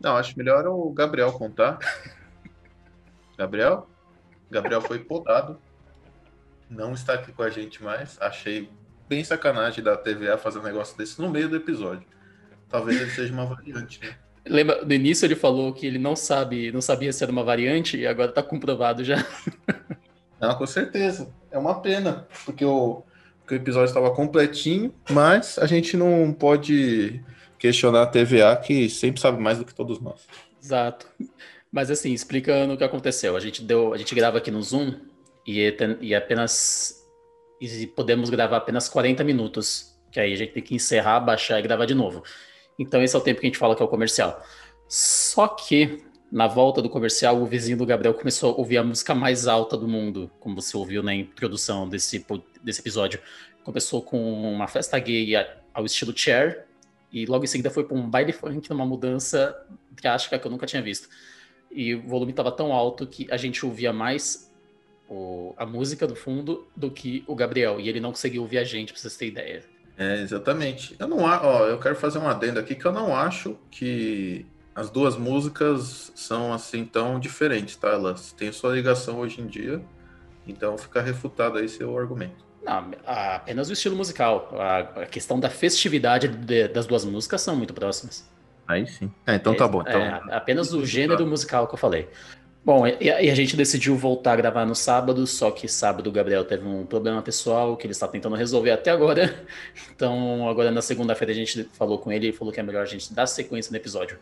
Não, 0.00 0.16
acho 0.16 0.36
melhor 0.36 0.66
o 0.66 0.90
Gabriel 0.90 1.32
contar. 1.32 1.78
Gabriel? 3.36 3.88
Gabriel 4.50 4.80
foi 4.80 4.98
podado. 4.98 5.58
Não 6.68 6.92
está 6.92 7.14
aqui 7.14 7.32
com 7.32 7.42
a 7.42 7.50
gente 7.50 7.82
mais. 7.82 8.20
Achei 8.20 8.70
bem 9.08 9.22
sacanagem 9.22 9.82
da 9.82 9.96
TVA 9.96 10.36
fazer 10.36 10.58
um 10.58 10.62
negócio 10.62 10.96
desse 10.96 11.20
no 11.20 11.30
meio 11.30 11.48
do 11.48 11.56
episódio. 11.56 12.06
Talvez 12.68 13.00
ele 13.00 13.10
seja 13.10 13.32
uma 13.32 13.46
variante, 13.46 14.00
né? 14.00 14.16
Lembra, 14.48 14.84
no 14.84 14.92
início 14.92 15.26
ele 15.26 15.34
falou 15.34 15.72
que 15.72 15.86
ele 15.86 15.98
não 15.98 16.14
sabe, 16.14 16.70
não 16.72 16.80
sabia 16.80 17.12
se 17.12 17.22
era 17.22 17.32
uma 17.32 17.42
variante 17.42 17.96
e 17.96 18.06
agora 18.06 18.30
está 18.30 18.42
comprovado 18.42 19.04
já. 19.04 19.16
Não, 20.38 20.54
com 20.54 20.66
certeza. 20.66 21.32
É 21.50 21.56
uma 21.56 21.80
pena, 21.80 22.28
porque 22.44 22.62
o, 22.62 23.02
porque 23.40 23.54
o 23.54 23.56
episódio 23.56 23.86
estava 23.86 24.10
completinho, 24.10 24.94
mas 25.08 25.58
a 25.58 25.66
gente 25.66 25.96
não 25.96 26.30
pode 26.30 27.24
questionar 27.58 28.02
a 28.02 28.06
TVA 28.06 28.54
que 28.56 28.90
sempre 28.90 29.20
sabe 29.20 29.40
mais 29.40 29.56
do 29.56 29.64
que 29.64 29.74
todos 29.74 29.98
nós. 29.98 30.26
Exato. 30.62 31.06
Mas 31.72 31.90
assim, 31.90 32.12
explicando 32.12 32.74
o 32.74 32.76
que 32.76 32.84
aconteceu. 32.84 33.36
A 33.36 33.40
gente 33.40 33.62
deu, 33.62 33.94
a 33.94 33.96
gente 33.96 34.14
grava 34.14 34.38
aqui 34.38 34.50
no 34.50 34.62
Zoom 34.62 34.94
e, 35.46 35.62
é 35.62 35.76
e 36.00 36.12
é 36.12 36.16
apenas 36.16 37.02
e 37.60 37.86
podemos 37.86 38.28
gravar 38.30 38.58
apenas 38.58 38.88
40 38.88 39.24
minutos, 39.24 39.96
que 40.10 40.20
aí 40.20 40.32
a 40.32 40.36
gente 40.36 40.52
tem 40.52 40.62
que 40.62 40.74
encerrar, 40.74 41.20
baixar 41.20 41.58
e 41.58 41.62
gravar 41.62 41.86
de 41.86 41.94
novo. 41.94 42.22
Então 42.78 43.02
esse 43.02 43.14
é 43.14 43.18
o 43.18 43.22
tempo 43.22 43.40
que 43.40 43.46
a 43.46 43.48
gente 43.48 43.58
fala 43.58 43.74
que 43.74 43.82
é 43.82 43.84
o 43.84 43.88
comercial. 43.88 44.42
Só 44.88 45.48
que 45.48 46.04
na 46.30 46.46
volta 46.46 46.82
do 46.82 46.90
comercial, 46.90 47.40
o 47.40 47.46
vizinho 47.46 47.78
do 47.78 47.86
Gabriel 47.86 48.12
começou 48.12 48.52
a 48.52 48.56
ouvir 48.56 48.78
a 48.78 48.84
música 48.84 49.14
mais 49.14 49.46
alta 49.46 49.76
do 49.76 49.86
mundo, 49.86 50.30
como 50.40 50.56
você 50.56 50.76
ouviu 50.76 51.02
na 51.02 51.14
introdução 51.14 51.88
desse, 51.88 52.24
desse 52.62 52.80
episódio. 52.80 53.20
Começou 53.62 54.02
com 54.02 54.42
uma 54.42 54.66
festa 54.66 54.98
gay 54.98 55.34
ao 55.72 55.84
estilo 55.84 56.16
Cher, 56.16 56.66
e 57.12 57.24
logo 57.26 57.44
em 57.44 57.46
seguida 57.46 57.70
foi 57.70 57.84
para 57.84 57.96
um 57.96 58.10
baile 58.10 58.32
funk 58.32 58.68
numa 58.68 58.84
mudança 58.84 59.56
drástica 59.92 60.38
que 60.38 60.46
eu 60.46 60.50
nunca 60.50 60.66
tinha 60.66 60.82
visto. 60.82 61.08
E 61.70 61.94
o 61.94 62.02
volume 62.02 62.32
estava 62.32 62.50
tão 62.50 62.72
alto 62.72 63.06
que 63.06 63.26
a 63.30 63.36
gente 63.36 63.64
ouvia 63.64 63.92
mais 63.92 64.52
o, 65.08 65.54
a 65.56 65.64
música 65.64 66.06
do 66.06 66.16
fundo 66.16 66.66
do 66.76 66.90
que 66.90 67.22
o 67.26 67.36
Gabriel, 67.36 67.80
e 67.80 67.88
ele 67.88 68.00
não 68.00 68.10
conseguia 68.10 68.40
ouvir 68.40 68.58
a 68.58 68.64
gente, 68.64 68.92
para 68.92 69.00
vocês 69.00 69.16
terem 69.16 69.32
ideia. 69.32 69.75
É, 69.98 70.20
exatamente. 70.20 70.94
Eu 70.98 71.08
não 71.08 71.18
ó, 71.18 71.66
eu 71.66 71.78
quero 71.78 71.96
fazer 71.96 72.18
um 72.18 72.28
adendo 72.28 72.60
aqui 72.60 72.74
que 72.74 72.84
eu 72.84 72.92
não 72.92 73.16
acho 73.16 73.56
que 73.70 74.44
as 74.74 74.90
duas 74.90 75.16
músicas 75.16 76.12
são 76.14 76.52
assim 76.52 76.84
tão 76.84 77.18
diferentes, 77.18 77.76
tá? 77.76 77.88
Elas 77.88 78.32
têm 78.32 78.52
sua 78.52 78.74
ligação 78.74 79.18
hoje 79.18 79.40
em 79.40 79.46
dia, 79.46 79.80
então 80.46 80.76
fica 80.76 81.00
refutado 81.00 81.56
aí 81.56 81.68
seu 81.68 81.98
argumento. 81.98 82.44
Não, 82.62 82.90
apenas 83.06 83.70
o 83.70 83.72
estilo 83.72 83.96
musical. 83.96 84.50
A, 84.60 85.06
questão 85.06 85.40
da 85.40 85.48
festividade 85.48 86.28
de, 86.28 86.68
das 86.68 86.84
duas 86.84 87.04
músicas 87.04 87.40
são 87.40 87.56
muito 87.56 87.72
próximas. 87.72 88.28
Aí 88.68 88.86
sim. 88.86 89.10
É, 89.24 89.36
então 89.36 89.54
tá 89.54 89.66
bom. 89.66 89.80
Então... 89.80 90.00
É, 90.00 90.20
apenas 90.30 90.72
o 90.72 90.84
gênero 90.84 91.24
musical 91.26 91.68
que 91.68 91.74
eu 91.74 91.78
falei. 91.78 92.08
Bom, 92.66 92.84
e, 92.84 92.96
e, 93.00 93.30
a 93.30 93.34
gente 93.36 93.56
decidiu 93.56 93.94
voltar 93.96 94.32
a 94.32 94.36
gravar 94.36 94.66
no 94.66 94.74
sábado, 94.74 95.24
só 95.24 95.52
que 95.52 95.68
sábado 95.68 96.08
o 96.08 96.12
Gabriel 96.12 96.44
teve 96.44 96.66
um 96.66 96.84
problema 96.84 97.22
pessoal 97.22 97.76
que 97.76 97.86
ele 97.86 97.92
está 97.92 98.08
tentando 98.08 98.34
resolver 98.34 98.72
até 98.72 98.90
agora. 98.90 99.46
Então, 99.94 100.48
agora 100.48 100.72
na 100.72 100.82
segunda-feira 100.82 101.32
a 101.32 101.36
gente 101.36 101.62
falou 101.74 102.00
com 102.00 102.10
ele 102.10 102.30
e 102.30 102.32
falou 102.32 102.52
que 102.52 102.58
é 102.58 102.64
melhor 102.64 102.82
a 102.82 102.86
gente 102.86 103.14
dar 103.14 103.28
sequência 103.28 103.70
no 103.70 103.76
episódio. 103.76 104.18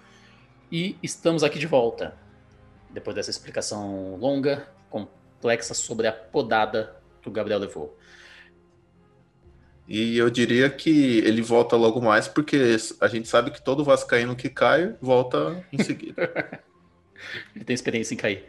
E 0.71 0.95
estamos 1.03 1.43
aqui 1.43 1.59
de 1.59 1.67
volta, 1.67 2.15
depois 2.91 3.17
dessa 3.17 3.31
explicação 3.31 4.17
longa, 4.17 4.69
complexa 4.91 5.73
sobre 5.73 6.07
a 6.07 6.13
podada 6.13 6.95
que 7.23 7.29
o 7.31 7.33
Gabriel 7.33 7.61
levou. 7.61 7.97
E 9.89 10.19
eu 10.19 10.29
diria 10.29 10.69
que 10.69 11.19
ele 11.21 11.41
volta 11.41 11.77
logo 11.77 11.99
mais, 11.99 12.29
porque 12.29 12.77
a 13.01 13.09
gente 13.09 13.27
sabe 13.27 13.51
que 13.51 13.65
todo 13.65 13.83
vascaíno 13.83 14.37
que 14.37 14.51
cai 14.51 14.95
volta 15.01 15.67
em 15.73 15.83
seguida. 15.83 16.63
Ele 17.55 17.65
tem 17.65 17.75
experiência 17.75 18.15
em 18.15 18.19
cair. 18.19 18.45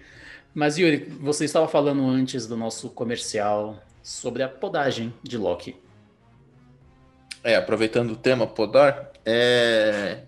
Mas, 0.54 0.78
Yuri, 0.78 1.06
você 1.20 1.46
estava 1.46 1.68
falando 1.68 2.08
antes 2.08 2.48
do 2.48 2.56
nosso 2.56 2.90
comercial 2.90 3.84
sobre 4.02 4.44
a 4.44 4.48
podagem 4.48 5.14
de 5.22 5.38
Loki. 5.38 5.76
É, 7.44 7.56
aproveitando 7.56 8.12
o 8.12 8.16
tema 8.16 8.48
podar, 8.48 9.12
é... 9.26 10.24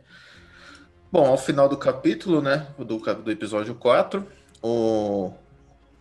Bom, 1.12 1.25
ao 1.25 1.38
final 1.38 1.69
do 1.69 1.77
capítulo, 1.77 2.41
né, 2.41 2.67
do, 2.77 2.97
do 2.97 3.31
episódio 3.31 3.73
4, 3.75 4.27
o, 4.62 5.31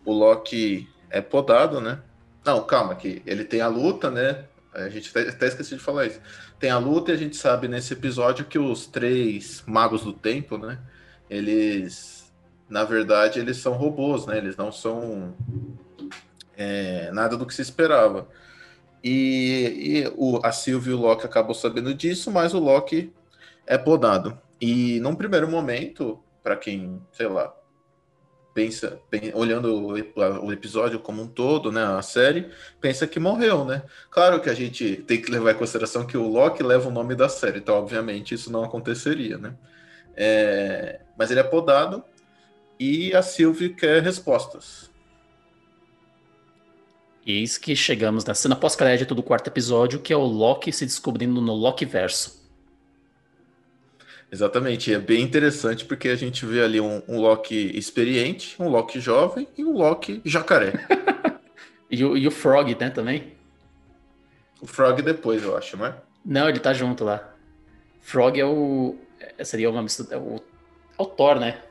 o 0.03 0.11
Loki 0.11 0.87
é 1.09 1.21
podado, 1.21 1.79
né? 1.79 1.99
Não, 2.45 2.63
calma, 2.65 2.95
que 2.95 3.21
ele 3.25 3.43
tem 3.43 3.61
a 3.61 3.67
luta, 3.67 4.11
né? 4.11 4.45
A 4.73 4.89
gente 4.89 5.09
até, 5.09 5.29
até 5.29 5.47
esqueci 5.47 5.75
de 5.75 5.81
falar 5.81 6.05
isso. 6.05 6.19
Tem 6.59 6.69
a 6.69 6.77
luta 6.77 7.11
e 7.11 7.13
a 7.13 7.17
gente 7.17 7.35
sabe 7.35 7.67
nesse 7.67 7.93
episódio 7.93 8.45
que 8.45 8.59
os 8.59 8.85
três 8.85 9.63
magos 9.65 10.03
do 10.03 10.13
tempo, 10.13 10.57
né? 10.57 10.79
Eles 11.29 12.16
na 12.69 12.83
verdade, 12.83 13.39
eles 13.39 13.57
são 13.57 13.73
robôs, 13.73 14.25
né? 14.25 14.37
Eles 14.37 14.57
não 14.57 14.71
são 14.71 15.33
é, 16.55 17.09
nada 17.11 17.37
do 17.37 17.45
que 17.45 17.53
se 17.53 17.61
esperava. 17.61 18.27
E, 19.03 20.03
e 20.03 20.13
o, 20.15 20.39
a 20.43 20.51
Sylvie 20.51 20.91
e 20.91 20.93
o 20.93 20.97
Loki 20.97 21.25
acabam 21.25 21.53
sabendo 21.53 21.93
disso, 21.93 22.31
mas 22.31 22.53
o 22.53 22.59
Loki 22.59 23.13
é 23.65 23.77
podado. 23.77 24.37
E 24.59 24.99
num 24.99 25.15
primeiro 25.15 25.47
momento, 25.47 26.19
para 26.43 26.57
quem, 26.57 27.01
sei 27.11 27.27
lá, 27.27 27.53
pensa, 28.53 28.99
olhando 29.35 29.71
o, 29.71 29.93
o, 30.45 30.51
episódio 30.51 30.99
como 30.99 31.21
um 31.21 31.27
todo, 31.27 31.71
né, 31.71 31.83
a 31.83 32.01
série, 32.01 32.49
pensa 32.81 33.05
que 33.05 33.19
morreu, 33.19 33.63
né? 33.63 33.83
Claro 34.09 34.41
que 34.41 34.49
a 34.49 34.53
gente 34.53 34.97
tem 35.07 35.21
que 35.21 35.29
levar 35.29 35.51
em 35.51 35.57
consideração 35.57 36.07
que 36.07 36.17
o 36.17 36.27
Loki 36.27 36.63
leva 36.63 36.89
o 36.89 36.91
nome 36.91 37.13
da 37.13 37.29
série, 37.29 37.59
então 37.59 37.75
obviamente 37.75 38.33
isso 38.33 38.51
não 38.51 38.63
aconteceria, 38.63 39.37
né? 39.37 39.55
É, 40.15 41.01
mas 41.15 41.29
ele 41.29 41.39
é 41.39 41.43
podado 41.43 42.03
e 42.79 43.15
a 43.15 43.21
Sylvie 43.21 43.69
quer 43.69 44.01
respostas. 44.01 44.89
Eis 47.25 47.57
que 47.57 47.75
chegamos 47.75 48.23
na 48.23 48.33
cena 48.33 48.55
pós-crédito 48.55 49.13
do 49.13 49.21
quarto 49.21 49.47
episódio, 49.47 49.99
que 49.99 50.13
é 50.13 50.15
o 50.15 50.23
Loki 50.23 50.71
se 50.71 50.85
descobrindo 50.85 51.41
no 51.41 51.53
Loki 51.53 51.83
verso. 51.83 52.37
Exatamente, 54.31 54.93
é 54.93 54.99
bem 54.99 55.21
interessante 55.21 55.85
porque 55.85 56.09
a 56.09 56.15
gente 56.15 56.45
vê 56.45 56.61
ali 56.61 56.79
um, 56.79 57.01
um 57.07 57.19
Loki 57.19 57.77
experiente, 57.77 58.55
um 58.61 58.69
Loki 58.69 58.99
jovem 58.99 59.47
e 59.57 59.63
um 59.63 59.73
Loki 59.73 60.21
jacaré. 60.23 60.73
e, 61.91 62.03
o, 62.03 62.17
e 62.17 62.27
o 62.27 62.31
Frog, 62.31 62.75
né, 62.79 62.89
também? 62.89 63.33
O 64.61 64.67
Frog 64.67 65.01
depois, 65.01 65.43
eu 65.43 65.55
acho, 65.55 65.77
não 65.77 65.85
é? 65.85 65.95
Não, 66.25 66.49
ele 66.49 66.59
tá 66.59 66.73
junto 66.73 67.03
lá. 67.03 67.33
Frog 68.01 68.39
é 68.39 68.45
o. 68.45 68.95
Seria 69.43 69.69
uma 69.69 69.81
mistura. 69.81 70.15
É 70.15 70.17
o, 70.17 70.35
é 70.35 71.01
o 71.01 71.05
Thor, 71.05 71.39
né? 71.39 71.61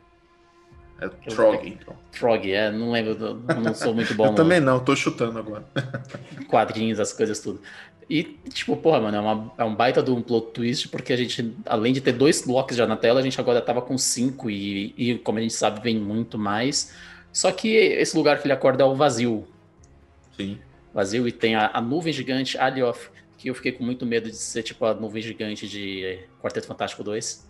É 0.99 1.09
Trog, 1.29 1.69
então. 1.69 1.95
Frog, 2.13 2.51
é, 2.51 2.71
não 2.73 2.91
lembro, 2.91 3.35
não 3.63 3.75
sou 3.75 3.95
muito 3.95 4.15
bom 4.15 4.25
Eu 4.27 4.31
no- 4.31 4.37
também 4.37 4.61
não, 4.61 4.81
tô 4.83 4.97
chutando 4.97 5.39
agora. 5.39 5.65
quadrinhos, 6.49 6.99
as 6.99 7.13
coisas 7.13 7.39
tudo. 7.41 7.61
E, 8.09 8.23
tipo, 8.51 8.77
porra, 8.77 9.01
mano, 9.01 9.17
é, 9.17 9.21
uma- 9.21 9.53
é 9.59 9.65
um 9.65 9.75
baita 9.75 10.03
de 10.03 10.11
um 10.11 10.23
plot 10.23 10.53
twist, 10.53 10.89
porque 10.89 11.13
a 11.13 11.17
gente, 11.17 11.55
além 11.67 11.93
de 11.93 12.01
ter 12.01 12.13
dois 12.13 12.47
Locks 12.47 12.77
já 12.77 12.87
na 12.87 12.97
tela, 12.97 13.21
a 13.21 13.23
gente 13.23 13.39
agora 13.41 13.61
tava 13.61 13.83
com 13.83 13.99
cinco, 13.99 14.49
e, 14.49 14.95
e 14.97 15.19
como 15.19 15.39
a 15.39 15.43
gente 15.43 15.55
sabe, 15.55 15.81
vem 15.83 15.99
muito 15.99 16.39
mais. 16.39 16.95
Só 17.33 17.51
que 17.53 17.69
esse 17.69 18.17
lugar 18.17 18.39
que 18.41 18.47
ele 18.47 18.55
acorda 18.55 18.83
é 18.83 18.87
o 18.87 18.95
vazio. 18.95 19.47
Sim. 20.37 20.59
Vazio, 20.95 21.29
e 21.29 21.33
tem 21.33 21.55
a, 21.57 21.71
a 21.75 21.81
nuvem 21.81 22.13
gigante, 22.13 22.57
Alioth, 22.57 23.11
que 23.37 23.51
eu 23.51 23.55
fiquei 23.55 23.73
com 23.73 23.85
muito 23.85 24.07
medo 24.07 24.31
de 24.31 24.37
ser, 24.37 24.63
tipo, 24.63 24.85
a 24.87 24.95
nuvem 24.95 25.21
gigante 25.23 25.69
de 25.69 26.21
Quarteto 26.41 26.67
Fantástico 26.67 27.03
2. 27.05 27.47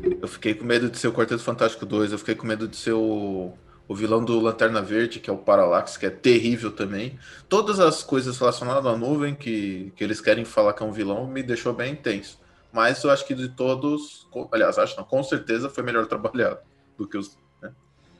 Eu 0.00 0.28
fiquei 0.28 0.54
com 0.54 0.64
medo 0.64 0.88
de 0.88 0.96
ser 0.98 1.08
o 1.08 1.12
Quarteto 1.12 1.42
Fantástico 1.42 1.84
2, 1.84 2.12
eu 2.12 2.18
fiquei 2.18 2.34
com 2.34 2.46
medo 2.46 2.68
de 2.68 2.76
ser 2.76 2.92
o, 2.92 3.52
o 3.88 3.94
vilão 3.94 4.24
do 4.24 4.38
Lanterna 4.38 4.80
Verde, 4.80 5.18
que 5.18 5.28
é 5.28 5.32
o 5.32 5.36
Parallax, 5.38 5.96
que 5.96 6.06
é 6.06 6.10
terrível 6.10 6.70
também. 6.70 7.18
Todas 7.48 7.80
as 7.80 8.02
coisas 8.04 8.38
relacionadas 8.38 8.86
à 8.86 8.96
nuvem 8.96 9.34
que, 9.34 9.92
que 9.96 10.04
eles 10.04 10.20
querem 10.20 10.44
falar 10.44 10.72
que 10.72 10.82
é 10.82 10.86
um 10.86 10.92
vilão 10.92 11.26
me 11.26 11.42
deixou 11.42 11.72
bem 11.72 11.92
intenso. 11.94 12.38
Mas 12.72 13.02
eu 13.02 13.10
acho 13.10 13.26
que 13.26 13.34
de 13.34 13.48
todos, 13.48 14.28
aliás, 14.52 14.78
acho 14.78 14.96
não, 14.96 15.04
com 15.04 15.22
certeza 15.22 15.68
foi 15.68 15.82
melhor 15.82 16.06
trabalhado 16.06 16.60
do 16.96 17.06
que 17.08 17.16
os. 17.16 17.36
né? 17.60 17.72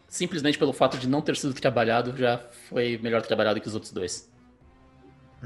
Simplesmente 0.08 0.58
pelo 0.58 0.72
fato 0.72 0.96
de 0.98 1.06
não 1.08 1.20
ter 1.22 1.36
sido 1.36 1.54
trabalhado, 1.54 2.16
já 2.16 2.40
foi 2.68 2.98
melhor 2.98 3.22
trabalhado 3.22 3.60
que 3.60 3.68
os 3.68 3.74
outros 3.74 3.92
dois. 3.92 4.28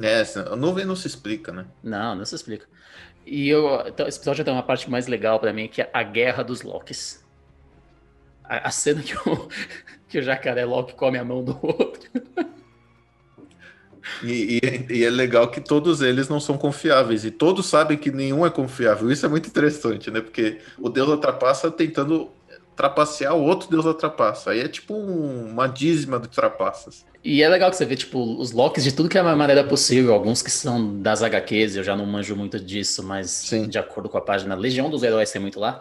É, 0.00 0.20
essa- 0.20 0.50
a 0.50 0.56
nuvem 0.56 0.86
não 0.86 0.96
se 0.96 1.06
explica, 1.06 1.52
né? 1.52 1.66
Não, 1.82 2.14
não 2.14 2.24
se 2.24 2.34
explica. 2.34 2.66
E 3.24 3.48
eu, 3.48 3.82
então, 3.86 4.06
esse 4.06 4.18
episódio 4.18 4.44
tem 4.44 4.52
uma 4.52 4.62
parte 4.62 4.90
mais 4.90 5.06
legal 5.06 5.38
pra 5.38 5.52
mim, 5.52 5.68
que 5.68 5.80
é 5.80 5.90
a 5.92 6.02
guerra 6.02 6.42
dos 6.42 6.62
Locks. 6.62 7.24
A, 8.44 8.68
a 8.68 8.70
cena 8.70 9.02
que 9.02 9.16
o, 9.16 9.48
que 10.08 10.18
o 10.18 10.22
jacaré 10.22 10.64
Loki 10.64 10.94
come 10.94 11.18
a 11.18 11.24
mão 11.24 11.42
do 11.44 11.58
outro. 11.62 12.10
E, 14.24 14.58
e- 14.88 14.92
e 14.98 15.04
é 15.04 15.10
legal 15.10 15.48
que 15.50 15.60
todos 15.60 16.00
eles 16.02 16.28
não 16.28 16.40
são 16.40 16.58
confiáveis, 16.58 17.24
e 17.24 17.30
todos 17.30 17.66
sabem 17.66 17.96
que 17.96 18.10
nenhum 18.10 18.44
é 18.44 18.50
confiável. 18.50 19.10
Isso 19.10 19.24
é 19.24 19.28
muito 19.28 19.48
interessante, 19.48 20.10
né? 20.10 20.20
Porque 20.20 20.58
o 20.78 20.88
Deus 20.88 21.08
da 21.08 21.16
trapaça 21.16 21.70
tentando 21.70 22.30
trapacear 22.76 23.34
o 23.34 23.42
outro 23.42 23.68
Deus 23.70 23.84
da 23.84 23.94
trapaça. 23.94 24.50
Aí 24.50 24.60
é 24.60 24.68
tipo 24.68 24.94
um- 24.94 25.50
uma 25.50 25.66
dízima 25.66 26.18
de 26.18 26.28
trapaças. 26.28 27.04
E 27.24 27.42
é 27.42 27.48
legal 27.48 27.70
que 27.70 27.76
você 27.76 27.84
vê, 27.84 27.94
tipo, 27.94 28.18
os 28.40 28.50
Locks 28.52 28.82
de 28.82 28.92
tudo 28.92 29.08
que 29.08 29.16
é 29.16 29.22
maneira 29.22 29.62
possível. 29.62 30.12
Alguns 30.12 30.42
que 30.42 30.50
são 30.50 31.00
das 31.00 31.22
HQs, 31.22 31.76
eu 31.76 31.84
já 31.84 31.94
não 31.94 32.04
manjo 32.04 32.34
muito 32.34 32.58
disso, 32.58 33.02
mas 33.04 33.30
Sim. 33.30 33.68
de 33.68 33.78
acordo 33.78 34.08
com 34.08 34.18
a 34.18 34.20
página 34.20 34.54
Legião 34.56 34.90
dos 34.90 35.02
Heróis 35.04 35.30
tem 35.30 35.40
muito 35.40 35.60
lá. 35.60 35.80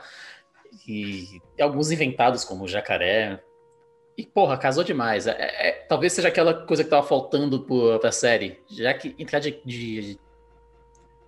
E, 0.88 1.42
e 1.58 1.62
alguns 1.62 1.90
inventados, 1.92 2.44
como 2.44 2.66
o 2.66 2.68
jacaré. 2.68 3.42
E, 4.18 4.24
porra, 4.26 4.58
casou 4.58 4.84
demais. 4.84 5.26
É- 5.26 5.32
é- 5.40 5.72
talvez 5.90 6.14
seja 6.14 6.28
aquela 6.28 6.54
coisa 6.54 6.84
que 6.84 6.90
tava 6.90 7.08
faltando 7.08 7.62
pro, 7.62 7.98
pra 8.00 8.12
série. 8.12 8.60
Já 8.70 8.94
que 8.94 9.16
entrar 9.18 9.40
de, 9.40 9.60
de- 9.66 10.20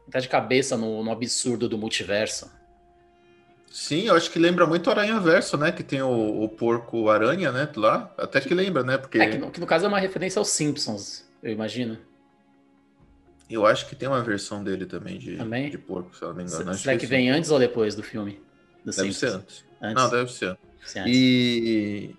entrar 0.07 0.19
de 0.19 0.29
cabeça 0.29 0.77
no, 0.77 1.03
no 1.03 1.11
absurdo 1.11 1.67
do 1.67 1.77
multiverso. 1.77 2.51
Sim, 3.73 4.03
eu 4.03 4.15
acho 4.15 4.29
que 4.29 4.37
lembra 4.37 4.67
muito 4.67 4.87
Aranha 4.91 5.19
Verso, 5.19 5.57
né? 5.57 5.71
Que 5.71 5.81
tem 5.81 5.99
o, 5.99 6.43
o 6.43 6.47
porco 6.47 7.09
aranha, 7.09 7.51
né? 7.51 7.67
Lá. 7.75 8.13
Até 8.19 8.39
que 8.39 8.53
lembra, 8.53 8.83
né? 8.83 8.99
Porque 8.99 9.17
É, 9.17 9.27
que 9.31 9.37
no, 9.39 9.49
que 9.49 9.59
no 9.59 9.65
caso 9.65 9.85
é 9.85 9.87
uma 9.87 9.97
referência 9.99 10.37
aos 10.37 10.49
Simpsons, 10.49 11.27
eu 11.41 11.51
imagino. 11.51 11.97
eu 13.49 13.65
acho 13.65 13.89
que 13.89 13.95
tem 13.95 14.07
uma 14.07 14.21
versão 14.21 14.63
dele 14.63 14.85
também 14.85 15.17
de, 15.17 15.37
Também? 15.37 15.71
de 15.71 15.77
porco, 15.79 16.15
se 16.15 16.21
eu 16.21 16.27
não 16.29 16.35
me 16.35 16.43
engano. 16.43 16.69
Acho 16.69 16.83
Será 16.83 16.95
que 16.95 17.07
vem 17.07 17.31
antes 17.31 17.49
ou 17.49 17.57
depois 17.57 17.95
do 17.95 18.03
filme? 18.03 18.39
Do 18.85 18.91
Deve 18.91 19.11
ser 19.11 19.31
Simpsons? 19.31 19.33
antes. 19.41 19.65
Antes. 19.81 20.03
Não, 20.03 20.09
deve 20.11 20.31
ser. 20.31 20.57
Ser 20.85 20.99
antes. 20.99 21.11
E, 21.11 22.15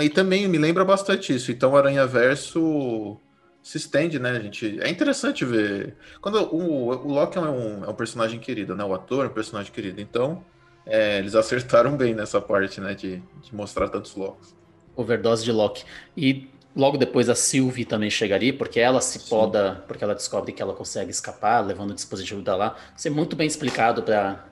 e 0.00 0.10
também 0.10 0.48
me 0.48 0.58
lembra 0.58 0.84
bastante 0.84 1.32
isso. 1.32 1.52
Então, 1.52 1.70
o 1.72 1.76
Aranha 1.76 2.08
Verso 2.08 3.20
se 3.62 3.76
estende, 3.78 4.18
né, 4.18 4.40
gente? 4.40 4.80
É 4.80 4.88
interessante 4.90 5.44
ver. 5.44 5.96
Quando 6.20 6.42
o, 6.52 6.88
o 6.88 7.12
Loki 7.12 7.38
é 7.38 7.40
um, 7.40 7.84
é 7.84 7.88
um 7.88 7.94
personagem 7.94 8.40
querido, 8.40 8.74
né? 8.74 8.82
O 8.84 8.92
ator 8.92 9.26
é 9.26 9.28
um 9.28 9.32
personagem 9.32 9.72
querido. 9.72 10.00
Então, 10.00 10.44
é, 10.86 11.18
eles 11.18 11.34
acertaram 11.34 11.96
bem 11.96 12.14
nessa 12.14 12.40
parte, 12.40 12.80
né? 12.80 12.94
De, 12.94 13.22
de 13.42 13.54
mostrar 13.54 13.88
tantos 13.88 14.14
Locks. 14.16 14.54
Overdose 14.96 15.44
de 15.44 15.52
Loki. 15.52 15.84
E 16.16 16.48
logo 16.76 16.96
depois 16.98 17.28
a 17.28 17.34
Sylvie 17.34 17.84
também 17.84 18.10
chegaria, 18.10 18.52
porque 18.52 18.80
ela 18.80 19.00
se 19.00 19.18
Sim. 19.18 19.28
poda, 19.28 19.84
porque 19.86 20.02
ela 20.04 20.14
descobre 20.14 20.52
que 20.52 20.60
ela 20.62 20.74
consegue 20.74 21.10
escapar, 21.10 21.60
levando 21.64 21.90
o 21.90 21.94
dispositivo 21.94 22.42
dela 22.42 22.56
lá. 22.56 22.76
Isso 22.96 23.08
é 23.08 23.10
muito 23.10 23.34
bem 23.36 23.46
explicado 23.46 24.02
para 24.02 24.44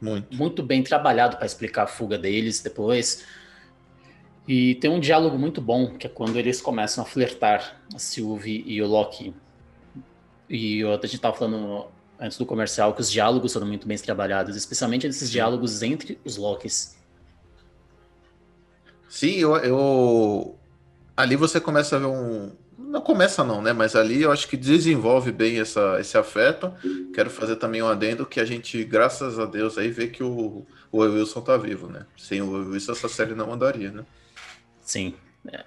Muito. 0.00 0.36
muito 0.36 0.62
bem 0.62 0.82
trabalhado 0.82 1.36
para 1.36 1.46
explicar 1.46 1.84
a 1.84 1.86
fuga 1.86 2.18
deles 2.18 2.60
depois. 2.60 3.24
E 4.46 4.76
tem 4.76 4.90
um 4.90 4.98
diálogo 5.00 5.38
muito 5.38 5.60
bom, 5.60 5.94
que 5.96 6.06
é 6.06 6.10
quando 6.10 6.36
eles 6.38 6.60
começam 6.60 7.04
a 7.04 7.06
flertar, 7.06 7.76
a 7.94 7.98
Sylvie 7.98 8.64
e 8.66 8.80
o 8.80 8.86
Loki. 8.86 9.34
E 10.48 10.78
eu- 10.80 10.92
a 10.94 11.06
gente 11.06 11.18
tava 11.20 11.36
falando 11.36 11.86
antes 12.20 12.36
do 12.38 12.44
comercial 12.46 12.94
que 12.94 13.00
os 13.00 13.10
diálogos 13.10 13.52
foram 13.52 13.66
muito 13.66 13.86
bem 13.86 13.96
trabalhados, 13.98 14.56
especialmente 14.56 15.06
esses 15.06 15.30
diálogos 15.30 15.82
entre 15.82 16.18
os 16.24 16.36
Lokis. 16.36 16.96
Sim, 19.08 19.36
eu, 19.36 19.56
eu- 19.56 20.58
Ali 21.16 21.34
você 21.36 21.60
começa 21.60 21.96
a 21.96 21.98
ver 21.98 22.06
um. 22.06 22.52
Não 22.78 23.00
começa, 23.00 23.42
não, 23.42 23.60
né? 23.60 23.72
Mas 23.72 23.96
ali 23.96 24.22
eu 24.22 24.30
acho 24.30 24.46
que 24.48 24.56
desenvolve 24.56 25.32
bem 25.32 25.58
essa, 25.58 25.98
esse 26.00 26.16
afeto. 26.16 26.72
Quero 27.12 27.28
fazer 27.28 27.56
também 27.56 27.82
um 27.82 27.88
adendo 27.88 28.24
que 28.24 28.38
a 28.40 28.44
gente, 28.44 28.82
graças 28.84 29.38
a 29.38 29.44
Deus, 29.44 29.76
aí 29.76 29.90
vê 29.90 30.06
que 30.06 30.22
o, 30.22 30.64
o 30.92 30.98
Wilson 30.98 31.40
tá 31.40 31.56
vivo, 31.56 31.88
né? 31.88 32.06
Sem 32.16 32.40
o 32.40 32.70
Wilson, 32.70 32.92
essa 32.92 33.08
série 33.08 33.34
não 33.34 33.52
andaria, 33.52 33.90
né? 33.90 34.04
Sim. 34.80 35.14
é. 35.52 35.64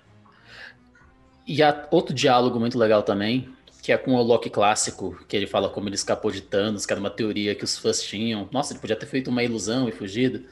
E 1.45 1.61
há 1.61 1.85
outro 1.91 2.13
diálogo 2.15 2.59
muito 2.59 2.77
legal 2.77 3.03
também, 3.03 3.49
que 3.81 3.91
é 3.91 3.97
com 3.97 4.13
o 4.13 4.21
Loki 4.21 4.49
clássico, 4.49 5.17
que 5.27 5.35
ele 5.35 5.47
fala 5.47 5.69
como 5.69 5.87
ele 5.87 5.95
escapou 5.95 6.31
de 6.31 6.41
Thanos, 6.41 6.85
que 6.85 6.93
era 6.93 6.99
uma 6.99 7.09
teoria 7.09 7.55
que 7.55 7.63
os 7.63 7.77
fãs 7.77 8.01
tinham. 8.01 8.47
Nossa, 8.51 8.73
ele 8.73 8.79
podia 8.79 8.95
ter 8.95 9.07
feito 9.07 9.29
uma 9.29 9.43
ilusão 9.43 9.89
e 9.89 9.91
fugido. 9.91 10.43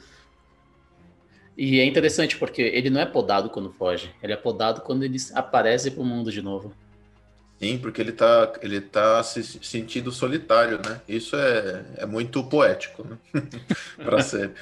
E 1.56 1.78
é 1.78 1.84
interessante 1.84 2.36
porque 2.36 2.62
ele 2.62 2.90
não 2.90 3.00
é 3.00 3.06
podado 3.06 3.50
quando 3.50 3.70
foge, 3.72 4.10
ele 4.22 4.32
é 4.32 4.36
podado 4.36 4.80
quando 4.80 5.04
ele 5.04 5.16
aparece 5.34 5.90
pro 5.90 6.04
mundo 6.04 6.32
de 6.32 6.42
novo. 6.42 6.74
Sim, 7.60 7.78
porque 7.78 8.00
ele 8.00 8.12
tá, 8.12 8.52
ele 8.62 8.80
tá 8.80 9.22
se 9.22 9.42
sentindo 9.42 10.10
solitário, 10.10 10.80
né? 10.84 11.00
Isso 11.06 11.36
é, 11.36 11.84
é 11.98 12.06
muito 12.06 12.42
poético, 12.42 13.06
né? 13.06 13.18
pra 14.02 14.22
série. 14.22 14.52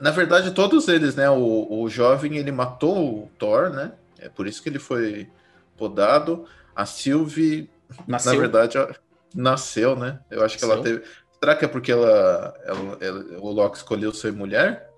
Na 0.00 0.10
verdade, 0.10 0.50
todos 0.52 0.88
eles, 0.88 1.14
né? 1.14 1.28
O, 1.28 1.82
o 1.82 1.88
jovem, 1.90 2.38
ele 2.38 2.50
matou 2.50 3.24
o 3.24 3.30
Thor, 3.38 3.68
né? 3.68 3.92
É 4.18 4.28
por 4.28 4.46
isso 4.46 4.62
que 4.62 4.70
ele 4.70 4.78
foi 4.78 5.28
podado. 5.76 6.46
A 6.74 6.86
Sylvie, 6.86 7.68
Nasceu. 8.06 8.32
na 8.32 8.38
verdade, 8.38 8.76
ela 8.76 8.94
nasceu, 9.34 9.96
né? 9.96 10.20
Eu 10.30 10.44
acho 10.44 10.58
que 10.58 10.64
ela 10.64 10.76
Nasceu. 10.76 11.00
teve. 11.00 11.10
Será 11.38 11.56
que 11.56 11.64
é 11.64 11.68
porque 11.68 11.90
ela, 11.92 12.54
ela- 12.64 12.98
ela- 13.00 13.24
o 13.40 13.50
Loki 13.50 13.76
escolheu 13.78 14.12
ser 14.12 14.32
mulher? 14.32 14.90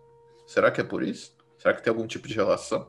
Será 0.46 0.70
que 0.70 0.80
é 0.80 0.84
por 0.84 1.02
isso? 1.02 1.32
Será 1.58 1.72
que 1.74 1.82
tem 1.82 1.90
algum 1.92 2.06
tipo 2.06 2.26
de 2.26 2.34
relação? 2.34 2.88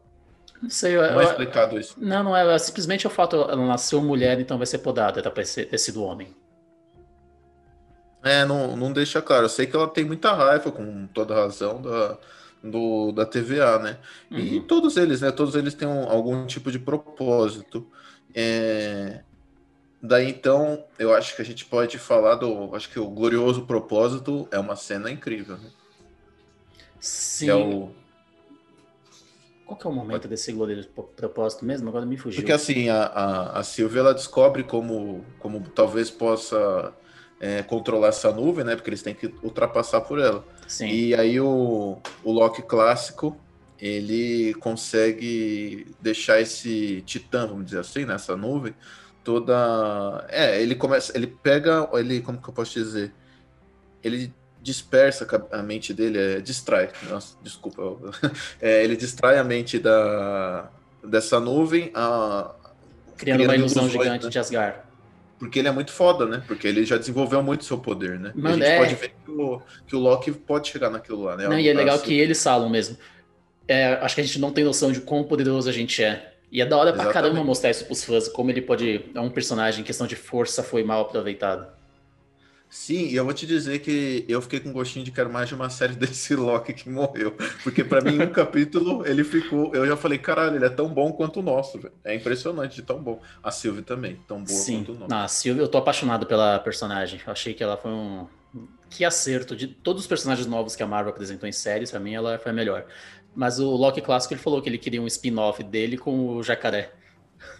Não 0.62 0.70
sei, 0.70 0.95
eu, 0.95 1.01
Não 1.01 1.20
é 1.22 1.24
eu- 1.26 1.30
explicado 1.30 1.78
isso. 1.80 1.93
não, 1.97 2.24
não 2.24 2.36
é, 2.36 2.56
é 2.56 2.58
simplesmente 2.58 3.06
o 3.06 3.10
fato 3.10 3.36
ela 3.36 3.56
nasceu 3.68 4.01
mulher, 4.01 4.39
então 4.39 4.58
vai 4.58 4.66
ser 4.66 4.80
podada, 4.80 5.30
pra 5.30 5.45
ser- 5.45 5.66
ter 5.66 5.78
sido 5.78 6.04
homem. 6.04 6.34
É, 8.24 8.45
não, 8.45 8.76
não 8.78 8.91
deixa 8.93 9.22
claro. 9.22 9.45
Eu 9.45 9.49
sei 9.49 9.68
que 9.68 9.76
ela 9.76 9.88
tem 9.88 10.06
muita 10.06 10.32
raiva, 10.34 10.72
com 10.72 11.08
toda 11.08 11.36
razão, 11.36 11.82
da, 11.82 12.18
do, 12.64 13.12
da 13.12 13.26
TVA, 13.26 13.78
né? 13.80 13.97
E 14.32 14.58
Uhum. 14.60 14.64
todos 14.66 14.95
eles, 14.95 15.20
né? 15.22 15.30
Todos 15.32 15.56
eles 15.56 15.74
têm 15.74 15.88
um- 15.88 16.10
algum 16.10 16.45
tipo 16.47 16.72
de 16.72 16.80
propósito. 16.80 17.86
É, 18.34 19.22
Daí 20.06 20.30
então, 20.30 20.84
eu 20.99 21.14
acho 21.14 21.34
que 21.34 21.41
a 21.41 21.45
gente 21.45 21.64
pode 21.64 21.97
falar 21.97 22.36
do. 22.36 22.76
Acho 22.76 22.89
que 22.89 22.99
o 22.99 23.08
glorioso 23.08 23.66
propósito 23.66 24.45
é 24.51 24.60
uma 24.60 24.76
cena 24.76 25.10
incrível, 25.10 25.56
né? 25.56 25.70
Sim. 26.99 27.45
Que 27.45 27.51
é 27.51 27.56
o. 27.56 27.89
Qual 29.66 29.80
que 29.80 29.88
é 29.88 29.89
o 29.89 29.93
momento 29.93 30.28
desse 30.28 30.51
glorioso 30.51 30.89
propósito 30.89 31.64
mesmo? 31.64 31.88
Agora 31.88 32.06
me 32.06 32.18
fugiu. 32.18 32.41
Porque 32.41 32.51
assim, 32.51 32.89
a, 32.89 33.06
a, 33.06 33.60
a 33.60 33.64
Silvia 33.64 34.01
ela 34.01 34.14
descobre 34.14 34.62
como, 34.64 35.24
como 35.39 35.62
talvez 35.70 36.12
possa 36.12 36.93
é, 37.39 37.64
controlar 37.64 38.10
essa 38.10 38.30
nuvem, 38.30 38.66
né? 38.66 38.76
Porque 38.76 38.89
eles 38.89 39.01
têm 39.01 39.16
que 39.16 39.34
ultrapassar 39.41 40.01
por 40.01 40.20
ela. 40.20 40.45
Sim. 40.68 40.88
E 40.89 41.16
aí 41.16 41.39
o, 41.39 41.97
o 42.26 42.32
Loki 42.34 42.62
clássico, 42.62 43.38
ele 43.80 44.54
consegue 44.56 45.88
deixar 46.01 46.41
esse 46.41 47.01
titã, 47.06 47.47
vamos 47.47 47.66
dizer 47.66 47.80
assim, 47.80 48.04
nessa 48.04 48.36
nuvem, 48.36 48.76
toda... 49.24 50.26
É, 50.30 50.61
ele 50.61 50.76
começa, 50.76 51.15
ele 51.15 51.28
pega, 51.28 51.89
ele, 51.93 52.21
como 52.21 52.41
que 52.41 52.49
eu 52.49 52.53
posso 52.53 52.74
dizer? 52.74 53.11
Ele 54.03 54.34
dispersa 54.61 55.28
a 55.51 55.61
mente 55.61 55.93
dele, 55.93 56.17
é, 56.17 56.39
distrai, 56.39 56.89
nossa, 57.09 57.36
desculpa, 57.43 57.82
é, 58.61 58.84
ele 58.84 58.95
distrai 58.95 59.38
a 59.38 59.43
mente 59.43 59.78
da, 59.78 60.69
dessa 61.03 61.39
nuvem, 61.39 61.91
a, 61.93 62.55
Criando 63.17 63.43
uma 63.43 63.55
ilusão 63.55 63.84
ilusões, 63.84 64.03
gigante 64.03 64.26
né? 64.26 64.30
de 64.30 64.39
Asgard. 64.39 64.78
Porque 65.38 65.59
ele 65.59 65.67
é 65.67 65.71
muito 65.71 65.91
foda, 65.91 66.26
né? 66.26 66.43
Porque 66.47 66.67
ele 66.67 66.86
já 66.86 66.97
desenvolveu 66.97 67.43
muito 67.43 67.65
seu 67.65 67.78
poder, 67.78 68.19
né? 68.19 68.32
Mano, 68.34 68.55
a 68.55 68.59
gente 68.59 68.65
é. 68.65 68.78
pode 68.78 68.95
ver 68.95 69.09
que 69.09 69.32
o, 69.32 69.61
que 69.88 69.95
o 69.95 69.99
Loki 69.99 70.32
pode 70.32 70.69
chegar 70.69 70.89
naquilo 70.89 71.24
lá, 71.24 71.36
né? 71.36 71.47
Não, 71.47 71.59
e 71.59 71.67
é 71.67 71.74
legal 71.74 71.95
Assim, 71.95 72.05
que 72.05 72.13
eles 72.13 72.41
falam 72.41 72.69
mesmo. 72.69 72.97
É, 73.67 73.93
acho 73.95 74.15
que 74.15 74.21
a 74.21 74.24
gente 74.24 74.39
não 74.39 74.51
tem 74.51 74.63
noção 74.63 74.91
de 74.91 75.01
quão 75.01 75.24
poderoso 75.24 75.69
a 75.69 75.74
gente 75.74 76.03
é. 76.03 76.32
E 76.54 76.62
é 76.62 76.66
da 76.68 76.78
hora 76.78 76.93
pra 76.93 77.01
Exatamente. 77.01 77.32
caramba 77.32 77.43
mostrar 77.43 77.72
isso 77.72 77.84
pros 77.86 78.04
fãs, 78.04 78.28
como 78.28 78.51
ele 78.51 78.62
pode. 78.62 79.06
É 79.16 79.20
um 79.20 79.32
personagem 79.32 79.82
em 79.82 79.84
questão 79.84 80.06
de 80.06 80.16
força 80.16 80.62
foi 80.62 80.84
mal 80.84 81.01
aproveitado. 81.01 81.66
Sim, 82.70 83.08
e 83.08 83.16
eu 83.16 83.26
vou 83.26 83.34
te 83.34 83.47
dizer 83.47 83.80
que 83.80 84.24
eu 84.28 84.39
fiquei 84.39 84.60
com 84.60 84.72
gostinho 84.72 85.04
de 85.04 85.12
quero 85.12 85.32
mais 85.32 85.49
de 85.49 85.56
uma 85.56 85.70
série 85.72 85.93
desse 85.97 86.36
Loki 86.36 86.74
que 86.74 86.88
morreu. 86.89 87.36
Porque 87.64 87.84
pra 87.84 88.01
mim, 88.01 88.22
um 88.22 88.30
capítulo, 88.34 89.04
ele 89.06 89.24
ficou. 89.24 89.74
Eu 89.74 89.88
já 89.88 89.97
falei, 89.97 90.20
caralho, 90.20 90.56
ele 90.56 90.66
é 90.66 90.70
tão 90.70 90.88
bom 90.88 91.12
quanto 91.12 91.39
o 91.39 91.43
nosso, 91.43 91.80
velho. 91.80 91.93
É 92.04 92.14
impressionante 92.14 92.76
de 92.76 92.84
tão 92.84 93.01
bom. 93.01 93.20
A 93.43 93.49
Sylvie 93.49 93.82
também, 93.82 94.20
tão 94.28 94.38
boa 94.43 94.47
Sim. 94.47 94.84
quanto 94.84 94.91
o 94.91 94.99
nosso. 94.99 95.10
Não, 95.10 95.18
a 95.24 95.28
Sylvie, 95.28 95.60
eu 95.62 95.68
tô 95.68 95.80
apaixonado 95.80 96.28
pela 96.28 96.60
personagem. 96.60 97.20
Eu 97.26 97.32
achei 97.32 97.56
que 97.56 97.64
ela 97.64 97.78
foi 97.78 97.89
um. 97.89 98.28
Que 98.91 99.04
acerto. 99.04 99.56
De 99.56 99.66
todos 99.66 100.04
os 100.04 100.08
personagens 100.08 100.45
novos 100.45 100.76
que 100.76 100.84
a 100.84 100.88
Marvel 100.88 101.12
apresentou 101.12 101.49
em 101.49 101.51
séries, 101.51 101.89
pra 101.89 101.99
mim 101.99 102.14
ela 102.14 102.38
foi 102.38 102.51
a 102.51 102.54
melhor. 102.54 102.86
Mas 103.36 103.59
o 103.59 103.69
Loki 103.71 104.01
clássico 104.01 104.34
ele 104.34 104.41
falou 104.41 104.61
que 104.61 104.69
ele 104.69 104.77
queria 104.77 105.01
um 105.01 105.07
spin-off 105.07 105.63
dele 105.63 105.97
com 105.97 106.27
o 106.36 106.43
jacaré. 106.43 106.91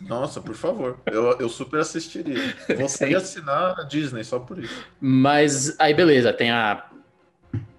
Nossa, 0.01 0.39
por 0.39 0.55
favor. 0.55 0.99
Eu, 1.05 1.38
eu 1.39 1.49
super 1.49 1.80
assistiria. 1.82 2.38
Sim. 2.88 3.05
até 3.05 3.15
assinar 3.15 3.80
a 3.80 3.84
Disney 3.84 4.24
só 4.24 4.39
por 4.39 4.59
isso. 4.59 4.86
Mas 4.99 5.78
aí 5.80 5.93
beleza, 5.93 6.32
tem 6.32 6.51
a 6.51 6.89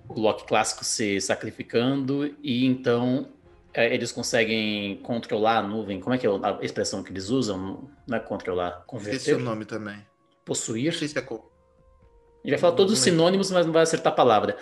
o 0.09 0.21
Loki 0.21 0.45
clássico 0.47 0.85
se 0.85 1.21
sacrificando 1.21 2.35
e 2.43 2.67
então 2.67 3.29
é, 3.73 3.93
eles 3.93 4.13
conseguem 4.13 4.97
controlar 4.99 5.59
a 5.59 5.63
nuvem. 5.63 5.99
Como 6.01 6.15
é 6.15 6.19
que 6.19 6.27
é 6.27 6.31
a 6.31 6.59
expressão 6.63 7.03
que 7.03 7.11
eles 7.11 7.31
usam? 7.31 7.89
Não 8.07 8.17
é 8.19 8.21
controlar, 8.21 8.69
Esqueci 8.69 8.85
o 8.85 8.87
converter, 8.87 9.39
nome 9.39 9.65
também. 9.65 9.97
possuir. 10.45 10.93
Não 10.93 10.99
sei 10.99 11.09
se 11.09 11.19
é. 11.19 11.23
co- 11.23 11.37
A 11.37 12.47
gente 12.47 12.51
vai 12.51 12.59
falar 12.59 12.75
todos 12.77 12.93
os 12.93 12.99
sinônimos, 13.01 13.51
mas 13.51 13.65
não 13.67 13.73
vai 13.73 13.83
acertar 13.83 14.13
a 14.13 14.17
palavra. 14.17 14.57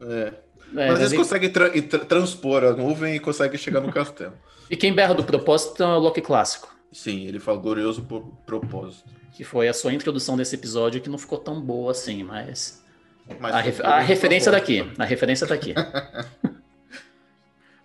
É. 0.00 0.32
É, 0.76 0.88
Mas 0.90 0.98
eles 1.00 1.12
e- 1.12 1.16
conseguem 1.16 1.50
tra- 1.50 1.70
tra- 1.82 2.04
transpor 2.04 2.62
a 2.64 2.72
nuvem 2.72 3.14
e 3.16 3.20
conseguem 3.20 3.58
chegar 3.58 3.80
no 3.80 3.92
castelo. 3.92 4.32
E 4.70 4.76
quem 4.76 4.92
berra 4.92 5.14
do 5.14 5.24
propósito 5.24 5.82
é 5.82 5.86
o 5.86 5.98
Loki 5.98 6.20
clássico, 6.20 6.68
Sim, 6.92 7.26
ele 7.26 7.40
fala 7.40 7.56
glorioso 7.58 8.02
por 8.02 8.20
propósito. 8.44 9.08
que 9.32 9.42
foi 9.42 9.66
a 9.66 9.72
sua 9.72 9.94
introdução 9.94 10.36
desse 10.36 10.54
episódio 10.56 11.00
que 11.00 11.08
não 11.08 11.16
ficou 11.16 11.38
tão 11.38 11.58
boa 11.58 11.90
assim, 11.92 12.22
mas 12.22 12.82
Mas 13.40 13.54
a, 13.54 13.60
ref- 13.60 13.80
a 13.80 13.98
referência 14.00 14.52
propósito. 14.52 14.82
daqui, 14.84 15.00
a 15.00 15.04
referência 15.06 15.46
tá 15.46 15.54
aqui. 15.54 15.72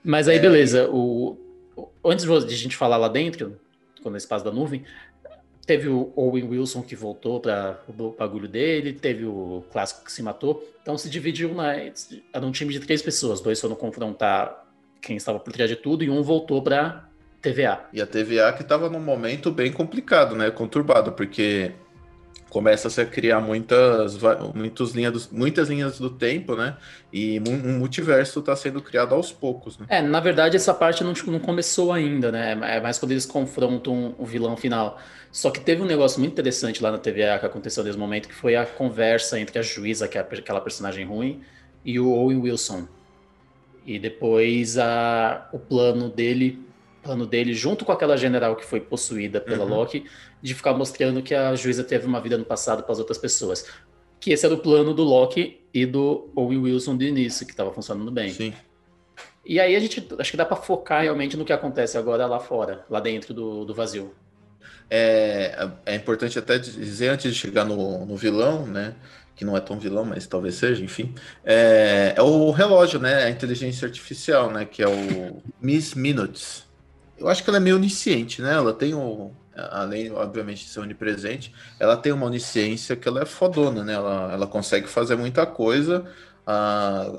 Mas 0.04 0.28
aí 0.28 0.38
É. 0.38 0.40
beleza, 0.40 0.90
o- 0.90 1.38
antes 2.04 2.26
de 2.26 2.54
a 2.54 2.58
gente 2.58 2.76
falar 2.76 2.98
lá 2.98 3.08
dentro, 3.08 3.58
quando 4.02 4.18
esse 4.18 4.26
espaço 4.26 4.44
da 4.44 4.52
nuvem, 4.52 4.84
teve 5.66 5.88
o 5.88 6.12
Owen 6.16 6.50
Wilson 6.50 6.82
que 6.82 6.96
voltou 6.96 7.40
para 7.40 7.80
o 7.88 8.12
bagulho 8.12 8.48
dele, 8.48 8.94
teve 8.94 9.26
o 9.26 9.64
clássico 9.72 10.04
que 10.04 10.12
se 10.12 10.22
matou, 10.22 10.68
então 10.82 10.98
se 10.98 11.10
dividiu 11.10 11.54
na 11.54 11.74
era 11.76 12.46
um 12.46 12.52
time 12.52 12.74
de 12.74 12.80
três 12.80 13.02
pessoas, 13.02 13.40
dois 13.40 13.60
foram 13.60 13.76
confrontar 13.76 14.66
quem 15.02 15.16
estava 15.16 15.40
por 15.40 15.52
trás 15.54 15.70
de 15.70 15.76
tudo 15.76 16.04
e 16.04 16.10
um 16.10 16.22
voltou 16.22 16.62
para 16.62 17.08
TVA. 17.42 17.86
E 17.92 18.02
a 18.02 18.08
TVA 18.08 18.54
que 18.54 18.62
estava 18.62 18.90
num 18.90 19.02
momento 19.02 19.52
bem 19.52 19.72
complicado, 19.72 20.36
né? 20.36 20.50
Conturbado, 20.50 21.12
porque 21.12 21.74
começa 22.54 23.02
a 23.02 23.06
criar 23.06 23.42
muitas, 23.42 24.16
muitas, 24.54 24.92
linhas 24.92 25.12
do, 25.12 25.36
muitas 25.36 25.70
linhas 25.70 26.00
do 26.00 26.12
tempo, 26.12 26.56
né? 26.56 26.78
E 27.12 27.40
um 27.40 27.80
multiverso 27.80 28.42
está 28.42 28.56
sendo 28.56 28.80
criado 28.80 29.16
aos 29.16 29.32
poucos, 29.32 29.80
né? 29.80 29.88
É, 29.90 30.04
na 30.04 30.20
verdade, 30.20 30.56
essa 30.56 30.72
parte 30.72 31.04
não, 31.04 31.14
tipo, 31.14 31.32
não 31.32 31.40
começou 31.40 31.92
ainda, 31.92 32.32
né? 32.32 32.52
É 32.52 32.80
mais 32.80 33.00
quando 33.00 33.12
eles 33.12 33.26
confrontam 33.26 34.14
o 34.20 34.26
vilão 34.26 34.56
final. 34.56 35.00
Só 35.32 35.50
que 35.50 35.60
teve 35.60 35.82
um 35.82 35.86
negócio 35.86 36.20
muito 36.20 36.34
interessante 36.34 36.82
lá 36.84 36.92
na 36.92 37.00
TVA 37.00 37.40
que 37.40 37.46
aconteceu 37.48 37.84
nesse 37.84 37.98
momento, 37.98 38.30
que 38.30 38.36
foi 38.36 38.56
a 38.56 38.68
conversa 38.68 39.40
entre 39.40 39.58
a 39.58 39.64
juíza, 39.64 40.08
que 40.08 40.20
é 40.20 40.22
aquela 40.22 40.62
personagem 40.62 41.04
ruim, 41.06 41.42
e 41.84 42.00
o 42.00 42.12
Owen 42.12 42.38
Wilson. 42.38 42.88
E 43.84 43.98
depois 43.98 44.78
a, 44.78 45.50
o 45.52 45.58
plano 45.58 46.08
dele, 46.08 46.64
plano 47.04 47.26
dele, 47.26 47.54
junto 47.54 47.84
com 47.86 47.92
aquela 47.92 48.16
general 48.18 48.56
que 48.56 48.66
foi 48.66 48.80
possuída 48.80 49.42
pela 49.42 49.66
Uhum. 49.66 49.76
Loki, 49.76 50.06
de 50.42 50.54
ficar 50.54 50.74
mostrando 50.74 51.22
que 51.22 51.36
a 51.36 51.56
juíza 51.56 51.84
teve 51.84 52.06
uma 52.06 52.22
vida 52.22 52.38
no 52.38 52.46
passado 52.46 52.84
para 52.84 52.92
as 52.92 53.00
outras 53.00 53.18
pessoas. 53.18 53.66
Que 54.20 54.32
esse 54.32 54.46
era 54.46 54.56
o 54.56 54.58
plano 54.58 54.94
do 54.94 55.04
Loki 55.04 55.62
e 55.74 55.86
do 55.86 56.32
Owen 56.36 56.60
Wilson 56.60 56.96
do 56.96 57.04
início, 57.04 57.46
que 57.46 57.52
estava 57.52 57.72
funcionando 57.74 58.12
bem. 58.12 58.30
Sim. 58.30 58.54
E 59.46 59.60
aí 59.60 59.76
a 59.76 59.80
gente 59.80 60.08
acho 60.18 60.32
que 60.32 60.38
dá 60.38 60.46
pra 60.46 60.56
focar 60.56 61.02
realmente 61.04 61.36
no 61.36 61.44
que 61.44 61.52
acontece 61.52 61.98
agora 61.98 62.26
lá 62.26 62.40
fora, 62.40 62.86
lá 62.90 63.00
dentro 63.00 63.34
do, 63.34 63.66
do 63.66 63.74
vazio. 63.74 64.14
É, 64.90 65.70
é 65.86 65.96
importante 65.96 66.38
até 66.40 66.58
dizer, 66.58 67.10
antes 67.10 67.34
de 67.34 67.40
chegar 67.40 67.66
no, 67.66 68.06
no 68.06 68.16
vilão, 68.16 68.66
né? 68.66 68.96
Que 69.36 69.44
não 69.44 69.58
é 69.58 69.60
tão 69.60 69.80
vilão, 69.80 70.06
mas 70.06 70.28
talvez 70.28 70.56
seja, 70.56 70.84
enfim. 70.84 71.14
É, 71.44 72.14
é 72.16 72.22
o 72.22 72.52
relógio, 72.52 73.00
né? 73.00 73.24
A 73.24 73.30
inteligência 73.30 73.86
artificial, 73.86 74.52
né? 74.52 74.66
Que 74.66 74.84
é 74.84 74.88
o 74.88 75.42
Miss 75.60 75.94
Minutes. 75.96 76.64
Eu 77.18 77.28
acho 77.30 77.44
que 77.44 77.50
ela 77.50 77.58
é 77.58 77.60
meio 77.62 77.76
onisciente, 77.76 78.42
né? 78.42 78.54
Ela 78.54 78.74
tem 78.74 78.94
o. 78.94 79.32
Além, 79.56 80.12
obviamente, 80.12 80.66
de 80.66 80.72
ser 80.72 80.80
onipresente, 80.80 81.54
ela 81.80 81.96
tem 81.96 82.12
uma 82.12 82.26
onisciência 82.26 82.96
que 82.96 83.08
ela 83.08 83.22
é 83.22 83.26
fodona, 83.26 83.84
né? 83.84 83.94
Ela, 83.94 84.34
ela 84.34 84.48
consegue 84.48 84.88
fazer 84.88 85.16
muita 85.16 85.46
coisa. 85.46 86.06
ah, 86.48 87.12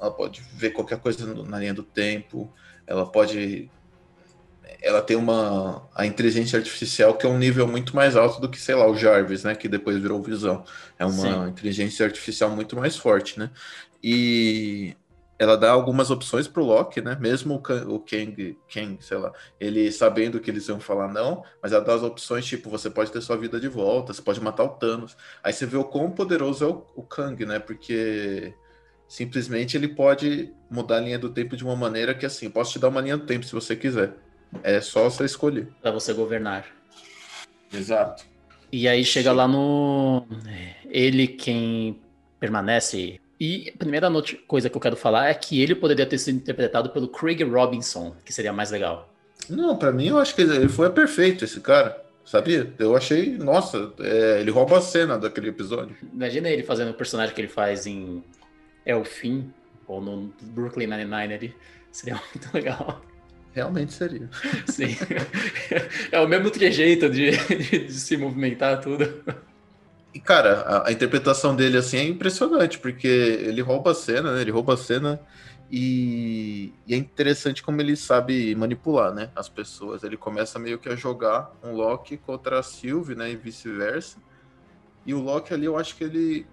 ela 0.00 0.10
pode 0.10 0.40
ver 0.54 0.70
qualquer 0.70 0.98
coisa 0.98 1.26
na 1.44 1.58
linha 1.58 1.74
do 1.74 1.82
tempo. 1.82 2.52
Ela 2.86 3.06
pode 3.06 3.70
ela 4.82 5.02
tem 5.02 5.16
uma 5.16 5.88
a 5.94 6.06
inteligência 6.06 6.58
artificial 6.58 7.14
que 7.14 7.26
é 7.26 7.28
um 7.28 7.38
nível 7.38 7.66
muito 7.66 7.94
mais 7.94 8.16
alto 8.16 8.40
do 8.40 8.48
que, 8.48 8.58
sei 8.58 8.74
lá, 8.74 8.88
o 8.88 8.96
Jarvis, 8.96 9.44
né, 9.44 9.54
que 9.54 9.68
depois 9.68 9.96
virou 9.98 10.22
Visão. 10.22 10.64
É 10.98 11.04
uma 11.04 11.44
Sim. 11.44 11.50
inteligência 11.50 12.06
artificial 12.06 12.50
muito 12.50 12.76
mais 12.76 12.96
forte, 12.96 13.38
né? 13.38 13.50
E 14.02 14.96
ela 15.40 15.56
dá 15.56 15.70
algumas 15.70 16.10
opções 16.10 16.46
pro 16.46 16.62
Loki, 16.62 17.00
né? 17.00 17.16
Mesmo 17.18 17.54
o, 17.54 17.60
Ka- 17.62 17.86
o 17.88 17.98
Kang, 17.98 18.58
Kang, 18.72 18.98
sei 19.02 19.16
lá, 19.16 19.32
ele 19.58 19.90
sabendo 19.90 20.38
que 20.38 20.50
eles 20.50 20.68
iam 20.68 20.78
falar 20.78 21.08
não, 21.08 21.42
mas 21.62 21.72
ela 21.72 21.82
dá 21.82 21.94
as 21.94 22.02
opções 22.02 22.44
tipo, 22.44 22.68
você 22.68 22.90
pode 22.90 23.10
ter 23.10 23.22
sua 23.22 23.38
vida 23.38 23.58
de 23.58 23.66
volta, 23.66 24.12
você 24.12 24.20
pode 24.20 24.38
matar 24.38 24.64
o 24.64 24.68
Thanos. 24.68 25.16
Aí 25.42 25.50
você 25.50 25.64
vê 25.64 25.78
o 25.78 25.84
quão 25.84 26.10
poderoso 26.10 26.62
é 26.62 26.68
o, 26.68 26.84
o 26.94 27.02
Kang, 27.02 27.46
né? 27.46 27.58
Porque 27.58 28.52
simplesmente 29.08 29.78
ele 29.78 29.88
pode 29.88 30.52
mudar 30.70 30.98
a 30.98 31.00
linha 31.00 31.18
do 31.18 31.30
tempo 31.30 31.56
de 31.56 31.64
uma 31.64 31.74
maneira 31.74 32.14
que 32.14 32.26
assim, 32.26 32.44
eu 32.46 32.52
posso 32.52 32.72
te 32.72 32.78
dar 32.78 32.88
uma 32.88 33.00
linha 33.00 33.16
do 33.16 33.24
tempo 33.24 33.46
se 33.46 33.54
você 33.54 33.74
quiser. 33.74 34.12
É 34.62 34.78
só 34.82 35.08
você 35.08 35.24
escolher. 35.24 35.68
Pra 35.80 35.90
você 35.90 36.12
governar. 36.12 36.66
Exato. 37.72 38.24
E 38.70 38.86
aí 38.86 39.02
chega 39.04 39.30
Sim. 39.30 39.36
lá 39.36 39.48
no. 39.48 40.26
Ele 40.84 41.26
quem 41.26 41.98
permanece. 42.38 43.18
E 43.40 43.72
a 43.74 43.78
primeira 43.78 44.08
coisa 44.46 44.68
que 44.68 44.76
eu 44.76 44.80
quero 44.80 44.96
falar 44.96 45.28
é 45.28 45.34
que 45.34 45.62
ele 45.62 45.74
poderia 45.74 46.04
ter 46.04 46.18
sido 46.18 46.36
interpretado 46.36 46.90
pelo 46.90 47.08
Craig 47.08 47.42
Robinson, 47.42 48.14
que 48.22 48.34
seria 48.34 48.52
mais 48.52 48.70
legal. 48.70 49.10
Não, 49.48 49.76
pra 49.76 49.90
mim 49.90 50.08
eu 50.08 50.18
acho 50.18 50.34
que 50.34 50.42
ele 50.42 50.68
foi 50.68 50.90
perfeito, 50.90 51.44
esse 51.44 51.58
cara. 51.60 52.04
Sabia? 52.22 52.72
Eu 52.78 52.94
achei, 52.94 53.38
nossa, 53.38 53.92
é, 54.00 54.40
ele 54.40 54.50
rouba 54.50 54.76
a 54.76 54.80
cena 54.82 55.18
daquele 55.18 55.48
episódio. 55.48 55.96
Imagina 56.12 56.50
ele 56.50 56.62
fazendo 56.62 56.90
o 56.90 56.94
personagem 56.94 57.34
que 57.34 57.40
ele 57.40 57.48
faz 57.48 57.86
em 57.86 58.22
Elfim, 58.84 59.50
ou 59.86 60.00
no 60.00 60.32
Brooklyn 60.42 60.86
Nine-Nine 60.86 61.34
ali. 61.34 61.54
Seria 61.90 62.20
muito 62.32 62.54
legal. 62.54 63.02
Realmente 63.52 63.92
seria. 63.92 64.28
Sim. 64.66 64.96
É 66.12 66.20
o 66.20 66.28
mesmo 66.28 66.50
trejeito 66.50 67.08
de, 67.08 67.30
de, 67.30 67.86
de 67.86 67.92
se 67.92 68.16
movimentar 68.16 68.80
tudo. 68.80 69.24
E, 70.12 70.18
cara, 70.18 70.62
a, 70.62 70.88
a 70.88 70.92
interpretação 70.92 71.54
dele, 71.54 71.76
assim, 71.76 71.96
é 71.96 72.04
impressionante, 72.04 72.78
porque 72.78 73.06
ele 73.06 73.62
rouba 73.62 73.92
a 73.92 73.94
cena, 73.94 74.34
né? 74.34 74.40
Ele 74.40 74.50
rouba 74.50 74.74
a 74.74 74.76
cena 74.76 75.20
e, 75.70 76.72
e 76.84 76.94
é 76.94 76.96
interessante 76.96 77.62
como 77.62 77.80
ele 77.80 77.94
sabe 77.96 78.54
manipular, 78.56 79.14
né? 79.14 79.30
As 79.36 79.48
pessoas. 79.48 80.02
Ele 80.02 80.16
começa 80.16 80.58
meio 80.58 80.78
que 80.78 80.88
a 80.88 80.96
jogar 80.96 81.52
um 81.62 81.72
Loki 81.72 82.16
contra 82.16 82.58
a 82.58 82.62
Sylvie, 82.62 83.14
né? 83.14 83.30
E 83.30 83.36
vice-versa. 83.36 84.18
E 85.06 85.14
o 85.14 85.20
Loki 85.20 85.54
ali, 85.54 85.66
eu 85.66 85.78
acho 85.78 85.96
que 85.96 86.04
ele... 86.04 86.46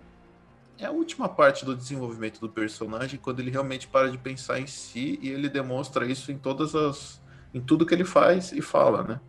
É 0.80 0.86
a 0.86 0.91
última 0.91 1.28
parte 1.28 1.66
do 1.66 1.76
desenvolvimento 1.76 2.39
do 2.39 2.47
personagem, 2.47 3.20
quando 3.20 3.39
ele 3.39 3.49
realmente 3.49 3.88
para 3.88 4.12
de 4.12 4.18
pensar 4.20 4.60
em 4.60 4.68
si 4.68 5.18
e 5.24 5.30
ele 5.30 5.49
demonstra 5.49 6.05
isso 6.05 6.32
em 6.32 6.38
todas 6.38 6.76
as... 6.76 7.20
Em 7.51 7.60
tudo 7.60 7.86
que 7.86 7.95
ele 7.95 8.05
faz 8.05 8.51
e 8.51 8.62
fala, 8.62 9.03
né? 9.03 9.20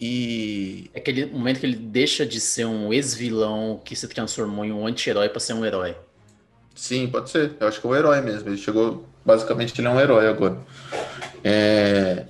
E 0.00 0.90
É 0.94 0.98
aquele 0.98 1.26
momento 1.26 1.60
que 1.60 1.66
ele 1.66 1.76
deixa 1.76 2.24
de 2.24 2.40
ser 2.40 2.64
um 2.64 2.92
ex-vilão 2.92 3.80
que 3.84 3.96
se 3.96 4.06
transformou 4.06 4.64
em 4.64 4.72
um 4.72 4.86
anti-herói 4.86 5.28
pra 5.28 5.40
ser 5.40 5.54
um 5.54 5.64
herói. 5.64 5.96
Sim, 6.74 7.08
pode 7.08 7.30
ser. 7.30 7.56
Eu 7.58 7.66
acho 7.66 7.80
que 7.80 7.86
é 7.86 7.90
o 7.90 7.96
herói 7.96 8.20
mesmo. 8.20 8.48
Ele 8.48 8.56
chegou. 8.56 9.04
Basicamente, 9.24 9.78
ele 9.80 9.88
é 9.88 9.90
um 9.90 10.00
herói 10.00 10.28
agora. 10.28 10.58
É... 11.42 12.26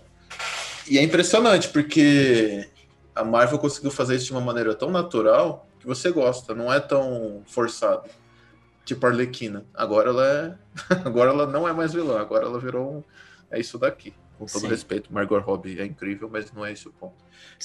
E 0.89 0.99
é 0.99 1.03
impressionante, 1.03 1.69
porque 1.69 2.66
a 3.14 3.23
Marvel 3.23 3.59
conseguiu 3.59 3.91
fazer 3.91 4.16
isso 4.16 4.27
de 4.27 4.33
uma 4.33 4.41
maneira 4.41 4.75
tão 4.75 4.91
natural 4.91 5.69
que 5.79 5.87
você 5.87 6.11
gosta, 6.11 6.55
não 6.55 6.73
é 6.73 6.81
tão 6.81 7.43
forçado. 7.47 8.09
Tipo 8.85 9.07
a 9.07 9.11
Arlequina. 9.11 9.66
Agora 9.75 10.09
ela 10.09 10.27
é. 10.27 10.55
agora 11.05 11.31
ela 11.31 11.47
não 11.47 11.69
é 11.69 11.73
mais 11.73 11.93
vilã, 11.93 12.19
agora 12.19 12.47
ela 12.47 12.59
virou 12.59 12.91
um. 12.91 13.05
É 13.51 13.61
isso 13.61 13.79
daqui. 13.79 14.14
Com 14.39 14.47
todo 14.47 14.61
Sim. 14.61 14.68
respeito, 14.68 15.12
Margot 15.12 15.39
Robbie 15.41 15.80
é 15.80 15.84
incrível, 15.84 16.28
mas 16.30 16.53
não 16.53 16.64
é 16.64 16.72
esse 16.72 16.86
o 16.86 16.93
ponto. 16.93 17.16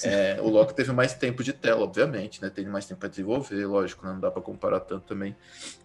É, 0.04 0.40
o 0.42 0.50
Loki 0.50 0.74
teve 0.74 0.92
mais 0.92 1.14
tempo 1.14 1.44
de 1.44 1.54
tela, 1.54 1.84
obviamente, 1.84 2.42
né? 2.42 2.50
Teve 2.50 2.68
mais 2.68 2.88
tempo 2.88 3.00
para 3.00 3.10
desenvolver, 3.10 3.64
lógico, 3.68 4.06
né? 4.06 4.14
não 4.14 4.20
dá 4.20 4.32
para 4.32 4.42
comparar 4.42 4.80
tanto 4.80 5.06
também 5.06 5.36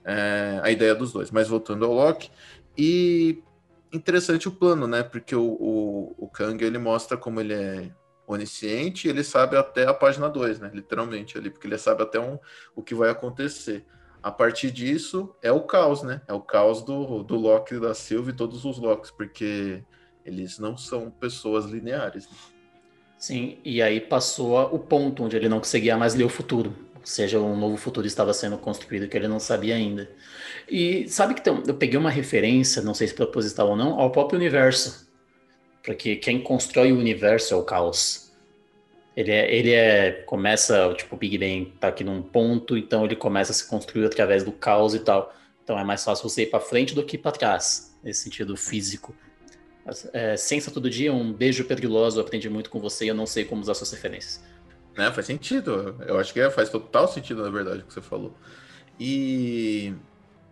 é, 0.03 0.59
a 0.63 0.71
ideia 0.71 0.95
dos 0.95 1.13
dois. 1.13 1.31
Mas 1.31 1.47
voltando 1.47 1.85
ao 1.85 1.93
Loki, 1.93 2.31
e 2.77 3.43
interessante 3.93 4.49
o 4.49 4.51
plano, 4.51 4.87
né? 4.87 5.03
Porque 5.03 5.37
o, 5.37 5.43
o, 5.43 6.15
o 6.17 6.29
Kang 6.29 6.65
ele 6.65 6.79
mostra 6.79 7.17
como 7.17 7.39
ele 7.39 7.53
é 7.53 7.91
onisciente 8.27 9.07
e 9.07 9.11
ele 9.11 9.25
sabe 9.25 9.57
até 9.57 9.87
a 9.87 9.95
página 9.95 10.29
2, 10.29 10.61
né? 10.61 10.71
Literalmente 10.73 11.37
ali, 11.37 11.51
porque 11.51 11.67
ele 11.67 11.77
sabe 11.77 12.03
até 12.03 12.19
um, 12.19 12.39
o 12.75 12.83
que 12.83 12.95
vai 12.95 13.11
acontecer. 13.11 13.85
A 14.23 14.31
partir 14.31 14.71
disso 14.71 15.35
é 15.43 15.53
o 15.53 15.61
caos, 15.63 16.03
né? 16.03 16.23
É 16.27 16.33
o 16.33 16.41
caos 16.41 16.83
do, 16.83 17.23
do 17.23 17.37
Loki 17.37 17.79
da 17.79 17.95
Silva 17.95 18.31
e 18.31 18.35
todos 18.35 18.65
os 18.65 18.79
Locks, 18.79 19.11
porque 19.11 19.83
eles 20.29 20.59
não 20.59 20.77
são 20.77 21.11
pessoas 21.11 21.65
lineares. 21.65 22.29
Né? 22.29 22.37
Sim, 23.19 23.59
e 23.65 23.83
aí 23.83 24.01
passou 24.01 24.63
o 24.75 24.79
ponto 24.79 25.25
onde 25.25 25.37
ele 25.37 25.49
não 25.49 25.59
conseguia 25.59 25.97
mais 25.97 26.15
ler 26.15 26.25
o 26.25 26.29
futuro. 26.29 26.73
Ou 26.95 27.07
seja, 27.07 27.41
um 27.41 27.57
novo 27.57 27.77
futuro 27.77 28.07
estava 28.07 28.33
sendo 28.33 28.59
construído 28.59 29.09
que 29.09 29.17
ele 29.17 29.27
não 29.27 29.41
sabia 29.41 29.75
ainda. 29.75 30.09
E 30.71 31.09
sabe 31.09 31.35
que 31.35 31.43
tem, 31.43 31.63
eu 31.67 31.75
peguei 31.75 31.99
uma 31.99 32.11
referência, 32.11 32.83
não 32.83 32.95
sei 32.95 33.09
se 33.09 33.15
proposital 33.15 33.71
ou 33.71 33.77
não, 33.77 33.99
ao 33.99 34.11
próprio 34.11 34.39
universo. 34.39 35.09
Porque 35.83 36.17
quem 36.17 36.41
constrói 36.41 36.93
o 36.93 36.99
universo 36.99 37.55
é 37.55 37.57
o 37.57 37.65
caos. 37.65 38.31
Ele 39.17 39.33
é, 39.33 39.53
ele 39.53 39.73
é 39.73 40.13
começa, 40.27 40.95
tipo, 40.95 41.17
o 41.17 41.19
Big 41.19 41.39
Bang 41.39 41.73
tá 41.81 41.89
aqui 41.89 42.05
num 42.05 42.23
ponto, 42.23 42.77
então 42.77 43.05
ele 43.05 43.17
começa 43.17 43.51
a 43.51 43.55
se 43.55 43.67
construir 43.67 44.05
através 44.05 44.45
do 44.45 44.53
caos 44.53 44.95
e 44.95 45.01
tal. 45.01 45.35
Então 45.65 45.79
é 45.79 45.83
mais 45.83 46.05
fácil 46.05 46.29
você 46.29 46.43
ir 46.43 46.47
para 46.47 46.61
frente 46.61 46.95
do 46.95 47.03
que 47.03 47.19
para 47.19 47.33
trás, 47.33 47.99
nesse 48.05 48.23
sentido 48.23 48.57
físico. 48.57 49.15
É, 50.13 50.37
Ciência 50.37 50.73
Todo 50.73 50.91
Dia, 50.91 51.13
um 51.13 51.33
beijo 51.33 51.65
perguloso, 51.65 52.21
aprendi 52.21 52.49
muito 52.49 52.71
com 52.71 52.81
você 52.81 53.07
e 53.07 53.09
eu 53.09 53.15
não 53.15 53.27
sei 53.27 53.45
como 53.45 53.63
usar 53.63 53.75
suas 53.75 53.91
referências. 53.91 54.43
Né, 54.97 55.11
faz 55.13 55.27
sentido. 55.27 55.97
Eu 56.07 56.19
acho 56.19 56.33
que 56.33 56.41
é, 56.41 56.51
faz 56.51 56.69
total 56.69 57.07
sentido, 57.07 57.43
na 57.43 57.51
verdade, 57.51 57.83
o 57.83 57.85
que 57.85 57.95
você 57.95 58.01
falou. 58.01 58.35
E, 58.99 59.95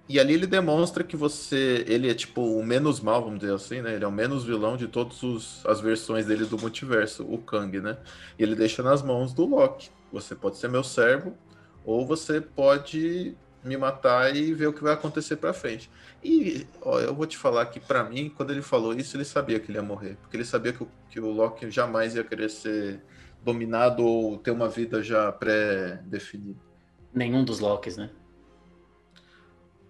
e 0.08 0.20
ali 0.20 0.34
ele 0.34 0.46
demonstra 0.46 1.02
que 1.02 1.16
você. 1.16 1.84
Ele 1.88 2.08
é 2.08 2.14
tipo 2.14 2.40
o 2.40 2.64
menos 2.64 3.00
mal, 3.00 3.24
vamos 3.24 3.40
dizer 3.40 3.54
assim, 3.54 3.82
né? 3.82 3.94
Ele 3.94 4.04
é 4.04 4.08
o 4.08 4.12
menos 4.12 4.44
vilão 4.44 4.76
de 4.76 4.86
todas 4.86 5.64
as 5.66 5.80
versões 5.80 6.26
dele 6.26 6.44
do 6.44 6.56
multiverso, 6.56 7.24
o 7.24 7.38
Kang, 7.38 7.80
né? 7.80 7.96
E 8.38 8.42
ele 8.44 8.54
deixa 8.54 8.82
nas 8.84 9.02
mãos 9.02 9.34
do 9.34 9.44
Loki. 9.44 9.90
Você 10.12 10.36
pode 10.36 10.58
ser 10.58 10.68
meu 10.68 10.84
servo, 10.84 11.36
ou 11.84 12.06
você 12.06 12.40
pode 12.40 13.36
me 13.64 13.76
matar 13.76 14.34
e 14.34 14.54
ver 14.54 14.68
o 14.68 14.72
que 14.72 14.82
vai 14.82 14.92
acontecer 14.92 15.36
para 15.36 15.52
frente. 15.52 15.90
E 16.22 16.66
ó, 16.82 16.98
eu 17.00 17.14
vou 17.14 17.26
te 17.26 17.36
falar 17.36 17.66
que 17.66 17.78
para 17.80 18.02
mim, 18.04 18.30
quando 18.30 18.50
ele 18.50 18.62
falou 18.62 18.94
isso, 18.94 19.16
ele 19.16 19.24
sabia 19.24 19.60
que 19.60 19.70
ele 19.70 19.78
ia 19.78 19.82
morrer, 19.82 20.16
porque 20.20 20.36
ele 20.36 20.44
sabia 20.44 20.72
que 20.72 20.82
o, 20.82 20.88
que 21.08 21.20
o 21.20 21.30
Loki 21.30 21.70
jamais 21.70 22.14
ia 22.16 22.24
querer 22.24 22.50
ser 22.50 23.02
dominado 23.42 24.04
ou 24.04 24.38
ter 24.38 24.50
uma 24.50 24.68
vida 24.68 25.02
já 25.02 25.30
pré-definida. 25.32 26.60
Nenhum 27.12 27.44
dos 27.44 27.60
Locks, 27.60 27.96
né? 27.96 28.10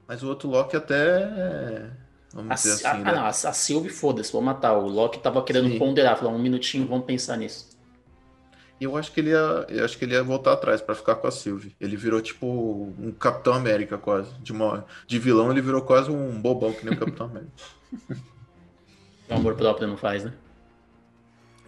Mas 0.07 0.23
o 0.23 0.29
outro 0.29 0.49
Loki 0.49 0.77
até. 0.77 1.91
Vamos 2.33 2.51
A, 2.51 2.55
dizer 2.55 2.73
assim. 2.73 2.87
a, 2.87 2.95
né? 2.95 3.11
ah, 3.11 3.13
não, 3.13 3.23
a, 3.25 3.29
a 3.29 3.33
Sylvie, 3.33 3.91
foda-se, 3.91 4.33
vou 4.33 4.43
matar. 4.43 4.77
O 4.79 4.89
Loki 4.89 5.19
tava 5.19 5.43
querendo 5.45 5.69
Sim. 5.71 5.79
ponderar, 5.79 6.17
falar 6.17 6.31
um 6.31 6.39
minutinho, 6.39 6.87
vamos 6.87 7.07
pensar 7.07 7.37
nisso. 7.37 7.76
E 8.79 8.85
eu 8.85 8.97
acho 8.97 9.11
que 9.13 9.21
ele 9.21 9.31
ia, 9.31 9.67
eu 9.69 9.85
acho 9.85 9.97
que 9.97 10.05
ele 10.05 10.15
ia 10.15 10.23
voltar 10.23 10.53
atrás 10.53 10.83
pra 10.83 10.95
ficar 10.95 11.15
com 11.15 11.27
a 11.27 11.31
Sylvie. 11.31 11.75
Ele 11.81 11.97
virou 11.97 12.21
tipo 12.21 12.95
um 12.99 13.11
Capitão 13.11 13.55
América 13.55 13.97
quase. 13.97 14.35
De, 14.41 14.53
uma, 14.53 14.85
de 15.07 15.19
vilão 15.19 15.51
ele 15.51 15.63
virou 15.63 15.81
quase 15.81 16.11
um 16.11 16.41
bobão 16.41 16.73
que 16.73 16.85
nem 16.85 16.95
o 16.95 16.99
Capitão 16.99 17.27
América. 17.27 17.53
O 19.29 19.35
amor 19.35 19.55
próprio 19.55 19.89
não 19.89 19.97
faz, 19.97 20.25
né? 20.25 20.35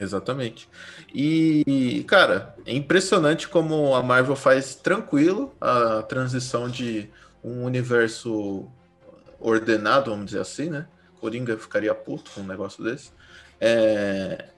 Exatamente. 0.01 0.69
E, 1.13 2.05
cara, 2.07 2.55
é 2.65 2.75
impressionante 2.75 3.49
como 3.49 3.95
a 3.95 4.03
Marvel 4.03 4.37
faz 4.37 4.75
tranquilo 4.75 5.55
a 5.61 6.03
transição 6.03 6.69
de 6.69 7.11
um 7.43 7.65
universo 7.65 8.69
ordenado, 9.41 10.11
vamos 10.11 10.27
dizer 10.27 10.41
assim, 10.41 10.71
né? 10.71 10.87
Coringa 11.21 11.57
ficaria 11.57 11.95
puto 11.95 12.31
com 12.31 12.43
um 12.43 12.47
negócio 12.47 12.85
desse. 12.85 13.11
É... 13.61 14.51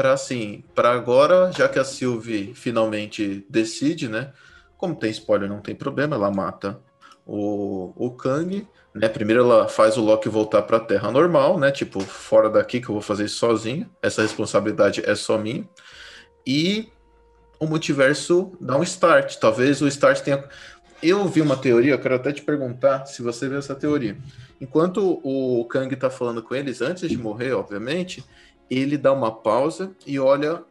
Para 0.00 0.14
assim, 0.14 0.64
para 0.74 0.92
agora, 0.92 1.52
já 1.52 1.68
que 1.68 1.78
a 1.78 1.84
Sylvie 1.84 2.54
finalmente 2.54 3.44
decide, 3.50 4.08
né? 4.08 4.32
Como 4.78 4.96
tem 4.96 5.10
spoiler, 5.10 5.46
não 5.46 5.60
tem 5.60 5.74
problema, 5.74 6.16
ela 6.16 6.30
mata 6.30 6.80
o, 7.26 7.92
o 7.94 8.10
Kang, 8.12 8.66
né? 8.94 9.10
Primeiro 9.10 9.42
ela 9.42 9.68
faz 9.68 9.98
o 9.98 10.02
Loki 10.02 10.26
voltar 10.26 10.62
para 10.62 10.78
a 10.78 10.80
Terra 10.80 11.10
normal, 11.10 11.58
né? 11.58 11.70
Tipo, 11.70 12.00
fora 12.00 12.48
daqui 12.48 12.80
que 12.80 12.88
eu 12.88 12.94
vou 12.94 13.02
fazer 13.02 13.26
isso 13.26 13.36
sozinho. 13.36 13.90
Essa 14.00 14.22
responsabilidade 14.22 15.02
é 15.04 15.14
só 15.14 15.36
minha. 15.36 15.68
E 16.46 16.88
o 17.58 17.66
multiverso 17.66 18.52
dá 18.58 18.78
um 18.78 18.82
start. 18.82 19.36
Talvez 19.36 19.82
o 19.82 19.86
start 19.86 20.22
tenha. 20.22 20.42
Eu 21.02 21.28
vi 21.28 21.42
uma 21.42 21.58
teoria, 21.58 21.92
eu 21.92 21.98
quero 21.98 22.14
até 22.14 22.32
te 22.32 22.40
perguntar 22.40 23.04
se 23.04 23.20
você 23.20 23.50
vê 23.50 23.58
essa 23.58 23.74
teoria. 23.74 24.16
Enquanto 24.58 25.20
o 25.22 25.62
Kang 25.66 25.94
tá 25.94 26.08
falando 26.08 26.42
com 26.42 26.54
eles, 26.54 26.80
antes 26.80 27.06
de 27.06 27.18
morrer, 27.18 27.52
obviamente, 27.52 28.24
ele 28.70 28.96
dá 28.96 29.12
uma 29.12 29.34
pausa 29.34 29.94
e 30.06 30.18
olha 30.18 30.62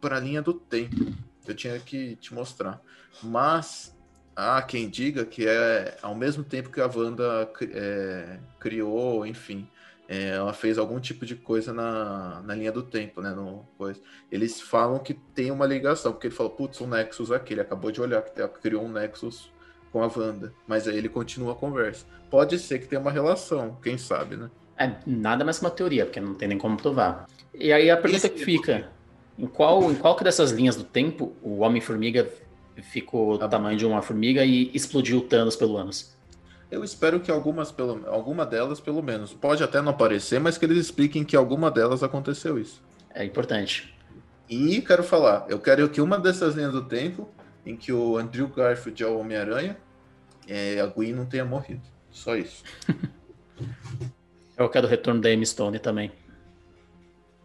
para 0.00 0.16
a 0.16 0.20
linha 0.20 0.40
do 0.40 0.54
tempo. 0.54 1.12
Eu 1.46 1.54
tinha 1.54 1.78
que 1.80 2.16
te 2.16 2.32
mostrar. 2.32 2.80
Mas 3.22 3.96
há 4.36 4.62
quem 4.62 4.88
diga 4.88 5.24
que 5.24 5.46
é 5.46 5.98
ao 6.00 6.14
mesmo 6.14 6.44
tempo 6.44 6.70
que 6.70 6.80
a 6.80 6.86
Wanda 6.86 7.50
é, 7.72 8.38
criou, 8.60 9.26
enfim, 9.26 9.68
é, 10.08 10.28
ela 10.28 10.52
fez 10.52 10.78
algum 10.78 11.00
tipo 11.00 11.26
de 11.26 11.34
coisa 11.34 11.72
na, 11.72 12.40
na 12.42 12.54
linha 12.54 12.72
do 12.72 12.82
tempo, 12.82 13.20
né? 13.20 13.30
No. 13.30 13.66
Eles 14.30 14.60
falam 14.60 14.98
que 15.00 15.12
tem 15.12 15.50
uma 15.50 15.66
ligação, 15.66 16.12
porque 16.12 16.28
ele 16.28 16.34
falou, 16.34 16.52
putz, 16.52 16.80
um 16.80 16.86
Nexus 16.86 17.30
aqui, 17.30 17.52
ele 17.52 17.60
acabou 17.60 17.90
de 17.90 18.00
olhar 18.00 18.22
que 18.22 18.48
criou 18.60 18.84
um 18.84 18.92
Nexus 18.92 19.52
com 19.92 20.02
a 20.02 20.06
Wanda, 20.06 20.52
mas 20.66 20.86
aí 20.86 20.96
ele 20.96 21.08
continua 21.08 21.52
a 21.52 21.56
conversa. 21.56 22.06
Pode 22.30 22.58
ser 22.58 22.78
que 22.78 22.86
tenha 22.86 23.00
uma 23.00 23.10
relação, 23.10 23.76
quem 23.82 23.98
sabe, 23.98 24.36
né? 24.36 24.50
É 24.78 24.94
nada 25.06 25.44
mais 25.44 25.58
que 25.58 25.64
uma 25.64 25.70
teoria, 25.70 26.06
porque 26.06 26.20
não 26.20 26.34
tem 26.34 26.48
nem 26.48 26.58
como 26.58 26.76
provar. 26.76 27.26
E 27.58 27.72
aí 27.72 27.90
a 27.90 27.96
pergunta 27.96 28.28
que 28.28 28.44
fica: 28.44 28.88
em 29.36 29.46
qual, 29.46 29.90
em 29.90 29.94
qual 29.96 30.16
que 30.16 30.22
dessas 30.22 30.52
linhas 30.52 30.76
do 30.76 30.84
tempo 30.84 31.34
o 31.42 31.58
Homem-Formiga 31.58 32.28
ficou 32.82 33.36
do 33.36 33.48
tamanho 33.48 33.76
de 33.76 33.84
uma 33.84 34.00
formiga 34.00 34.44
e 34.44 34.70
explodiu 34.72 35.18
o 35.18 35.22
Thanos 35.22 35.56
pelo 35.56 35.76
ânus? 35.76 36.16
Eu 36.70 36.84
espero 36.84 37.18
que 37.18 37.30
algumas, 37.30 37.72
pelo, 37.72 38.06
alguma 38.08 38.44
delas, 38.44 38.78
pelo 38.78 39.02
menos, 39.02 39.32
pode 39.32 39.64
até 39.64 39.80
não 39.80 39.90
aparecer, 39.90 40.38
mas 40.38 40.58
que 40.58 40.66
eles 40.66 40.78
expliquem 40.78 41.24
que 41.24 41.34
alguma 41.34 41.70
delas 41.70 42.02
aconteceu 42.02 42.58
isso. 42.58 42.82
É 43.12 43.24
importante. 43.24 43.94
E 44.48 44.80
quero 44.82 45.02
falar, 45.02 45.46
eu 45.48 45.58
quero 45.58 45.88
que 45.88 46.00
uma 46.00 46.18
dessas 46.18 46.54
linhas 46.54 46.72
do 46.72 46.84
tempo, 46.84 47.28
em 47.64 47.74
que 47.74 47.92
o 47.92 48.18
Andrew 48.18 48.48
Garfield 48.48 49.02
é 49.02 49.06
o 49.06 49.18
Homem-Aranha, 49.18 49.78
é, 50.46 50.80
a 50.80 50.86
Gwen 50.86 51.12
não 51.12 51.26
tenha 51.26 51.44
morrido. 51.44 51.82
Só 52.10 52.36
isso. 52.36 52.62
Eu 54.56 54.68
quero 54.68 54.88
o 54.88 54.90
retorno 54.90 55.20
da 55.20 55.32
Emma 55.32 55.44
Stone 55.44 55.78
também. 55.78 56.10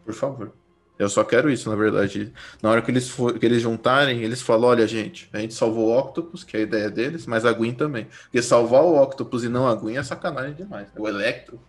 Por 0.06 0.14
favor. 0.14 0.54
Eu 0.98 1.10
só 1.10 1.24
quero 1.24 1.50
isso, 1.50 1.70
na 1.70 1.76
verdade. 1.76 2.32
Na 2.62 2.70
hora 2.70 2.82
que 2.82 2.92
eles, 2.92 3.10
for, 3.10 3.38
que 3.38 3.46
eles 3.46 3.62
juntarem, 3.62 4.22
eles 4.22 4.42
falam: 4.42 4.70
olha, 4.70 4.88
gente, 4.88 5.30
a 5.34 5.40
gente 5.40 5.54
salvou 5.54 5.88
o 5.88 5.98
Octopus, 5.98 6.44
que 6.44 6.56
é 6.56 6.60
a 6.60 6.64
ideia 6.64 6.90
deles, 6.90 7.26
mas 7.26 7.46
a 7.46 7.52
Gwen 7.52 7.74
também. 7.74 8.08
Porque 8.24 8.42
salvar 8.42 8.84
o 8.84 9.02
Octopus 9.02 9.44
e 9.44 9.50
não 9.50 9.68
a 9.68 9.74
Gwen 9.74 9.98
é 9.98 10.04
sacanagem 10.04 10.54
demais. 10.54 10.88
O 10.96 11.08
Electro. 11.08 11.60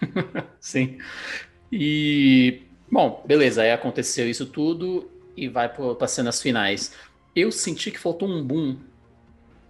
Sim. 0.58 0.98
E, 1.70 2.62
bom, 2.90 3.22
beleza, 3.26 3.62
aí 3.62 3.72
aconteceu 3.72 4.28
isso 4.28 4.46
tudo 4.46 5.10
e 5.36 5.48
vai 5.48 5.68
para 5.68 6.08
cenas 6.08 6.40
finais. 6.40 6.92
Eu 7.34 7.52
senti 7.52 7.90
que 7.90 7.98
faltou 7.98 8.26
um 8.26 8.42
boom, 8.42 8.78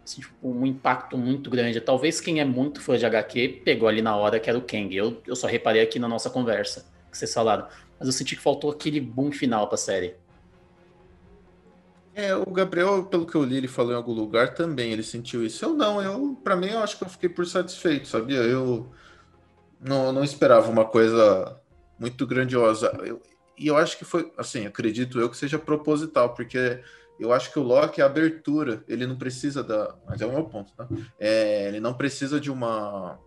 assim, 0.05 0.21
tipo, 0.21 0.49
um 0.49 0.65
impacto 0.65 1.19
muito 1.19 1.51
grande. 1.51 1.81
Talvez 1.81 2.21
quem 2.21 2.41
é 2.41 2.45
muito 2.45 2.81
fã 2.81 2.97
de 2.97 3.05
HQ 3.05 3.63
pegou 3.65 3.89
ali 3.89 4.01
na 4.01 4.15
hora 4.15 4.39
que 4.39 4.49
era 4.49 4.59
o 4.59 4.63
Kang. 4.63 4.95
Eu, 4.95 5.21
eu 5.27 5.35
só 5.35 5.49
reparei 5.49 5.83
aqui 5.83 5.99
na 5.99 6.07
nossa 6.07 6.31
conversa 6.31 6.87
que 7.11 7.19
vocês 7.19 7.33
falaram. 7.33 7.67
Mas 7.99 8.09
eu 8.09 8.13
senti 8.13 8.37
que 8.37 8.43
faltou 8.43 8.71
aquele 8.71 9.01
boom 9.01 9.33
final 9.33 9.69
pra 9.69 9.77
série. 9.79 10.17
É, 12.15 12.35
o 12.35 12.47
Gabriel, 12.51 13.05
pelo 13.05 13.27
que 13.27 13.35
eu 13.35 13.45
li, 13.45 13.57
ele 13.59 13.69
falou 13.69 13.93
em 13.93 13.97
algum 13.97 14.13
lugar 14.13 14.55
também, 14.55 14.91
ele 14.93 15.03
sentiu 15.03 15.45
isso. 15.45 15.65
Eu 15.65 15.75
não, 15.75 16.01
eu, 16.03 16.35
pra 16.43 16.57
mim, 16.57 16.69
eu 16.69 16.79
acho 16.79 16.97
que 16.97 17.05
eu 17.05 17.09
fiquei 17.09 17.29
por 17.29 17.47
satisfeito, 17.47 18.09
sabia? 18.09 18.39
Eu 18.39 18.91
não, 19.79 20.13
não 20.13 20.25
esperava 20.25 20.71
uma 20.71 20.85
coisa 20.87 21.61
muito 21.99 22.27
grandiosa. 22.27 22.87
Eu- 23.05 23.21
e 23.59 23.67
eu 23.67 23.77
acho 23.77 23.99
que 23.99 24.05
foi, 24.05 24.33
assim, 24.37 24.67
acredito 24.67 25.19
eu 25.21 25.29
que 25.31 25.37
seja 25.37 25.59
proposital, 25.59 26.35
porque 26.35 26.83
eu 27.21 27.33
acho 27.33 27.51
que 27.53 27.59
o 27.59 27.63
Loki 27.63 28.01
é 28.01 28.05
a 28.05 28.07
abertura, 28.07 28.83
ele 28.89 29.07
não 29.07 29.17
precisa 29.17 29.63
da. 29.63 29.95
Mas 30.07 30.21
é 30.21 30.27
o 30.27 30.33
meu 30.33 30.45
ponto, 30.45 30.73
tá? 30.75 30.87
É, 31.19 31.69
ele 31.69 31.81
não 31.81 31.95
precisa 31.95 32.39
de 32.41 32.51
uma. 32.51 33.19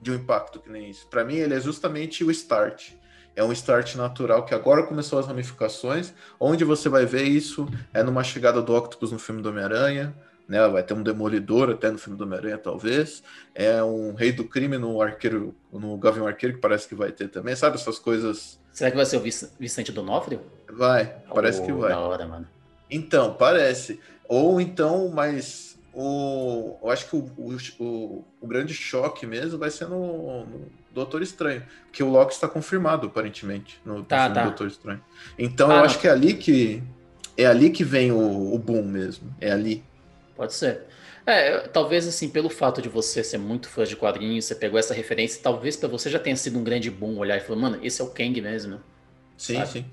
de 0.00 0.10
um 0.10 0.14
impacto 0.14 0.60
que 0.60 0.68
nem 0.70 0.88
isso. 0.90 1.06
Pra 1.08 1.24
mim, 1.24 1.34
ele 1.36 1.54
é 1.54 1.60
justamente 1.60 2.24
o 2.24 2.30
start. 2.30 2.92
É 3.34 3.44
um 3.44 3.52
start 3.52 3.94
natural 3.94 4.44
que 4.44 4.54
agora 4.54 4.82
começou 4.82 5.18
as 5.18 5.26
ramificações. 5.26 6.12
Onde 6.38 6.64
você 6.64 6.88
vai 6.88 7.06
ver 7.06 7.22
isso 7.22 7.68
é 7.92 8.02
numa 8.02 8.24
chegada 8.24 8.60
do 8.60 8.74
Octopus 8.74 9.12
no 9.12 9.18
filme 9.18 9.40
do 9.40 9.48
Homem-Aranha, 9.48 10.14
né? 10.48 10.66
Vai 10.68 10.82
ter 10.82 10.94
um 10.94 11.02
demolidor 11.02 11.70
até 11.70 11.90
no 11.90 11.98
filme 11.98 12.18
do 12.18 12.24
Homem-Aranha, 12.24 12.58
talvez. 12.58 13.22
É 13.54 13.82
um 13.82 14.14
rei 14.14 14.32
do 14.32 14.44
crime 14.44 14.76
no 14.78 15.00
arqueiro, 15.00 15.54
no 15.72 15.96
Gavião 15.96 16.26
Arqueiro, 16.26 16.56
que 16.56 16.60
parece 16.60 16.88
que 16.88 16.94
vai 16.94 17.12
ter 17.12 17.28
também, 17.28 17.54
sabe? 17.54 17.76
Essas 17.76 17.98
coisas. 17.98 18.58
Será 18.72 18.90
que 18.90 18.96
vai 18.96 19.06
ser 19.06 19.16
o 19.16 19.20
Vicente 19.58 19.92
Donofrio? 19.92 20.40
Vai, 20.68 21.16
parece 21.32 21.60
oh, 21.62 21.66
que 21.66 21.72
vai. 21.72 21.90
Da 21.90 22.00
hora, 22.00 22.26
mano. 22.26 22.48
Então, 22.90 23.34
parece. 23.34 24.00
Ou 24.28 24.60
então, 24.60 25.08
mas 25.08 25.70
o, 25.92 26.78
eu 26.82 26.90
acho 26.90 27.08
que 27.08 27.16
o, 27.16 27.30
o, 27.78 28.24
o, 28.40 28.46
grande 28.46 28.72
choque 28.72 29.26
mesmo 29.26 29.58
vai 29.58 29.70
ser 29.70 29.86
no, 29.86 30.46
no 30.46 30.70
Doutor 30.92 31.22
Estranho, 31.22 31.62
que 31.92 32.02
o 32.02 32.10
Loki 32.10 32.34
está 32.34 32.48
confirmado, 32.48 33.06
aparentemente, 33.06 33.80
no, 33.84 34.02
tá, 34.02 34.28
no 34.28 34.34
tá. 34.34 34.44
Doutor 34.44 34.66
Estranho. 34.66 35.00
Então, 35.38 35.70
ah, 35.70 35.76
eu 35.76 35.84
acho 35.84 35.98
que 35.98 36.08
é 36.08 36.10
ali 36.10 36.34
que 36.34 36.82
é 37.36 37.46
ali 37.46 37.70
que 37.70 37.84
vem 37.84 38.10
o, 38.10 38.54
o 38.54 38.58
boom 38.58 38.82
mesmo. 38.82 39.34
É 39.40 39.50
ali. 39.50 39.84
Pode 40.36 40.52
ser. 40.52 40.86
É, 41.26 41.58
talvez 41.68 42.08
assim, 42.08 42.28
pelo 42.28 42.48
fato 42.48 42.82
de 42.82 42.88
você 42.88 43.22
ser 43.22 43.38
muito 43.38 43.68
fã 43.68 43.84
de 43.84 43.94
quadrinhos, 43.94 44.46
você 44.46 44.54
pegou 44.54 44.78
essa 44.78 44.92
referência, 44.92 45.40
talvez 45.42 45.76
para 45.76 45.88
você 45.88 46.10
já 46.10 46.18
tenha 46.18 46.34
sido 46.34 46.58
um 46.58 46.64
grande 46.64 46.90
boom 46.90 47.18
olhar 47.18 47.36
e 47.36 47.40
falar, 47.40 47.60
mano, 47.60 47.78
esse 47.82 48.00
é 48.00 48.04
o 48.04 48.08
Kang 48.08 48.40
mesmo. 48.40 48.80
Sim, 49.36 49.56
sabe? 49.56 49.68
sim. 49.68 49.84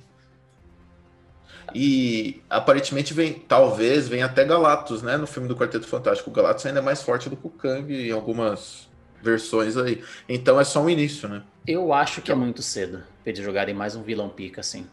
E 1.76 2.42
aparentemente 2.50 3.14
vem, 3.14 3.34
talvez 3.34 4.08
venha 4.08 4.26
até 4.26 4.46
Galactus, 4.46 5.02
né? 5.02 5.18
No 5.18 5.28
filme 5.28 5.48
do 5.48 5.56
Quarteto 5.56 5.86
Fantástico. 5.86 6.30
O 6.30 6.34
Galactus 6.34 6.66
ainda 6.66 6.80
é 6.80 6.82
mais 6.82 7.04
forte 7.04 7.30
do 7.30 7.36
que 7.36 7.46
o 7.46 7.50
Kang 7.50 7.94
em 7.94 8.12
algumas 8.12 8.87
versões 9.22 9.78
aí. 9.78 10.04
Então 10.28 10.60
é 10.60 10.64
só 10.64 10.82
um 10.82 10.90
início, 10.90 11.28
né? 11.28 11.44
Eu 11.66 11.94
acho 11.94 12.22
que 12.22 12.32
é 12.32 12.36
muito 12.36 12.62
cedo 12.62 13.04
pra 13.24 13.32
eles 13.32 13.44
jogarem 13.44 13.74
mais 13.74 13.96
um 13.96 14.04
vilão 14.04 14.30
pica, 14.30 14.62
assim. 14.62 14.88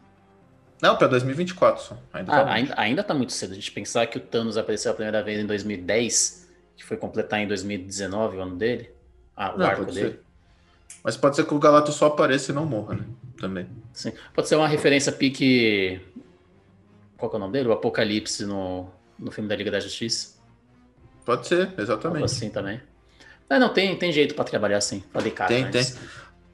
Não, 0.82 0.96
para 0.96 1.06
2024 1.06 1.82
só. 1.82 1.98
Ainda, 2.12 2.32
ah, 2.32 2.44
tá 2.44 2.52
ainda, 2.52 2.74
ainda 2.76 3.04
tá 3.04 3.14
muito 3.14 3.32
cedo. 3.32 3.52
A 3.52 3.54
gente 3.54 3.70
pensar 3.70 4.06
que 4.06 4.18
o 4.18 4.20
Thanos 4.20 4.56
apareceu 4.56 4.90
a 4.90 4.94
primeira 4.94 5.22
vez 5.22 5.38
em 5.38 5.46
2010, 5.46 6.48
que 6.76 6.84
foi 6.84 6.96
completar 6.96 7.40
em 7.40 7.48
2019 7.48 8.36
o 8.36 8.40
ano 8.42 8.56
dele. 8.56 8.90
Ah, 9.36 9.54
o 9.54 9.58
não, 9.58 9.66
arco 9.66 9.84
dele. 9.86 10.10
Ser. 10.10 10.20
Mas 11.02 11.16
pode 11.16 11.36
ser 11.36 11.46
que 11.46 11.54
o 11.54 11.58
Galactus 11.58 11.94
só 11.94 12.06
apareça 12.06 12.50
e 12.50 12.54
não 12.54 12.66
morra, 12.66 12.96
né? 12.96 13.04
Também. 13.38 13.68
Sim. 13.92 14.12
Pode 14.34 14.48
ser 14.48 14.56
uma 14.56 14.68
referência 14.68 15.12
pique 15.12 16.00
qual 17.16 17.32
é 17.32 17.36
o 17.36 17.38
nome 17.38 17.52
dele? 17.52 17.68
O 17.68 17.72
Apocalipse 17.72 18.44
no, 18.44 18.88
no 19.18 19.30
filme 19.30 19.48
da 19.48 19.56
Liga 19.56 19.70
da 19.70 19.80
Justiça. 19.80 20.34
Pode 21.24 21.46
ser, 21.46 21.72
exatamente. 21.78 22.16
Algo 22.16 22.24
assim 22.24 22.50
também. 22.50 22.80
Mas 23.48 23.60
não, 23.60 23.68
tem, 23.68 23.96
tem 23.96 24.12
jeito 24.12 24.34
para 24.34 24.44
trabalhar 24.44 24.78
assim. 24.78 25.02
Falei, 25.12 25.30
cara. 25.30 25.48
Tem, 25.48 25.62
mas... 25.64 25.72
tem. 25.72 26.00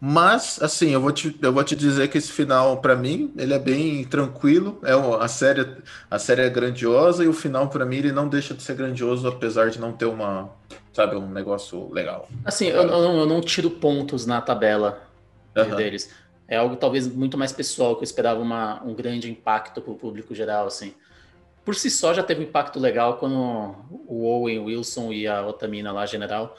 Mas, 0.03 0.63
assim, 0.63 0.95
eu 0.95 1.01
vou 1.01 1.13
te, 1.13 1.37
eu 1.43 1.53
vou 1.53 1.63
te 1.63 1.77
dizer 1.77 2.09
que 2.09 2.17
esse 2.17 2.33
final, 2.33 2.79
para 2.79 2.97
mim, 2.97 3.35
ele 3.37 3.53
é 3.53 3.59
bem 3.59 4.03
tranquilo. 4.05 4.81
É 4.83 4.93
a 4.93 5.29
série, 5.29 5.77
a 6.11 6.19
série 6.19 6.41
é 6.41 6.49
grandiosa 6.49 7.23
e 7.23 7.29
o 7.29 7.35
final, 7.35 7.69
para 7.69 7.85
mim, 7.85 7.97
ele 7.97 8.13
não 8.13 8.27
deixa 8.27 8.55
de 8.55 8.63
ser 8.63 8.75
grandioso, 8.77 9.29
apesar 9.29 9.69
de 9.69 9.79
não 9.79 9.93
ter 9.93 10.07
uma, 10.07 10.49
sabe, 10.95 11.17
um 11.17 11.29
negócio 11.29 11.93
legal. 11.93 12.27
Assim, 12.47 12.69
eu, 12.69 12.83
eu, 12.83 12.87
não, 12.87 13.21
eu 13.21 13.27
não 13.27 13.43
tiro 13.43 13.71
pontos 13.71 14.25
na 14.25 14.41
tabela 14.41 15.03
uhum. 15.55 15.77
deles 15.77 16.09
é 16.51 16.57
algo 16.57 16.75
talvez 16.75 17.07
muito 17.07 17.39
mais 17.39 17.53
pessoal, 17.53 17.95
que 17.95 18.03
eu 18.03 18.05
esperava 18.05 18.41
uma, 18.41 18.83
um 18.83 18.93
grande 18.93 19.31
impacto 19.31 19.81
para 19.81 19.93
o 19.93 19.95
público 19.95 20.35
geral, 20.35 20.67
assim. 20.67 20.93
Por 21.65 21.77
si 21.77 21.89
só 21.89 22.13
já 22.13 22.25
teve 22.25 22.41
um 22.41 22.45
impacto 22.45 22.81
legal 22.81 23.19
quando 23.19 23.77
o 24.09 24.25
Owen 24.25 24.59
Wilson 24.59 25.13
e 25.13 25.29
a 25.29 25.47
Otamina 25.47 25.93
lá, 25.93 26.05
general, 26.05 26.57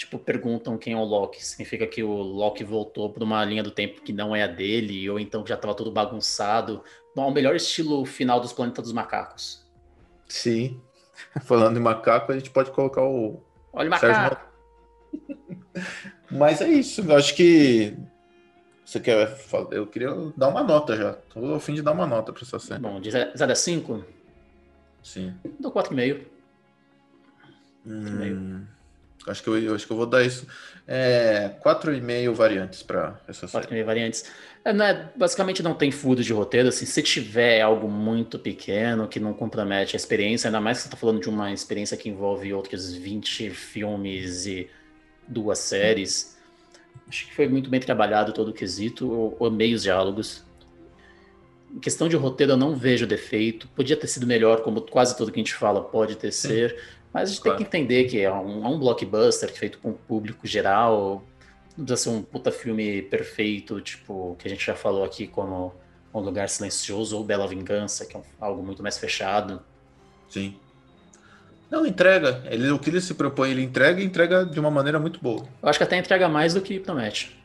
tipo, 0.00 0.18
perguntam 0.18 0.78
quem 0.78 0.94
é 0.94 0.96
o 0.96 1.04
Loki. 1.04 1.44
Significa 1.44 1.86
que 1.86 2.02
o 2.02 2.10
Loki 2.10 2.64
voltou 2.64 3.12
para 3.12 3.22
uma 3.22 3.44
linha 3.44 3.62
do 3.62 3.70
tempo 3.70 4.00
que 4.00 4.12
não 4.12 4.34
é 4.34 4.42
a 4.42 4.46
dele, 4.46 5.08
ou 5.10 5.20
então 5.20 5.46
já 5.46 5.54
estava 5.54 5.74
tudo 5.74 5.92
bagunçado. 5.92 6.82
Bom, 7.14 7.28
o 7.28 7.30
melhor 7.30 7.54
estilo 7.54 8.04
final 8.06 8.40
dos 8.40 8.52
Planetas 8.52 8.84
dos 8.84 8.92
Macacos. 8.92 9.62
Sim. 10.26 10.80
Falando 11.44 11.76
em 11.76 11.82
macaco, 11.82 12.32
a 12.32 12.38
gente 12.38 12.50
pode 12.50 12.70
colocar 12.70 13.02
o. 13.02 13.42
Olha 13.72 13.88
o 13.88 13.90
macaco! 13.90 14.48
Mas 16.30 16.62
é 16.62 16.68
isso. 16.68 17.02
Eu 17.02 17.16
acho 17.16 17.34
que 17.34 17.94
você 18.84 19.00
quer. 19.00 19.36
Eu 19.70 19.86
queria 19.86 20.10
dar 20.34 20.48
uma 20.48 20.62
nota 20.62 20.96
já. 20.96 21.12
Tô 21.12 21.54
a 21.54 21.60
fim 21.60 21.74
de 21.74 21.82
dar 21.82 21.92
uma 21.92 22.06
nota 22.06 22.32
para 22.32 22.42
essa 22.42 22.58
cena. 22.58 22.88
Bom, 22.88 23.00
de 23.00 23.10
0 23.10 23.32
a 23.34 23.54
5? 23.54 24.04
Sim. 25.02 25.34
Dou 25.58 25.70
4,5. 25.70 26.24
Hum, 27.86 28.66
acho, 29.26 29.42
que 29.42 29.48
eu, 29.48 29.74
acho 29.74 29.86
que 29.86 29.92
eu 29.92 29.96
vou 29.96 30.06
dar 30.06 30.24
isso. 30.24 30.46
É, 30.86 31.50
4,5 31.64 32.32
variantes 32.32 32.82
para 32.82 33.20
essa 33.28 33.46
cena. 33.46 33.64
4,5 33.64 33.84
variantes. 33.84 34.24
É, 34.64 34.72
não 34.72 34.84
é, 34.84 35.10
basicamente 35.16 35.62
não 35.62 35.74
tem 35.74 35.90
furo 35.90 36.22
de 36.22 36.32
roteiro. 36.32 36.68
Assim, 36.68 36.86
se 36.86 37.02
tiver 37.02 37.60
algo 37.60 37.88
muito 37.88 38.38
pequeno 38.38 39.08
que 39.08 39.18
não 39.18 39.32
compromete 39.32 39.96
a 39.96 39.98
experiência, 39.98 40.48
ainda 40.48 40.60
mais 40.60 40.78
que 40.78 40.82
você 40.82 40.88
está 40.88 40.96
falando 40.96 41.20
de 41.20 41.28
uma 41.28 41.52
experiência 41.52 41.96
que 41.96 42.08
envolve 42.08 42.52
outros 42.52 42.92
20 42.92 43.50
filmes 43.50 44.46
e 44.46 44.68
duas 45.26 45.58
séries. 45.58 46.36
Acho 47.08 47.26
que 47.26 47.34
foi 47.34 47.48
muito 47.48 47.70
bem 47.70 47.80
trabalhado 47.80 48.32
todo 48.32 48.48
o 48.48 48.52
quesito. 48.52 49.36
Eu 49.40 49.46
amei 49.46 49.74
os 49.74 49.82
diálogos. 49.82 50.44
Em 51.74 51.78
questão 51.78 52.08
de 52.08 52.16
roteiro, 52.16 52.52
eu 52.52 52.56
não 52.56 52.74
vejo 52.74 53.06
defeito. 53.06 53.68
Podia 53.68 53.96
ter 53.96 54.06
sido 54.08 54.26
melhor, 54.26 54.62
como 54.62 54.80
quase 54.82 55.16
tudo 55.16 55.32
que 55.32 55.38
a 55.38 55.42
gente 55.42 55.54
fala 55.54 55.82
pode 55.82 56.16
ter 56.16 56.32
Sim. 56.32 56.48
ser. 56.48 56.80
Mas 57.12 57.28
a 57.28 57.32
gente 57.32 57.42
claro. 57.42 57.58
tem 57.58 57.66
que 57.66 57.76
entender 57.76 58.04
que 58.04 58.20
é 58.20 58.32
um, 58.32 58.64
é 58.64 58.68
um 58.68 58.78
blockbuster 58.78 59.52
feito 59.52 59.78
com 59.78 59.90
o 59.90 59.94
público 59.94 60.46
geral. 60.46 61.24
Não 61.76 61.84
precisa 61.84 62.10
ser 62.10 62.16
um 62.16 62.22
puta 62.22 62.52
filme 62.52 63.02
perfeito, 63.02 63.80
tipo, 63.80 64.36
que 64.38 64.46
a 64.46 64.50
gente 64.50 64.64
já 64.64 64.74
falou 64.74 65.04
aqui, 65.04 65.26
como 65.26 65.74
Um 66.14 66.20
Lugar 66.20 66.48
Silencioso 66.48 67.16
ou 67.16 67.24
Bela 67.24 67.48
Vingança, 67.48 68.06
que 68.06 68.16
é 68.16 68.20
um, 68.20 68.22
algo 68.40 68.62
muito 68.62 68.82
mais 68.82 68.96
fechado. 68.98 69.62
Sim. 70.28 70.56
Não, 71.70 71.86
entrega. 71.86 72.42
Ele, 72.46 72.70
o 72.70 72.78
que 72.78 72.90
ele 72.90 73.00
se 73.00 73.14
propõe, 73.14 73.50
ele 73.50 73.62
entrega 73.62 74.00
e 74.00 74.04
entrega 74.04 74.44
de 74.44 74.58
uma 74.58 74.70
maneira 74.70 74.98
muito 74.98 75.20
boa. 75.20 75.44
Eu 75.62 75.68
acho 75.68 75.78
que 75.78 75.84
até 75.84 75.96
entrega 75.96 76.28
mais 76.28 76.54
do 76.54 76.60
que 76.60 76.80
promete. 76.80 77.40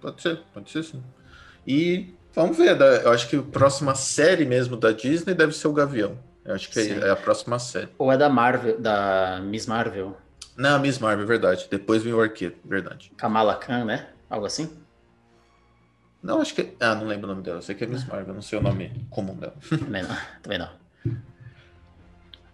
Pode 0.00 0.20
ser, 0.20 0.40
pode 0.52 0.70
ser 0.70 0.82
sim. 0.82 1.02
E 1.66 2.14
vamos 2.34 2.56
ver, 2.56 2.78
eu 2.80 3.10
acho 3.10 3.28
que 3.28 3.36
a 3.36 3.42
próxima 3.42 3.94
série 3.94 4.44
mesmo 4.44 4.76
da 4.76 4.92
Disney 4.92 5.34
deve 5.34 5.52
ser 5.52 5.68
o 5.68 5.72
Gavião. 5.72 6.18
Eu 6.44 6.54
acho 6.54 6.68
que 6.68 6.82
sim. 6.82 6.92
é 6.92 7.10
a 7.10 7.16
próxima 7.16 7.58
série. 7.58 7.88
Ou 7.96 8.12
é 8.12 8.16
da 8.16 8.28
Marvel, 8.28 8.78
da 8.78 9.40
Miss 9.42 9.66
Marvel. 9.66 10.16
Não, 10.56 10.78
Miss 10.78 10.98
Marvel, 10.98 11.26
verdade. 11.26 11.66
Depois 11.70 12.02
vem 12.02 12.12
o 12.12 12.20
Arqueiro, 12.20 12.54
verdade. 12.64 13.10
Kamala 13.16 13.56
Khan, 13.56 13.84
né? 13.84 14.08
Algo 14.28 14.46
assim? 14.46 14.70
Não, 16.22 16.40
acho 16.40 16.54
que. 16.54 16.74
Ah, 16.80 16.94
não 16.94 17.06
lembro 17.06 17.26
o 17.26 17.30
nome 17.30 17.42
dela. 17.42 17.58
Eu 17.58 17.62
sei 17.62 17.74
que 17.74 17.84
é 17.84 17.86
Miss 17.86 18.04
Marvel, 18.06 18.34
não 18.34 18.42
sei 18.42 18.58
o 18.58 18.62
nome 18.62 19.06
comum 19.10 19.34
dela. 19.34 19.54
Também 19.68 20.02
não, 20.02 20.16
também 20.42 20.58
não. 20.58 20.84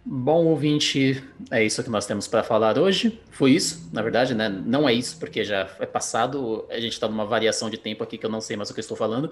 Bom, 0.03 0.45
ouvinte, 0.45 1.23
é 1.51 1.63
isso 1.63 1.83
que 1.83 1.89
nós 1.89 2.07
temos 2.07 2.27
para 2.27 2.41
falar 2.41 2.77
hoje. 2.79 3.21
Foi 3.29 3.51
isso, 3.51 3.87
na 3.93 4.01
verdade, 4.01 4.33
né? 4.33 4.49
Não 4.49 4.89
é 4.89 4.93
isso, 4.93 5.17
porque 5.19 5.43
já 5.43 5.69
é 5.79 5.85
passado, 5.85 6.65
a 6.71 6.79
gente 6.79 6.93
está 6.93 7.07
numa 7.07 7.23
variação 7.23 7.69
de 7.69 7.77
tempo 7.77 8.03
aqui 8.03 8.17
que 8.17 8.25
eu 8.25 8.29
não 8.29 8.41
sei 8.41 8.57
mais 8.57 8.71
o 8.71 8.73
que 8.73 8.79
eu 8.79 8.81
estou 8.81 8.97
falando. 8.97 9.31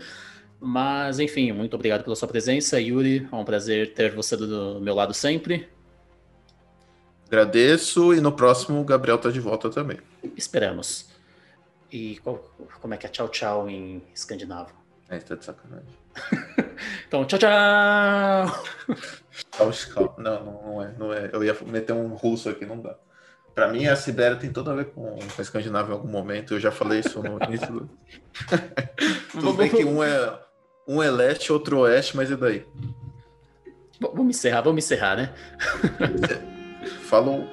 Mas, 0.59 1.19
enfim, 1.19 1.51
muito 1.53 1.73
obrigado 1.75 2.03
pela 2.03 2.15
sua 2.15 2.27
presença, 2.27 2.79
Yuri. 2.79 3.27
É 3.31 3.35
um 3.35 3.45
prazer 3.45 3.93
ter 3.93 4.13
você 4.13 4.35
do 4.35 4.79
meu 4.81 4.93
lado 4.93 5.13
sempre. 5.13 5.69
Agradeço 7.27 8.13
e 8.13 8.19
no 8.19 8.31
próximo 8.31 8.81
o 8.81 8.83
Gabriel 8.83 9.17
está 9.17 9.29
de 9.29 9.39
volta 9.39 9.69
também. 9.69 9.99
Esperamos. 10.35 11.09
E 11.91 12.17
qual, 12.17 12.43
como 12.81 12.93
é 12.93 12.97
que 12.97 13.05
é 13.05 13.09
tchau 13.09 13.29
tchau 13.29 13.69
em 13.69 14.03
escandinavo? 14.13 14.73
É, 15.09 15.17
está 15.17 15.35
de 15.35 15.45
sacanagem. 15.45 15.87
então, 17.07 17.25
tchau, 17.25 17.39
tchau! 17.39 18.63
Não, 20.17 20.43
não, 20.43 20.61
não 20.63 20.83
é, 20.83 20.93
não 20.97 21.13
é. 21.13 21.29
Eu 21.31 21.43
ia 21.43 21.55
meter 21.65 21.93
um 21.93 22.15
russo 22.15 22.49
aqui, 22.49 22.65
não 22.65 22.81
dá. 22.81 22.95
Pra 23.55 23.67
mim, 23.67 23.87
a 23.87 23.95
Sibéria 23.95 24.37
tem 24.37 24.51
tudo 24.51 24.71
a 24.71 24.75
ver 24.75 24.85
com, 24.85 25.03
com 25.17 25.19
a 25.37 25.41
Escandinávia 25.41 25.91
em 25.91 25.95
algum 25.95 26.07
momento. 26.07 26.53
Eu 26.53 26.59
já 26.59 26.71
falei 26.71 26.99
isso 26.99 27.21
no 27.21 27.43
início 27.43 27.71
do. 27.71 27.89
tudo 29.31 29.53
bem 29.53 29.69
que 29.69 29.83
um 29.83 30.03
é, 30.03 30.39
um 30.89 31.03
é 31.03 31.11
leste, 31.11 31.53
outro 31.53 31.81
oeste, 31.81 32.17
mas 32.17 32.31
e 32.31 32.35
daí? 32.35 32.65
Vamos 34.01 34.35
encerrar, 34.35 34.61
vamos 34.61 34.83
encerrar, 34.83 35.15
né? 35.15 35.33
Falou. 37.07 37.47